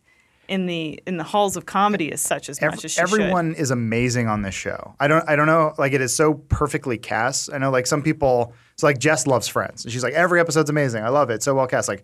in 0.52 0.66
the 0.68 1.02
in 1.08 1.18
the 1.18 1.24
halls 1.24 1.56
of 1.58 1.66
comedy 1.66 2.12
as 2.12 2.22
such 2.22 2.50
as 2.50 2.60
Ev- 2.60 2.72
much 2.72 2.86
as 2.86 2.92
she 2.92 2.96
should. 2.96 3.04
everyone 3.04 3.56
is 3.56 3.72
amazing 3.72 4.28
on 4.28 4.42
this 4.44 4.54
show. 4.54 4.94
I 5.00 5.08
don't 5.08 5.28
I 5.28 5.36
don't 5.36 5.48
know 5.48 5.74
like 5.80 5.94
it 5.94 6.02
is 6.02 6.16
so 6.16 6.34
perfectly 6.36 6.98
cast. 6.98 7.52
I 7.54 7.58
know 7.58 7.72
like 7.72 7.88
some 7.88 8.04
people 8.04 8.54
it's 8.74 8.84
like 8.84 9.00
Jess 9.00 9.26
loves 9.26 9.48
Friends. 9.48 9.86
And 9.86 9.92
she's 9.92 10.04
like 10.04 10.14
every 10.14 10.40
episode's 10.40 10.70
amazing. 10.70 11.04
I 11.04 11.10
love 11.10 11.30
it. 11.30 11.42
So 11.42 11.56
well 11.56 11.68
cast. 11.68 11.88
Like 11.88 12.04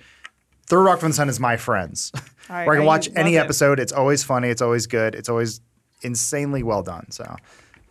Third 0.68 0.84
Rock 0.84 1.00
from 1.00 1.10
the 1.10 1.16
Sun 1.16 1.30
is 1.30 1.40
my 1.40 1.58
Friends. 1.58 2.12
I- 2.50 2.66
Where 2.66 2.76
I 2.76 2.78
can 2.80 2.84
I 2.84 2.88
watch 2.88 3.10
any 3.16 3.36
it. 3.36 3.40
episode. 3.40 3.80
It's 3.80 3.92
always 3.94 4.24
funny. 4.24 4.50
It's 4.50 4.62
always 4.62 4.88
good. 4.88 5.14
It's 5.14 5.30
always 5.30 5.60
insanely 6.02 6.64
well 6.64 6.84
done. 6.84 7.12
So 7.12 7.36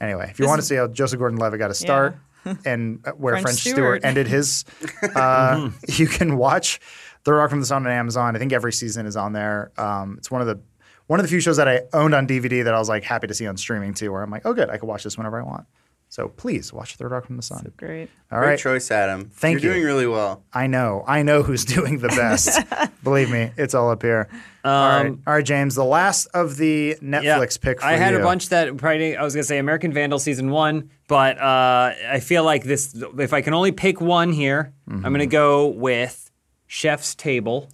anyway, 0.01 0.29
if 0.31 0.39
you 0.39 0.45
This 0.45 0.49
want 0.49 0.61
to 0.63 0.67
see 0.67 0.77
how 0.77 0.87
Joseph 0.89 1.19
Gordon-Levitt 1.19 1.59
got 1.59 1.69
to 1.69 1.75
start 1.75 2.17
and 2.65 3.01
uh, 3.05 3.11
where 3.13 3.35
French 3.35 3.45
French, 3.45 3.59
Stewart. 3.61 3.77
Stewart. 3.77 4.05
ended 4.05 4.27
his, 4.29 4.65
uh, 5.15 5.71
you 5.89 6.07
can 6.07 6.37
watch 6.39 6.81
Third 7.27 7.37
Rock 7.39 7.51
from 7.51 7.61
the 7.61 7.67
Sun 7.67 7.85
on 7.87 7.93
Amazon. 7.93 8.35
I 8.37 8.39
think 8.39 8.53
every 8.53 8.73
season 8.73 9.05
is 9.05 9.17
on 9.17 9.33
there. 9.33 9.73
Um, 9.77 10.15
it's 10.17 10.31
one 10.31 10.41
of 10.41 10.47
the 10.47 10.61
one 11.09 11.21
of 11.21 11.25
the 11.25 11.29
few 11.29 11.41
shows 11.41 11.57
that 11.59 11.69
I 11.69 11.83
owned 11.93 12.15
on 12.15 12.27
DVD 12.27 12.65
that 12.65 12.73
I 12.73 12.79
was 12.79 12.89
like 12.89 13.03
happy 13.05 13.27
to 13.27 13.35
see 13.35 13.47
on 13.47 13.57
streaming 13.57 13.95
too, 13.95 14.11
where 14.13 14.23
I'm 14.23 14.31
like, 14.31 14.43
oh 14.47 14.55
good, 14.55 14.71
I 14.71 14.77
can 14.79 14.89
watch 14.89 15.05
this 15.05 15.19
whenever 15.19 15.39
I 15.41 15.45
want. 15.45 15.67
So 16.09 16.29
please 16.29 16.73
watch 16.73 16.95
Third 16.95 17.11
Rock 17.11 17.27
from 17.27 17.37
the 17.37 17.43
Sun. 17.43 17.73
Great. 17.77 18.09
All 18.31 18.39
Great 18.39 18.49
right. 18.51 18.59
choice, 18.59 18.91
Adam. 18.93 19.25
Thank 19.29 19.61
You're 19.63 19.73
you. 19.73 19.81
doing 19.81 19.87
really 19.87 20.07
well. 20.07 20.45
I 20.53 20.69
know. 20.69 21.03
I 21.07 21.23
know 21.25 21.43
who's 21.43 21.65
doing 21.77 21.99
the 21.99 22.09
best. 22.09 22.59
Believe 23.03 23.29
me, 23.31 23.51
it's 23.57 23.75
all 23.75 23.91
up 23.91 24.03
here. 24.03 24.29
all 24.65 24.71
right. 25.03 25.07
All 25.27 25.35
right, 25.35 25.45
James. 25.45 25.75
The 25.75 25.85
last 25.85 26.27
of 26.33 26.57
the 26.57 26.95
Netflix 27.03 27.61
pick 27.61 27.81
for 27.81 27.87
I 27.87 27.95
had 27.97 28.15
you. 28.15 28.21
a 28.21 28.23
bunch 28.23 28.49
that 28.51 28.77
probably 28.77 29.17
I 29.17 29.23
was 29.25 29.35
gonna 29.35 29.43
say 29.45 29.59
American 29.59 29.93
Vandal 29.93 30.21
season 30.21 30.51
one, 30.51 30.91
but 31.09 31.39
uh, 31.39 31.93
I 32.09 32.21
feel 32.21 32.45
like 32.45 32.63
this. 32.63 32.95
If 33.19 33.33
I 33.33 33.41
can 33.43 33.53
only 33.53 33.73
pick 33.73 34.01
one 34.01 34.33
here, 34.33 34.73
I'm 34.89 34.99
Mm-hmm. 34.99 35.13
gonna 35.13 35.27
go 35.27 35.67
with 35.67 36.26
Chef's 36.67 37.15
Table, 37.15 37.69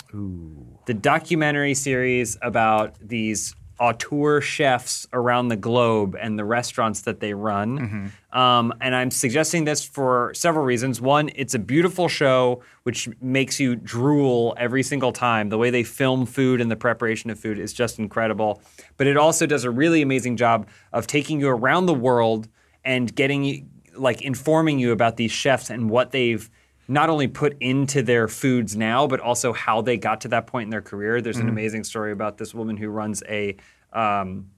the 0.86 0.94
documentary 0.94 1.74
series 1.74 2.36
about 2.42 2.94
these 3.00 3.54
auteur 3.80 4.40
chefs 4.40 5.08
around 5.12 5.48
the 5.48 5.56
globe 5.56 6.16
and 6.20 6.38
the 6.38 6.44
restaurants 6.44 7.00
that 7.00 7.18
they 7.18 7.34
run. 7.34 7.78
Mm-hmm. 7.78 8.38
Um, 8.38 8.72
and 8.80 8.94
I'm 8.94 9.10
suggesting 9.10 9.64
this 9.64 9.84
for 9.84 10.32
several 10.34 10.64
reasons. 10.64 11.00
One, 11.00 11.30
it's 11.34 11.54
a 11.54 11.58
beautiful 11.58 12.06
show 12.06 12.62
which 12.84 13.08
makes 13.20 13.58
you 13.58 13.74
drool 13.74 14.54
every 14.56 14.84
single 14.84 15.10
time. 15.10 15.48
The 15.48 15.58
way 15.58 15.70
they 15.70 15.82
film 15.82 16.26
food 16.26 16.60
and 16.60 16.70
the 16.70 16.76
preparation 16.76 17.28
of 17.30 17.40
food 17.40 17.58
is 17.58 17.72
just 17.72 17.98
incredible. 17.98 18.62
But 18.98 19.08
it 19.08 19.16
also 19.16 19.46
does 19.46 19.64
a 19.64 19.70
really 19.70 20.00
amazing 20.00 20.36
job 20.36 20.68
of 20.92 21.08
taking 21.08 21.40
you 21.40 21.48
around 21.48 21.86
the 21.86 21.94
world 21.94 22.46
and 22.84 23.12
getting 23.12 23.42
you, 23.42 23.66
like, 23.96 24.22
informing 24.22 24.78
you 24.78 24.92
about 24.92 25.16
these 25.16 25.32
chefs 25.32 25.70
and 25.70 25.90
what 25.90 26.12
they've 26.12 26.48
not 26.88 27.08
only 27.10 27.28
put 27.28 27.56
into 27.60 28.02
their 28.02 28.28
foods 28.28 28.76
now, 28.76 29.06
but 29.06 29.20
also 29.20 29.52
how 29.52 29.80
they 29.82 29.96
got 29.96 30.20
to 30.22 30.28
that 30.28 30.46
point 30.46 30.64
in 30.64 30.70
their 30.70 30.82
career. 30.82 31.20
There's 31.20 31.38
an 31.38 31.48
amazing 31.48 31.84
story 31.84 32.12
about 32.12 32.38
this 32.38 32.54
woman 32.54 32.76
who 32.76 32.88
runs 32.88 33.22
a 33.28 33.56
um, 33.92 34.50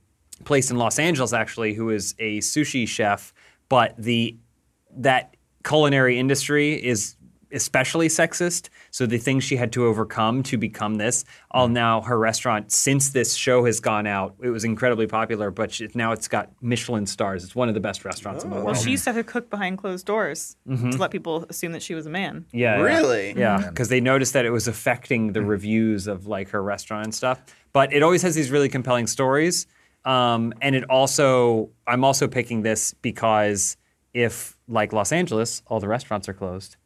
place 0.45 0.71
in 0.71 0.77
Los 0.77 0.99
Angeles, 0.99 1.33
actually, 1.33 1.75
who 1.75 1.91
is 1.91 2.15
a 2.19 2.39
sushi 2.39 2.89
chef, 2.89 3.33
but 3.69 3.95
the 3.99 4.37
that 4.97 5.37
culinary 5.65 6.19
industry 6.19 6.75
is 6.75 7.17
especially 7.55 8.09
sexist. 8.09 8.69
So 8.91 9.07
the 9.07 9.19
things 9.19 9.45
she 9.45 9.57
had 9.57 9.73
to 9.73 9.87
overcome 9.87 10.43
to 10.45 10.59
become 10.59 10.97
this, 10.97 11.25
all 11.51 11.69
now 11.69 12.01
her 12.03 12.19
restaurant 12.19 12.73
since 12.73 13.11
this 13.11 13.35
show 13.35 13.65
has 13.65 13.81
gone 13.81 14.07
out, 14.07 14.35
it 14.43 14.51
was 14.51 14.65
incredibly 14.65 15.07
popular, 15.07 15.51
but 15.51 15.73
she, 15.73 15.89
now 15.95 16.13
it's 16.13 16.29
got 16.29 16.51
Michelin 16.61 17.07
stars. 17.07 17.45
It's 17.45 17.55
one 17.55 17.69
of 17.69 17.75
the 17.75 17.81
best 17.81 18.05
restaurants 18.05 18.45
in 18.45 18.51
the 18.51 18.57
world. 18.57 18.67
Well, 18.67 18.75
she 18.75 18.91
used 18.91 19.05
to 19.05 19.13
have 19.13 19.17
to 19.17 19.25
cook 19.25 19.51
behind 19.51 19.79
closed 19.79 20.07
doors 20.07 20.57
Mm-hmm. 20.69 20.91
to 20.91 20.97
let 20.99 21.11
people 21.11 21.47
assume 21.49 21.73
that 21.73 21.83
she 21.83 21.95
was 21.95 22.07
a 22.07 22.11
man. 22.11 22.47
Yeah. 22.53 22.77
yeah. 22.79 22.83
Really? 22.83 23.33
Yeah, 23.37 23.69
because 23.69 23.89
they 23.89 24.01
noticed 24.01 24.33
that 24.33 24.45
it 24.45 24.51
was 24.51 24.67
affecting 24.67 25.33
the 25.33 25.43
reviews 25.43 26.07
of 26.07 26.27
like 26.27 26.49
her 26.51 26.63
restaurant 26.63 27.05
and 27.05 27.15
stuff. 27.15 27.41
But 27.73 27.93
it 27.93 28.03
always 28.03 28.23
has 28.23 28.35
these 28.35 28.51
really 28.51 28.69
compelling 28.69 29.07
stories. 29.07 29.67
Um, 30.05 30.53
and 30.61 30.75
it 30.75 30.85
also, 30.91 31.71
I'm 31.87 32.05
also 32.05 32.29
picking 32.29 32.63
this 32.63 32.95
because 32.95 33.77
if, 34.13 34.57
like 34.69 34.93
Los 34.93 35.13
Angeles, 35.13 35.63
all 35.67 35.81
the 35.81 35.89
restaurants 35.89 36.29
are 36.29 36.35
closed, 36.35 36.77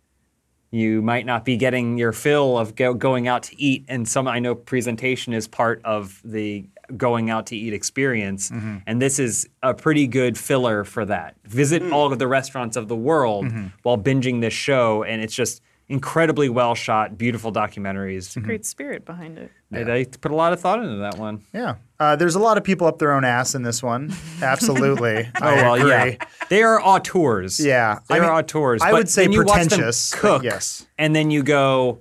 you 0.71 1.01
might 1.01 1.25
not 1.25 1.45
be 1.45 1.57
getting 1.57 1.97
your 1.97 2.13
fill 2.13 2.59
of 2.59 2.75
go, 2.75 2.93
going 2.95 3.27
out 3.27 3.43
to 3.45 3.61
eat. 3.61 3.85
And 3.89 4.07
some, 4.07 4.29
I 4.29 4.39
know 4.39 4.55
presentation 4.55 5.33
is 5.33 5.49
part 5.49 5.81
of 5.85 6.21
the 6.25 6.67
going 6.97 7.31
out 7.31 7.47
to 7.47 7.57
eat 7.57 7.73
experience. 7.73 8.51
Mm-hmm. 8.51 8.79
And 8.87 9.01
this 9.01 9.19
is 9.19 9.49
a 9.63 9.75
pretty 9.75 10.07
good 10.07 10.39
filler 10.39 10.85
for 10.85 11.05
that. 11.05 11.37
Visit 11.45 11.83
mm. 11.83 11.93
all 11.93 12.11
of 12.11 12.19
the 12.19 12.27
restaurants 12.27 12.77
of 12.77 12.89
the 12.89 12.97
world 12.97 13.47
mm-hmm. 13.47 13.67
while 13.83 13.99
binging 13.99 14.41
this 14.41 14.55
show. 14.55 15.03
And 15.03 15.23
it's 15.23 15.35
just 15.35 15.63
incredibly 15.89 16.49
well 16.49 16.75
shot, 16.75 17.17
beautiful 17.17 17.53
documentaries. 17.53 18.41
Great 18.43 18.67
spirit 18.67 19.05
behind 19.05 19.39
it. 19.39 19.51
They, 19.71 19.85
they 19.85 20.05
put 20.05 20.31
a 20.31 20.35
lot 20.35 20.53
of 20.53 20.61
thought 20.61 20.81
into 20.81 20.97
that 20.99 21.19
one. 21.19 21.43
Yeah. 21.53 21.77
Uh, 21.99 22.17
there's 22.17 22.35
a 22.35 22.39
lot 22.39 22.59
of 22.59 22.65
people 22.65 22.87
up 22.87 22.99
their 22.99 23.13
own 23.13 23.25
ass 23.25 23.55
in 23.55 23.63
this 23.63 23.83
one. 23.83 24.13
Absolutely. 24.43 25.29
Oh 25.41 25.55
well, 25.55 25.75
agree. 25.75 25.91
yeah, 25.91 26.17
they 26.49 26.63
are 26.63 26.81
auteurs. 26.81 27.59
Yeah. 27.59 27.99
they 28.09 28.17
I 28.17 28.19
are 28.19 28.23
mean, 28.23 28.31
auteurs. 28.31 28.83
I 28.83 28.93
would 28.93 29.09
say 29.09 29.25
then 29.25 29.33
you 29.33 29.45
watch 29.45 29.61
them 29.61 29.69
pretentious, 29.69 30.15
cook, 30.15 30.43
yes. 30.43 30.87
and 30.97 31.15
then 31.15 31.31
you 31.31 31.43
go, 31.43 32.01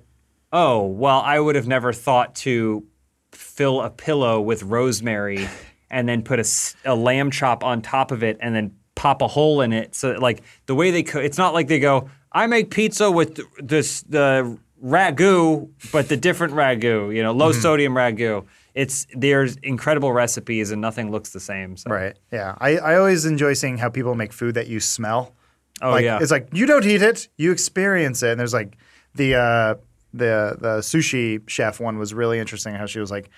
"Oh, 0.52 0.86
well, 0.86 1.20
I 1.20 1.40
would 1.40 1.56
have 1.56 1.66
never 1.66 1.92
thought 1.92 2.34
to 2.36 2.84
fill 3.32 3.80
a 3.82 3.90
pillow 3.90 4.40
with 4.40 4.62
rosemary, 4.62 5.48
and 5.90 6.08
then 6.08 6.22
put 6.22 6.38
a, 6.38 6.48
a 6.84 6.94
lamb 6.94 7.30
chop 7.30 7.64
on 7.64 7.82
top 7.82 8.12
of 8.12 8.22
it, 8.22 8.38
and 8.40 8.54
then 8.54 8.74
pop 8.98 9.22
a 9.22 9.28
hole 9.28 9.60
in 9.60 9.72
it." 9.72 9.94
So, 9.94 10.12
like 10.12 10.42
the 10.66 10.74
way 10.74 10.90
they 10.90 11.02
cook, 11.02 11.22
it's 11.22 11.38
not 11.38 11.54
like 11.54 11.68
they 11.68 11.80
go, 11.80 12.10
"I 12.32 12.46
make 12.46 12.70
pizza 12.70 13.10
with 13.10 13.40
this 13.58 14.02
the 14.02 14.58
ragu, 14.84 15.70
but 15.92 16.08
the 16.08 16.16
different 16.16 16.54
ragu, 16.54 17.14
you 17.14 17.22
know, 17.22 17.32
low 17.32 17.52
sodium 17.52 17.94
ragu. 17.94 18.46
It's 18.74 19.06
there's 19.14 19.56
incredible 19.56 20.12
recipes 20.12 20.70
and 20.70 20.80
nothing 20.80 21.10
looks 21.10 21.30
the 21.30 21.40
same. 21.40 21.76
So. 21.76 21.90
Right. 21.90 22.16
Yeah. 22.30 22.54
I, 22.60 22.78
I 22.78 22.96
always 22.96 23.24
enjoy 23.24 23.54
seeing 23.54 23.78
how 23.78 23.88
people 23.88 24.14
make 24.14 24.32
food 24.32 24.54
that 24.54 24.68
you 24.68 24.78
smell. 24.78 25.34
Oh 25.82 25.90
like, 25.92 26.04
yeah. 26.04 26.18
It's 26.20 26.30
like 26.30 26.48
you 26.52 26.66
don't 26.66 26.86
eat 26.86 27.02
it, 27.02 27.28
you 27.36 27.50
experience 27.50 28.22
it. 28.22 28.30
And 28.30 28.40
there's 28.40 28.54
like 28.54 28.76
the 29.14 29.34
uh, 29.34 29.74
the 30.14 30.56
the 30.60 30.78
sushi 30.78 31.48
chef 31.48 31.80
one 31.80 31.98
was 31.98 32.14
really 32.14 32.38
interesting. 32.38 32.74
How 32.74 32.86
she 32.86 33.00
was 33.00 33.10
like, 33.10 33.30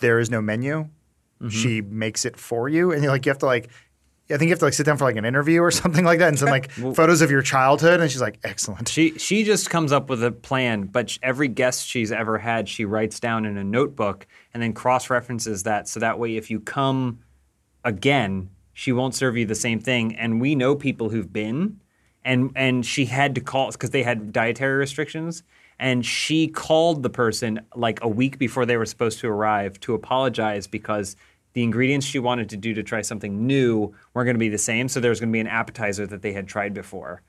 there 0.00 0.18
is 0.18 0.30
no 0.30 0.40
menu. 0.40 0.88
Mm-hmm. 1.40 1.48
She 1.48 1.80
makes 1.80 2.24
it 2.24 2.36
for 2.36 2.68
you, 2.68 2.90
and 2.92 3.02
you 3.02 3.10
like 3.10 3.26
you 3.26 3.30
have 3.30 3.38
to 3.38 3.46
like. 3.46 3.70
I 4.30 4.36
think 4.36 4.48
you 4.48 4.52
have 4.52 4.58
to 4.58 4.66
like 4.66 4.74
sit 4.74 4.84
down 4.84 4.98
for 4.98 5.04
like 5.04 5.16
an 5.16 5.24
interview 5.24 5.62
or 5.62 5.70
something 5.82 6.04
like 6.04 6.18
that, 6.18 6.28
and 6.28 6.38
send 6.38 6.50
like 6.50 6.70
photos 6.94 7.22
of 7.22 7.30
your 7.30 7.42
childhood. 7.42 8.00
And 8.00 8.10
she's 8.10 8.20
like, 8.20 8.38
"Excellent." 8.44 8.88
She 8.88 9.16
she 9.18 9.44
just 9.44 9.70
comes 9.70 9.92
up 9.92 10.10
with 10.10 10.22
a 10.22 10.30
plan, 10.30 10.84
but 10.84 11.16
every 11.22 11.48
guest 11.48 11.86
she's 11.86 12.12
ever 12.12 12.38
had, 12.38 12.68
she 12.68 12.84
writes 12.84 13.20
down 13.20 13.46
in 13.46 13.56
a 13.56 13.64
notebook 13.64 14.26
and 14.52 14.62
then 14.62 14.72
cross 14.72 15.08
references 15.08 15.62
that, 15.62 15.88
so 15.88 16.00
that 16.00 16.18
way 16.18 16.36
if 16.36 16.50
you 16.50 16.60
come 16.60 17.20
again, 17.84 18.50
she 18.72 18.92
won't 18.92 19.14
serve 19.14 19.36
you 19.36 19.46
the 19.46 19.54
same 19.54 19.80
thing. 19.80 20.14
And 20.16 20.40
we 20.40 20.54
know 20.54 20.76
people 20.76 21.08
who've 21.08 21.32
been, 21.32 21.80
and 22.24 22.52
and 22.54 22.84
she 22.84 23.06
had 23.06 23.34
to 23.36 23.40
call 23.40 23.70
because 23.70 23.90
they 23.90 24.02
had 24.02 24.32
dietary 24.32 24.76
restrictions, 24.76 25.42
and 25.78 26.04
she 26.04 26.48
called 26.48 27.02
the 27.02 27.10
person 27.10 27.60
like 27.74 28.02
a 28.02 28.08
week 28.08 28.38
before 28.38 28.66
they 28.66 28.76
were 28.76 28.86
supposed 28.86 29.20
to 29.20 29.28
arrive 29.28 29.80
to 29.80 29.94
apologize 29.94 30.66
because. 30.66 31.16
The 31.58 31.64
ingredients 31.64 32.06
she 32.06 32.20
wanted 32.20 32.50
to 32.50 32.56
do 32.56 32.72
to 32.74 32.84
try 32.84 33.02
something 33.02 33.44
new 33.44 33.92
weren't 34.14 34.26
going 34.26 34.36
to 34.36 34.38
be 34.38 34.48
the 34.48 34.58
same, 34.58 34.86
so 34.88 35.00
there 35.00 35.10
was 35.10 35.18
going 35.18 35.30
to 35.30 35.32
be 35.32 35.40
an 35.40 35.48
appetizer 35.48 36.06
that 36.06 36.22
they 36.22 36.32
had 36.32 36.46
tried 36.46 36.72
before 36.72 37.22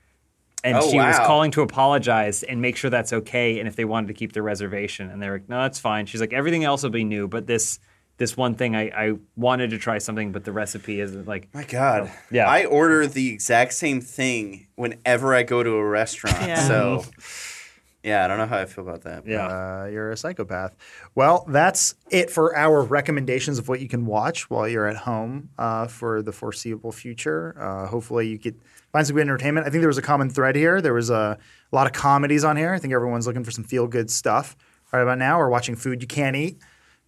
and 0.62 0.76
Oh, 0.76 0.88
she 0.88 0.98
was 0.98 1.18
calling 1.18 1.50
to 1.52 1.62
apologize 1.62 2.42
and 2.42 2.60
make 2.60 2.76
sure 2.76 2.90
that's 2.90 3.12
okay 3.12 3.58
and 3.58 3.66
if 3.66 3.74
they 3.76 3.84
wanted 3.84 4.08
to 4.08 4.14
keep 4.14 4.32
their 4.32 4.42
reservation 4.42 5.10
and 5.10 5.20
they're 5.20 5.32
like 5.32 5.48
no 5.48 5.62
that's 5.62 5.78
fine 5.78 6.06
she's 6.06 6.20
like 6.20 6.32
everything 6.32 6.64
else 6.64 6.82
will 6.82 6.90
be 6.90 7.02
new 7.02 7.26
but 7.26 7.46
this 7.46 7.78
this 8.18 8.36
one 8.36 8.54
thing 8.54 8.76
i, 8.76 8.90
I 8.90 9.14
wanted 9.36 9.70
to 9.70 9.78
try 9.78 9.98
something 9.98 10.32
but 10.32 10.44
the 10.44 10.52
recipe 10.52 11.00
isn't 11.00 11.26
like 11.26 11.48
My 11.54 11.64
God. 11.64 12.12
Yeah. 12.30 12.46
I 12.46 12.66
order 12.66 13.06
the 13.06 13.32
exact 13.32 13.72
same 13.72 14.00
thing 14.00 14.68
whenever 14.76 15.34
I 15.34 15.42
go 15.44 15.62
to 15.62 15.70
a 15.70 15.84
restaurant. 15.84 16.42
Yeah. 16.42 16.68
So, 16.68 17.04
yeah, 18.02 18.24
I 18.24 18.28
don't 18.28 18.38
know 18.38 18.46
how 18.46 18.58
I 18.58 18.64
feel 18.64 18.86
about 18.86 19.02
that. 19.02 19.26
yeah 19.26 19.46
Uh, 19.46 19.84
you're 19.86 20.10
a 20.10 20.16
psychopath. 20.16 20.74
Well, 21.14 21.44
that's 21.48 21.94
it 22.10 22.30
for 22.30 22.56
our 22.56 22.82
recommendations 22.82 23.58
of 23.58 23.68
what 23.68 23.80
you 23.80 23.88
can 23.88 24.06
watch 24.06 24.48
while 24.48 24.68
you're 24.68 24.86
at 24.86 24.96
home 24.96 25.50
uh, 25.58 25.86
for 25.86 26.22
the 26.22 26.32
foreseeable 26.32 26.92
future. 26.92 27.54
Uh, 27.58 27.86
hopefully, 27.86 28.28
you 28.28 28.38
could 28.38 28.60
find 28.92 29.06
some 29.06 29.16
good 29.16 29.22
entertainment. 29.22 29.66
I 29.66 29.70
think 29.70 29.82
there 29.82 29.88
was 29.88 29.98
a 29.98 30.02
common 30.02 30.30
thread 30.30 30.56
here. 30.56 30.80
There 30.80 30.94
was 30.94 31.10
a, 31.10 31.38
a 31.72 31.74
lot 31.76 31.86
of 31.86 31.92
comedies 31.92 32.44
on 32.44 32.56
here. 32.56 32.72
I 32.72 32.78
think 32.78 32.92
everyone's 32.94 33.26
looking 33.26 33.44
for 33.44 33.50
some 33.50 33.64
feel 33.64 33.86
good 33.86 34.10
stuff. 34.10 34.56
Right 34.92 35.02
about 35.02 35.18
now, 35.18 35.38
we're 35.38 35.50
watching 35.50 35.76
food 35.76 36.02
you 36.02 36.08
can't 36.08 36.34
eat. 36.36 36.58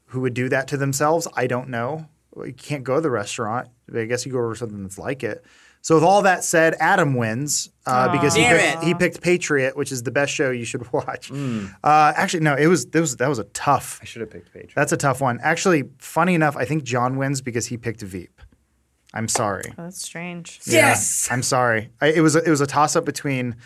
Who 0.06 0.20
would 0.20 0.34
do 0.34 0.48
that 0.50 0.68
to 0.68 0.76
themselves? 0.76 1.26
I 1.34 1.46
don't 1.46 1.68
know. 1.68 2.06
You 2.36 2.52
can't 2.52 2.84
go 2.84 2.96
to 2.96 3.00
the 3.00 3.10
restaurant. 3.10 3.68
I 3.94 4.04
guess 4.04 4.24
you 4.24 4.32
go 4.32 4.38
over 4.38 4.54
something 4.54 4.82
that's 4.82 4.98
like 4.98 5.22
it. 5.24 5.44
So, 5.82 5.96
with 5.96 6.04
all 6.04 6.22
that 6.22 6.44
said, 6.44 6.76
Adam 6.78 7.14
wins 7.14 7.68
uh, 7.86 8.10
because 8.12 8.34
he 8.34 8.44
picked, 8.44 8.84
he 8.84 8.94
picked 8.94 9.20
Patriot, 9.20 9.76
which 9.76 9.90
is 9.90 10.04
the 10.04 10.12
best 10.12 10.32
show 10.32 10.50
you 10.50 10.64
should 10.64 10.90
watch. 10.92 11.30
Mm. 11.30 11.74
Uh, 11.82 12.12
actually, 12.16 12.44
no, 12.44 12.54
it 12.54 12.68
was, 12.68 12.84
it 12.84 13.00
was 13.00 13.16
that 13.16 13.28
was 13.28 13.40
a 13.40 13.44
tough. 13.44 13.98
i 14.00 14.04
should 14.04 14.20
have 14.20 14.30
picked 14.30 14.52
page 14.52 14.72
That's 14.74 14.92
a 14.92 14.96
tough 14.96 15.20
one. 15.20 15.40
Actually, 15.42 15.84
funny 15.98 16.34
enough, 16.34 16.56
I 16.56 16.64
think 16.64 16.84
John 16.84 17.16
wins 17.16 17.40
because 17.40 17.66
he 17.66 17.76
picked 17.76 18.00
Veep. 18.00 18.40
I'm 19.12 19.28
sorry. 19.28 19.64
Oh, 19.76 19.82
that's 19.82 20.00
strange. 20.00 20.60
Yes! 20.64 21.28
I'm 21.30 21.42
sorry. 21.42 21.90
I, 22.00 22.06
it 22.12 22.20
was 22.20 22.36
a, 22.36 22.42
it 22.44 22.48
was 22.48 22.60
a 22.60 22.66
toss 22.66 22.96
up 22.96 23.04
between 23.04 23.56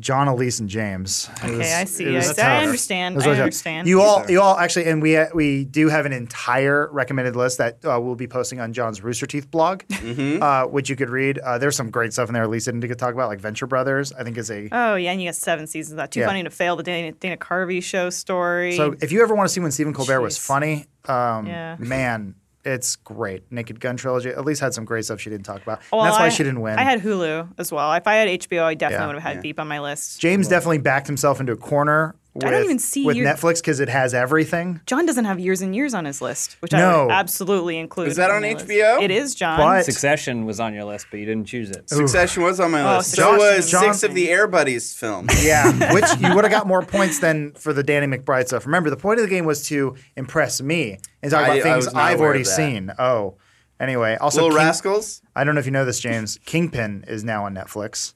John, 0.00 0.28
Elise, 0.28 0.60
and 0.60 0.68
James. 0.68 1.28
It 1.36 1.44
Okay, 1.44 1.58
was- 1.58 1.72
I 1.72 1.84
see. 1.84 2.16
I, 2.16 2.20
tough. 2.20 2.38
I 2.38 2.62
understand. 2.64 3.22
I 3.22 3.28
understand. 3.30 3.88
You 3.88 4.02
all, 4.02 4.30
you 4.30 4.40
all 4.40 4.56
actually, 4.58 4.86
and 4.86 5.00
we 5.00 5.16
uh, 5.16 5.26
we 5.34 5.64
do 5.64 5.88
have 5.88 6.04
an 6.06 6.12
entire 6.12 6.88
recommended 6.92 7.36
list 7.36 7.58
that 7.58 7.84
uh, 7.84 7.98
we'll 8.00 8.14
be 8.14 8.26
posting 8.26 8.60
on 8.60 8.72
John's 8.72 9.02
Rooster 9.02 9.26
Teeth 9.26 9.50
blog, 9.50 9.80
Mm-hmm. 9.88 10.42
uh, 10.42 10.66
which 10.66 10.90
you 10.90 10.96
could 10.96 11.10
read. 11.10 11.38
Uh, 11.38 11.58
there's 11.58 11.76
some 11.76 11.90
great 11.90 12.12
stuff 12.12 12.28
in 12.28 12.34
there. 12.34 12.46
Lisa 12.46 12.70
didn't 12.72 12.80
get 12.82 12.88
to 12.88 12.94
talk 12.96 13.14
about, 13.14 13.28
like 13.28 13.40
Venture 13.40 13.66
Brothers. 13.66 14.12
I 14.12 14.24
think 14.24 14.36
is 14.38 14.50
a 14.50 14.68
Oh 14.72 14.94
yeah, 14.96 15.12
and 15.12 15.22
you 15.22 15.28
got 15.28 15.36
seven 15.36 15.66
seasons 15.66 15.92
of 15.92 15.96
that. 15.98 16.10
Too 16.12 16.20
Yeah. 16.20 16.26
funny 16.26 16.42
to 16.42 16.50
fail. 16.50 16.76
The 16.76 16.82
Dana, 16.82 17.12
Dana 17.12 17.36
Carvey 17.36 17.82
show 17.82 18.10
story. 18.10 18.76
So 18.76 18.94
if 19.00 19.12
you 19.12 19.22
ever 19.22 19.34
want 19.34 19.48
to 19.48 19.52
see 19.52 19.60
when 19.60 19.70
Stephen 19.70 19.94
Colbert 19.94 20.20
was 20.20 20.36
funny, 20.38 20.86
um, 21.06 21.46
Yeah. 21.46 21.76
man, 21.78 22.34
it's 22.64 22.96
great. 22.96 23.50
Naked 23.50 23.80
Gun 23.80 23.96
trilogy 23.96 24.30
at 24.30 24.44
least 24.44 24.60
had 24.60 24.72
some 24.74 24.84
great 24.84 25.04
stuff 25.04 25.20
she 25.20 25.30
didn't 25.30 25.44
talk 25.46 25.62
about. 25.62 25.80
Well, 25.92 26.02
that's 26.04 26.18
why 26.18 26.26
I- 26.26 26.28
she 26.28 26.42
didn't 26.44 26.60
win. 26.60 26.78
I 26.78 26.82
had 26.82 27.00
Hulu 27.00 27.48
as 27.58 27.72
well. 27.72 27.92
If 27.94 28.06
I 28.06 28.14
had 28.14 28.28
HBO, 28.28 28.64
I 28.64 28.74
definitely 28.74 29.02
Yeah. 29.02 29.06
would 29.08 29.14
have 29.16 29.34
had 29.34 29.42
Veep 29.42 29.58
on 29.58 29.68
my 29.68 29.80
list. 29.80 30.20
James 30.20 30.48
definitely 30.48 30.78
backed 30.78 31.06
himself 31.06 31.40
into 31.40 31.52
a 31.52 31.56
corner. 31.56 32.14
With, 32.34 32.44
I 32.46 32.50
don't 32.50 32.64
even 32.64 32.78
see 32.78 33.04
with 33.04 33.16
your- 33.16 33.26
Netflix 33.26 33.56
because 33.60 33.78
it 33.78 33.90
has 33.90 34.14
everything. 34.14 34.80
John 34.86 35.04
doesn't 35.04 35.26
have 35.26 35.38
years 35.38 35.60
and 35.60 35.74
years 35.76 35.92
on 35.92 36.06
his 36.06 36.22
list, 36.22 36.56
which 36.60 36.72
No. 36.72 36.78
I 36.78 37.02
would 37.04 37.12
absolutely 37.12 37.76
include. 37.76 38.08
Is 38.08 38.16
that 38.16 38.30
on 38.30 38.40
my 38.40 38.54
list. 38.54 38.68
HBO? 38.68 39.02
It 39.02 39.10
is, 39.10 39.34
John. 39.34 39.58
But 39.58 39.84
succession 39.84 40.46
was 40.46 40.58
on 40.58 40.72
your 40.72 40.84
list 40.84 41.08
but 41.10 41.20
you 41.20 41.26
didn't 41.26 41.46
choose 41.46 41.70
it 41.70 41.90
Succession 41.90 42.42
was 42.42 42.58
on 42.58 42.70
my 42.70 42.80
Oh, 42.94 42.96
list. 42.98 43.16
So 43.16 43.36
was 43.36 43.70
John- 43.70 43.82
six 43.92 44.02
of 44.02 44.14
the 44.14 44.30
Air 44.30 44.46
Buddies 44.46 44.94
films. 44.94 45.44
yeah, 45.44 45.92
which 45.92 46.06
you 46.20 46.34
would 46.34 46.44
have 46.44 46.50
got 46.50 46.66
more 46.66 46.80
points 46.80 47.18
than 47.18 47.52
for 47.52 47.74
the 47.74 47.82
Danny 47.82 48.06
McBride 48.06 48.46
stuff. 48.46 48.64
Remember, 48.64 48.88
the 48.88 48.96
point 48.96 49.20
of 49.20 49.26
the 49.26 49.30
game 49.30 49.44
was 49.44 49.66
to 49.68 49.94
impress 50.16 50.62
me 50.62 50.98
and 51.22 51.30
talk 51.30 51.44
about 51.44 51.56
I 51.58 51.60
things 51.60 51.84
was 51.84 51.92
not 51.94 52.02
I've 52.02 52.20
already 52.22 52.44
seen. 52.44 52.92
Oh, 52.98 53.36
anyway, 53.78 54.16
also 54.18 54.42
Little 54.44 54.56
King- 54.56 54.66
Rascals. 54.66 55.20
I 55.36 55.44
don't 55.44 55.54
know 55.54 55.58
if 55.60 55.66
you 55.66 55.72
know 55.72 55.84
this, 55.84 56.00
James. 56.00 56.38
Kingpin 56.46 57.04
is 57.08 57.24
now 57.24 57.44
on 57.44 57.54
Netflix. 57.54 58.14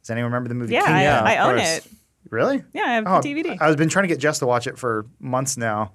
Does 0.00 0.08
anyone 0.10 0.32
remember 0.32 0.48
the 0.48 0.54
movie? 0.54 0.72
Yeah, 0.72 0.80
Kingpin? 0.80 0.94
I, 0.96 1.02
Yeah, 1.02 1.22
I 1.22 1.36
own 1.50 1.58
it. 1.58 1.86
Really? 2.30 2.64
Yeah, 2.72 2.82
I 2.84 2.92
have 2.94 3.04
Oh, 3.06 3.20
the 3.20 3.34
DVD. 3.34 3.56
I've 3.60 3.76
been 3.76 3.88
trying 3.88 4.04
to 4.04 4.08
get 4.08 4.18
Jess 4.18 4.38
to 4.40 4.46
watch 4.46 4.66
it 4.66 4.78
for 4.78 5.06
months 5.20 5.56
now. 5.56 5.92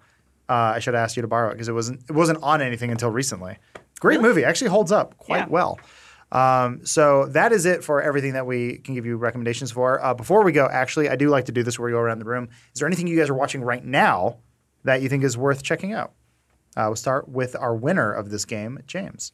Uh, 0.50 0.74
I 0.76 0.80
should 0.80 0.94
have 0.94 1.04
asked 1.04 1.16
you 1.18 1.22
to 1.22 1.28
borrow 1.28 1.50
it 1.50 1.54
because 1.54 1.68
it 1.68 1.74
wasn't 1.74 2.02
it 2.10 2.14
wasn't 2.14 2.42
on 2.44 2.62
anything 2.62 2.92
until 2.92 3.10
recently. 3.10 3.58
Great 4.00 4.22
movie, 4.22 4.44
actually 4.46 4.70
holds 4.70 4.92
up 4.92 5.18
quite 5.18 5.40
Yeah. 5.40 5.46
well. 5.50 5.80
Um, 6.32 6.86
so 6.86 7.26
that 7.28 7.52
is 7.54 7.66
it 7.66 7.84
for 7.84 8.02
everything 8.02 8.34
that 8.34 8.46
we 8.46 8.78
can 8.80 8.94
give 8.94 9.06
you 9.06 9.16
recommendations 9.18 9.72
for. 9.72 10.04
Uh, 10.04 10.14
before 10.14 10.44
we 10.44 10.52
go, 10.52 10.68
actually, 10.70 11.10
I 11.10 11.16
do 11.16 11.30
like 11.30 11.46
to 11.46 11.52
do 11.52 11.64
this 11.64 11.80
where 11.80 11.86
we 11.88 11.92
go 11.94 12.00
around 12.00 12.20
the 12.20 12.26
room. 12.26 12.50
Is 12.74 12.80
there 12.80 12.88
anything 12.88 13.08
you 13.08 13.18
guys 13.18 13.30
are 13.30 13.34
watching 13.34 13.62
right 13.62 13.84
now 13.84 14.38
that 14.84 15.02
you 15.02 15.10
think 15.10 15.24
is 15.24 15.38
worth 15.38 15.64
checking 15.64 15.94
out? 15.94 16.12
Uh, 16.76 16.84
we'll 16.88 16.96
start 16.98 17.28
with 17.30 17.56
our 17.56 17.74
winner 17.76 18.12
of 18.12 18.30
this 18.30 18.46
game, 18.46 18.80
James. 18.86 19.32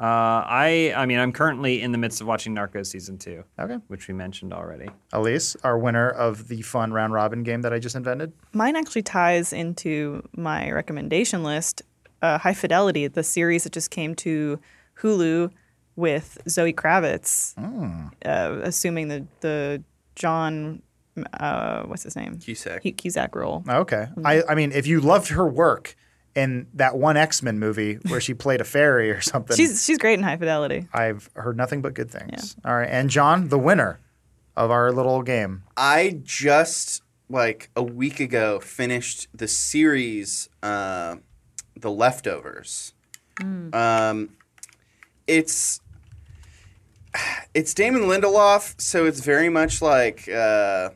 Uh, 0.00 0.04
i 0.04 0.92
i 0.96 1.06
mean 1.06 1.18
i'm 1.18 1.32
currently 1.32 1.80
in 1.80 1.90
the 1.92 1.98
midst 1.98 2.20
of 2.20 2.26
watching 2.26 2.54
narcos 2.54 2.86
season 2.86 3.16
two 3.16 3.42
Okay. 3.58 3.78
which 3.88 4.08
we 4.08 4.14
mentioned 4.14 4.52
already 4.52 4.88
Elise, 5.12 5.56
our 5.64 5.78
winner 5.78 6.10
of 6.10 6.48
the 6.48 6.60
fun 6.62 6.92
round 6.92 7.12
robin 7.14 7.42
game 7.42 7.62
that 7.62 7.72
I 7.72 7.78
just 7.78 7.96
invented. 7.96 8.32
Mine 8.52 8.76
actually 8.76 9.02
ties 9.02 9.52
into 9.52 10.22
my 10.36 10.70
recommendation 10.70 11.42
list. 11.42 11.82
Uh, 12.22 12.38
High 12.38 12.54
Fidelity, 12.54 13.06
the 13.08 13.22
series 13.22 13.64
that 13.64 13.72
just 13.72 13.90
came 13.90 14.14
to 14.16 14.58
Hulu 15.00 15.50
with 15.96 16.38
Zoe 16.48 16.72
Kravitz, 16.72 17.54
Hmm. 17.54 18.08
uh, 18.24 18.58
assuming 18.62 19.08
the 19.08 19.26
the 19.40 19.82
John, 20.14 20.82
uh, 21.40 21.82
what's 21.84 22.02
his 22.02 22.16
name? 22.16 22.38
Cusack. 22.38 22.82
Cu- 22.82 22.92
Cusack 22.92 23.34
role. 23.34 23.64
Okay. 23.68 24.08
I, 24.24 24.42
I 24.48 24.54
mean, 24.54 24.72
if 24.72 24.86
you 24.86 25.00
loved 25.00 25.28
her 25.28 25.46
work 25.46 25.94
in 26.36 26.68
that 26.74 26.96
one 26.96 27.16
X 27.16 27.42
Men 27.42 27.58
movie 27.58 27.94
where 28.08 28.20
she 28.20 28.34
played 28.34 28.60
a 28.60 28.64
fairy 28.64 29.10
or 29.10 29.20
something, 29.20 29.56
She's 29.56 29.84
she's 29.84 29.98
great 29.98 30.18
in 30.18 30.22
High 30.22 30.36
Fidelity. 30.36 30.86
I've 30.92 31.28
heard 31.34 31.56
nothing 31.56 31.82
but 31.82 31.94
good 31.94 32.10
things. 32.10 32.54
All 32.64 32.76
right. 32.76 32.88
And 32.88 33.10
John, 33.10 33.48
the 33.48 33.58
winner 33.58 33.98
of 34.56 34.70
our 34.70 34.92
little 34.92 35.22
game. 35.22 35.62
I 35.76 36.20
just 36.22 37.02
like 37.28 37.70
a 37.74 37.82
week 37.82 38.20
ago 38.20 38.60
finished 38.60 39.26
the 39.34 39.48
series, 39.48 40.48
uh, 40.62 41.16
The 41.74 41.90
Leftovers. 41.90 42.92
Um, 43.40 44.30
it's 45.26 45.80
it's 47.54 47.74
Damon 47.74 48.02
Lindelof, 48.02 48.80
so 48.80 49.06
it's 49.06 49.20
very 49.20 49.48
much 49.48 49.80
like 49.82 50.28
uh, 50.28 50.90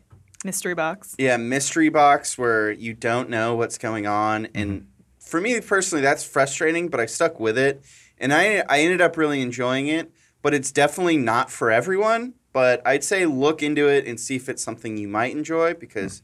Mystery 0.45 0.75
Box. 0.75 1.15
yeah, 1.19 1.37
mystery 1.37 1.89
box 1.89 2.37
where 2.39 2.71
you 2.71 2.95
don't 2.95 3.29
know 3.31 3.57
what's 3.57 3.79
going 3.79 4.07
on, 4.07 4.49
and 4.55 4.87
for 5.31 5.41
me 5.41 5.61
personally, 5.61 6.03
that's 6.03 6.25
frustrating. 6.25 6.89
But 6.89 7.01
I 7.01 7.07
stuck 7.07 7.39
with 7.41 7.57
it, 7.57 7.83
and 8.19 8.33
I 8.33 8.65
I 8.69 8.81
ended 8.81 9.01
up 9.01 9.17
really 9.17 9.41
enjoying 9.41 9.87
it. 9.89 10.11
But 10.43 10.55
it's 10.55 10.73
definitely 10.73 11.19
not 11.19 11.51
for 11.51 11.71
everyone. 11.71 12.35
But 12.53 12.83
I'd 12.87 13.05
say 13.05 13.27
look 13.27 13.63
into 13.63 13.87
it 13.89 14.07
and 14.07 14.19
see 14.19 14.35
if 14.37 14.49
it's 14.49 14.63
something 14.63 14.97
you 14.97 15.07
might 15.07 15.37
enjoy 15.37 15.75
because 15.75 16.23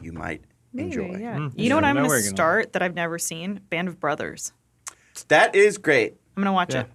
you 0.00 0.12
might 0.12 0.42
enjoy. 0.74 1.08
Maybe, 1.08 1.22
yeah. 1.22 1.36
Mm, 1.38 1.52
You 1.56 1.68
know 1.70 1.74
what 1.74 1.84
I'm 1.84 1.96
going 1.96 2.08
to 2.08 2.20
start 2.22 2.72
that 2.74 2.82
I've 2.82 2.94
never 2.94 3.18
seen? 3.18 3.60
Band 3.68 3.88
of 3.88 3.98
Brothers. 3.98 4.52
That 5.28 5.56
is 5.56 5.78
great. 5.78 6.12
I'm 6.36 6.42
going 6.42 6.46
to 6.46 6.52
watch 6.52 6.74
Yeah. 6.74 6.82
it. 6.82 6.86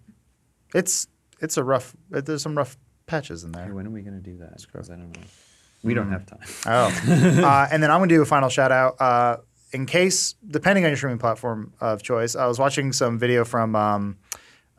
It's 0.74 1.08
it's 1.42 1.58
a 1.58 1.64
rough. 1.64 1.94
There's 2.10 2.42
some 2.44 2.56
rough 2.58 2.78
patches 3.08 3.44
in 3.44 3.52
Hey, 3.54 3.66
there. 3.66 3.74
when 3.74 3.86
are 3.88 3.90
we 3.90 4.02
going 4.04 4.14
to 4.16 4.22
do 4.24 4.38
that 4.38 4.64
'Cause 4.72 4.90
i 4.90 4.96
don't 4.96 5.12
know 5.18 5.24
we 5.84 5.94
don't 5.94 6.12
have 6.12 6.26
time 6.26 6.40
Oh, 6.66 7.44
uh, 7.44 7.68
and 7.72 7.82
then 7.84 7.90
I'm 7.92 8.00
gonna 8.00 8.08
do 8.08 8.22
a 8.22 8.26
final 8.26 8.48
shout 8.48 8.72
out. 8.72 9.02
Uh, 9.02 9.38
in 9.74 9.86
case, 9.86 10.36
depending 10.48 10.84
on 10.84 10.90
your 10.90 10.98
streaming 10.98 11.18
platform 11.18 11.74
of 11.80 12.04
choice, 12.04 12.36
I 12.36 12.46
was 12.48 12.60
watching 12.60 12.92
some 12.94 13.18
video 13.18 13.46
from. 13.46 13.76
Um, 13.76 14.18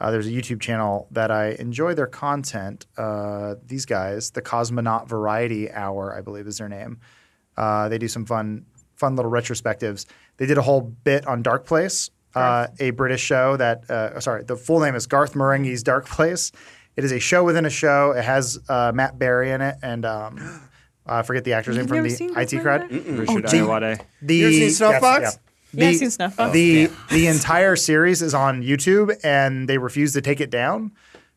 uh, 0.01 0.11
there's 0.11 0.27
a 0.27 0.31
YouTube 0.31 0.61
channel 0.61 1.07
that 1.13 1.31
I 1.31 1.51
enjoy 1.61 1.95
their 1.95 2.09
content. 2.09 2.87
Uh, 2.99 3.55
these 3.65 3.87
guys, 3.87 4.33
the 4.33 4.43
Cosmonaut 4.43 5.07
Variety 5.07 5.71
Hour, 5.71 6.13
I 6.17 6.23
believe 6.23 6.49
is 6.49 6.59
their 6.59 6.69
name. 6.69 6.99
Uh, 7.57 7.89
they 7.89 7.99
do 7.99 8.09
some 8.09 8.27
fun, 8.27 8.67
fun 8.97 9.15
little 9.15 9.31
retrospectives. 9.31 10.07
They 10.39 10.47
did 10.47 10.59
a 10.59 10.63
whole 10.63 10.81
bit 10.81 11.25
on 11.29 11.43
Dark 11.43 11.67
Place, 11.67 12.11
uh, 12.35 12.67
a 12.81 12.91
British 12.91 13.21
show 13.21 13.57
that. 13.59 13.89
Uh, 13.89 14.19
sorry, 14.19 14.43
the 14.43 14.57
full 14.57 14.81
name 14.81 14.97
is 14.97 15.07
Garth 15.07 15.35
Marenghi's 15.35 15.85
Dark 15.85 16.07
Place. 16.07 16.51
It 16.97 17.05
is 17.05 17.13
a 17.13 17.21
show 17.21 17.45
within 17.45 17.65
a 17.65 17.71
show. 17.71 18.11
It 18.11 18.25
has 18.25 18.59
uh, 18.69 18.91
Matt 18.93 19.21
Berry 19.21 19.53
in 19.53 19.61
it, 19.61 19.77
and 19.83 20.05
um, 20.05 20.61
I 21.07 21.23
forget 21.23 21.45
the 21.45 21.53
actor's 21.55 21.77
name 21.77 21.83
You've 21.93 22.17
from 22.19 22.29
the 22.35 22.41
IT 22.41 22.61
crowd. 22.63 22.83
Marenghi? 22.91 23.19
Richard 23.19 23.47
gee. 23.49 23.57
Ayoade. 23.59 24.01
The 24.23 24.37
You 24.37 24.47
ever 24.47 24.53
seen 24.55 24.69
Snuffbox? 24.69 25.21
yes, 25.21 25.39
Yeah, 25.75 25.87
I've 25.89 25.93
The- 25.93 25.99
seen 25.99 26.09
Snuffbox. 26.11 26.53
the 26.53 26.91
the 27.11 27.27
entire 27.27 27.77
series 27.77 28.23
is 28.23 28.35
on 28.35 28.63
YouTube, 28.63 29.19
and 29.25 29.69
they 29.69 29.79
refuse 29.79 30.13
to 30.13 30.21
take 30.21 30.41
it 30.41 30.51
down. 30.51 30.93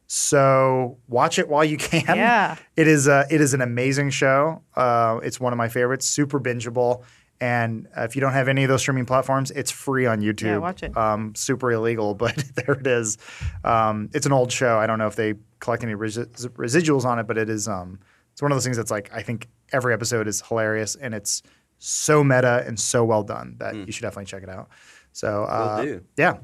So 0.08 0.98
watch 1.08 1.40
it 1.40 1.48
while 1.50 1.66
you 1.66 1.78
can. 1.78 2.04
Yeah. 2.16 2.58
it 2.78 2.88
is 2.88 3.08
a, 3.08 3.26
it 3.32 3.42
is 3.42 3.54
an 3.54 3.62
amazing 3.62 4.12
show. 4.12 4.62
Uh, 4.76 5.20
it's 5.24 5.40
one 5.40 5.52
of 5.52 5.58
my 5.58 5.68
favorites. 5.68 6.08
Super 6.08 6.40
bingeable. 6.40 7.04
And 7.42 7.88
uh, 7.98 8.04
if 8.04 8.16
you 8.16 8.22
don't 8.22 8.32
have 8.34 8.48
any 8.48 8.64
of 8.64 8.70
those 8.70 8.82
streaming 8.82 9.06
platforms, 9.06 9.52
it's 9.52 9.70
free 9.72 10.06
on 10.06 10.22
YouTube. 10.22 10.44
Yeah, 10.44 10.58
watch 10.60 10.84
it. 10.84 10.96
Um, 10.96 11.36
super 11.36 11.72
illegal, 11.72 12.14
but 12.24 12.36
there 12.56 12.76
it 12.76 12.88
is. 12.88 13.18
Um, 13.64 14.10
it's 14.14 14.26
an 14.26 14.32
old 14.32 14.52
show. 14.52 14.78
I 14.78 14.88
don't 14.88 15.00
know 15.00 15.08
if 15.08 15.16
they 15.16 15.34
collect 15.60 15.84
any 15.84 15.96
resi- 15.96 16.28
residuals 16.52 17.04
on 17.04 17.20
it, 17.20 17.24
but 17.28 17.38
it 17.38 17.50
is. 17.50 17.68
Um, 17.68 18.00
it's 18.36 18.42
one 18.42 18.52
of 18.52 18.58
those 18.58 18.66
things 18.66 18.76
that's 18.76 18.92
like 18.92 19.10
I 19.14 19.22
think 19.22 19.48
every 19.72 19.94
episode 19.94 20.28
is 20.28 20.42
hilarious, 20.42 20.96
and 20.96 21.14
it's 21.14 21.42
so 21.78 22.22
meta 22.22 22.66
and 22.68 22.78
so 22.78 23.06
well 23.06 23.24
done 23.24 23.56
that 23.60 23.76
you 23.76 23.94
should 23.94 24.02
definitely 24.02 24.26
check 24.26 24.44
it 24.44 24.50
out. 24.50 24.68
So 25.14 25.46
uh, 25.46 25.82
do. 25.82 26.04
yeah. 26.18 26.40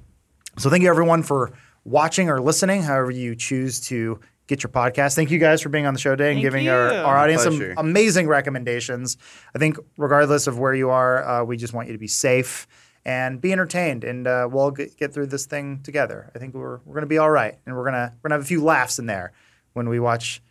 So 0.58 0.70
thank 0.70 0.84
you 0.84 0.90
everyone 0.90 1.22
for 1.22 1.52
watching 1.84 2.30
or 2.30 2.40
listening, 2.40 2.82
however 2.82 3.12
you 3.12 3.36
choose 3.36 3.82
to 3.88 4.22
get 4.48 4.64
your 4.64 4.70
podcast. 4.70 5.16
Thank 5.16 5.32
you 5.32 5.38
guys 5.38 5.62
for 5.62 5.68
being 5.68 5.86
on 5.86 5.94
the 5.94 6.00
show 6.00 6.12
today 6.12 6.30
and 6.30 6.36
Thank 6.38 6.44
giving 6.44 6.64
you. 6.64 6.72
our, 6.72 6.94
our 6.94 7.18
audience 7.18 7.44
some 7.44 7.62
amazing 7.76 8.30
recommendations. 8.30 9.18
I 9.54 9.60
think 9.60 9.78
regardless 9.98 10.48
of 10.48 10.60
where 10.60 10.74
you 10.74 10.92
are, 10.92 11.28
uh, 11.28 11.44
we 11.44 11.58
just 11.58 11.74
want 11.74 11.88
you 11.88 11.94
to 11.94 12.00
be 12.00 12.08
safe 12.08 12.68
and 13.04 13.42
be 13.42 13.52
entertained, 13.52 14.06
and 14.06 14.28
uh, 14.28 14.48
we'll 14.50 14.72
get, 14.72 14.96
get 14.96 15.14
through 15.14 15.26
this 15.26 15.46
thing 15.46 15.82
together. 15.84 16.32
I 16.34 16.40
think 16.40 16.54
we're 16.54 16.80
we're 16.86 16.94
gonna 16.94 17.08
be 17.08 17.18
all 17.18 17.30
right, 17.30 17.58
and 17.66 17.76
we're 17.76 17.84
gonna 17.84 18.14
we're 18.22 18.30
gonna 18.30 18.40
have 18.40 18.46
a 18.46 18.48
few 18.48 18.64
laughs 18.64 18.98
in 18.98 19.08
there 19.08 19.34
when 19.74 19.90
we 19.90 20.00
watch 20.00 20.42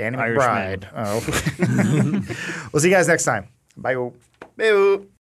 Danny 0.00 0.16
Irishman. 0.16 0.80
McBride. 0.80 0.88
Oh, 0.96 2.68
we'll 2.72 2.80
see 2.80 2.88
you 2.88 2.94
guys 2.94 3.06
next 3.06 3.24
time. 3.24 3.48
Bye. 3.76 3.94
Boo. 4.56 5.10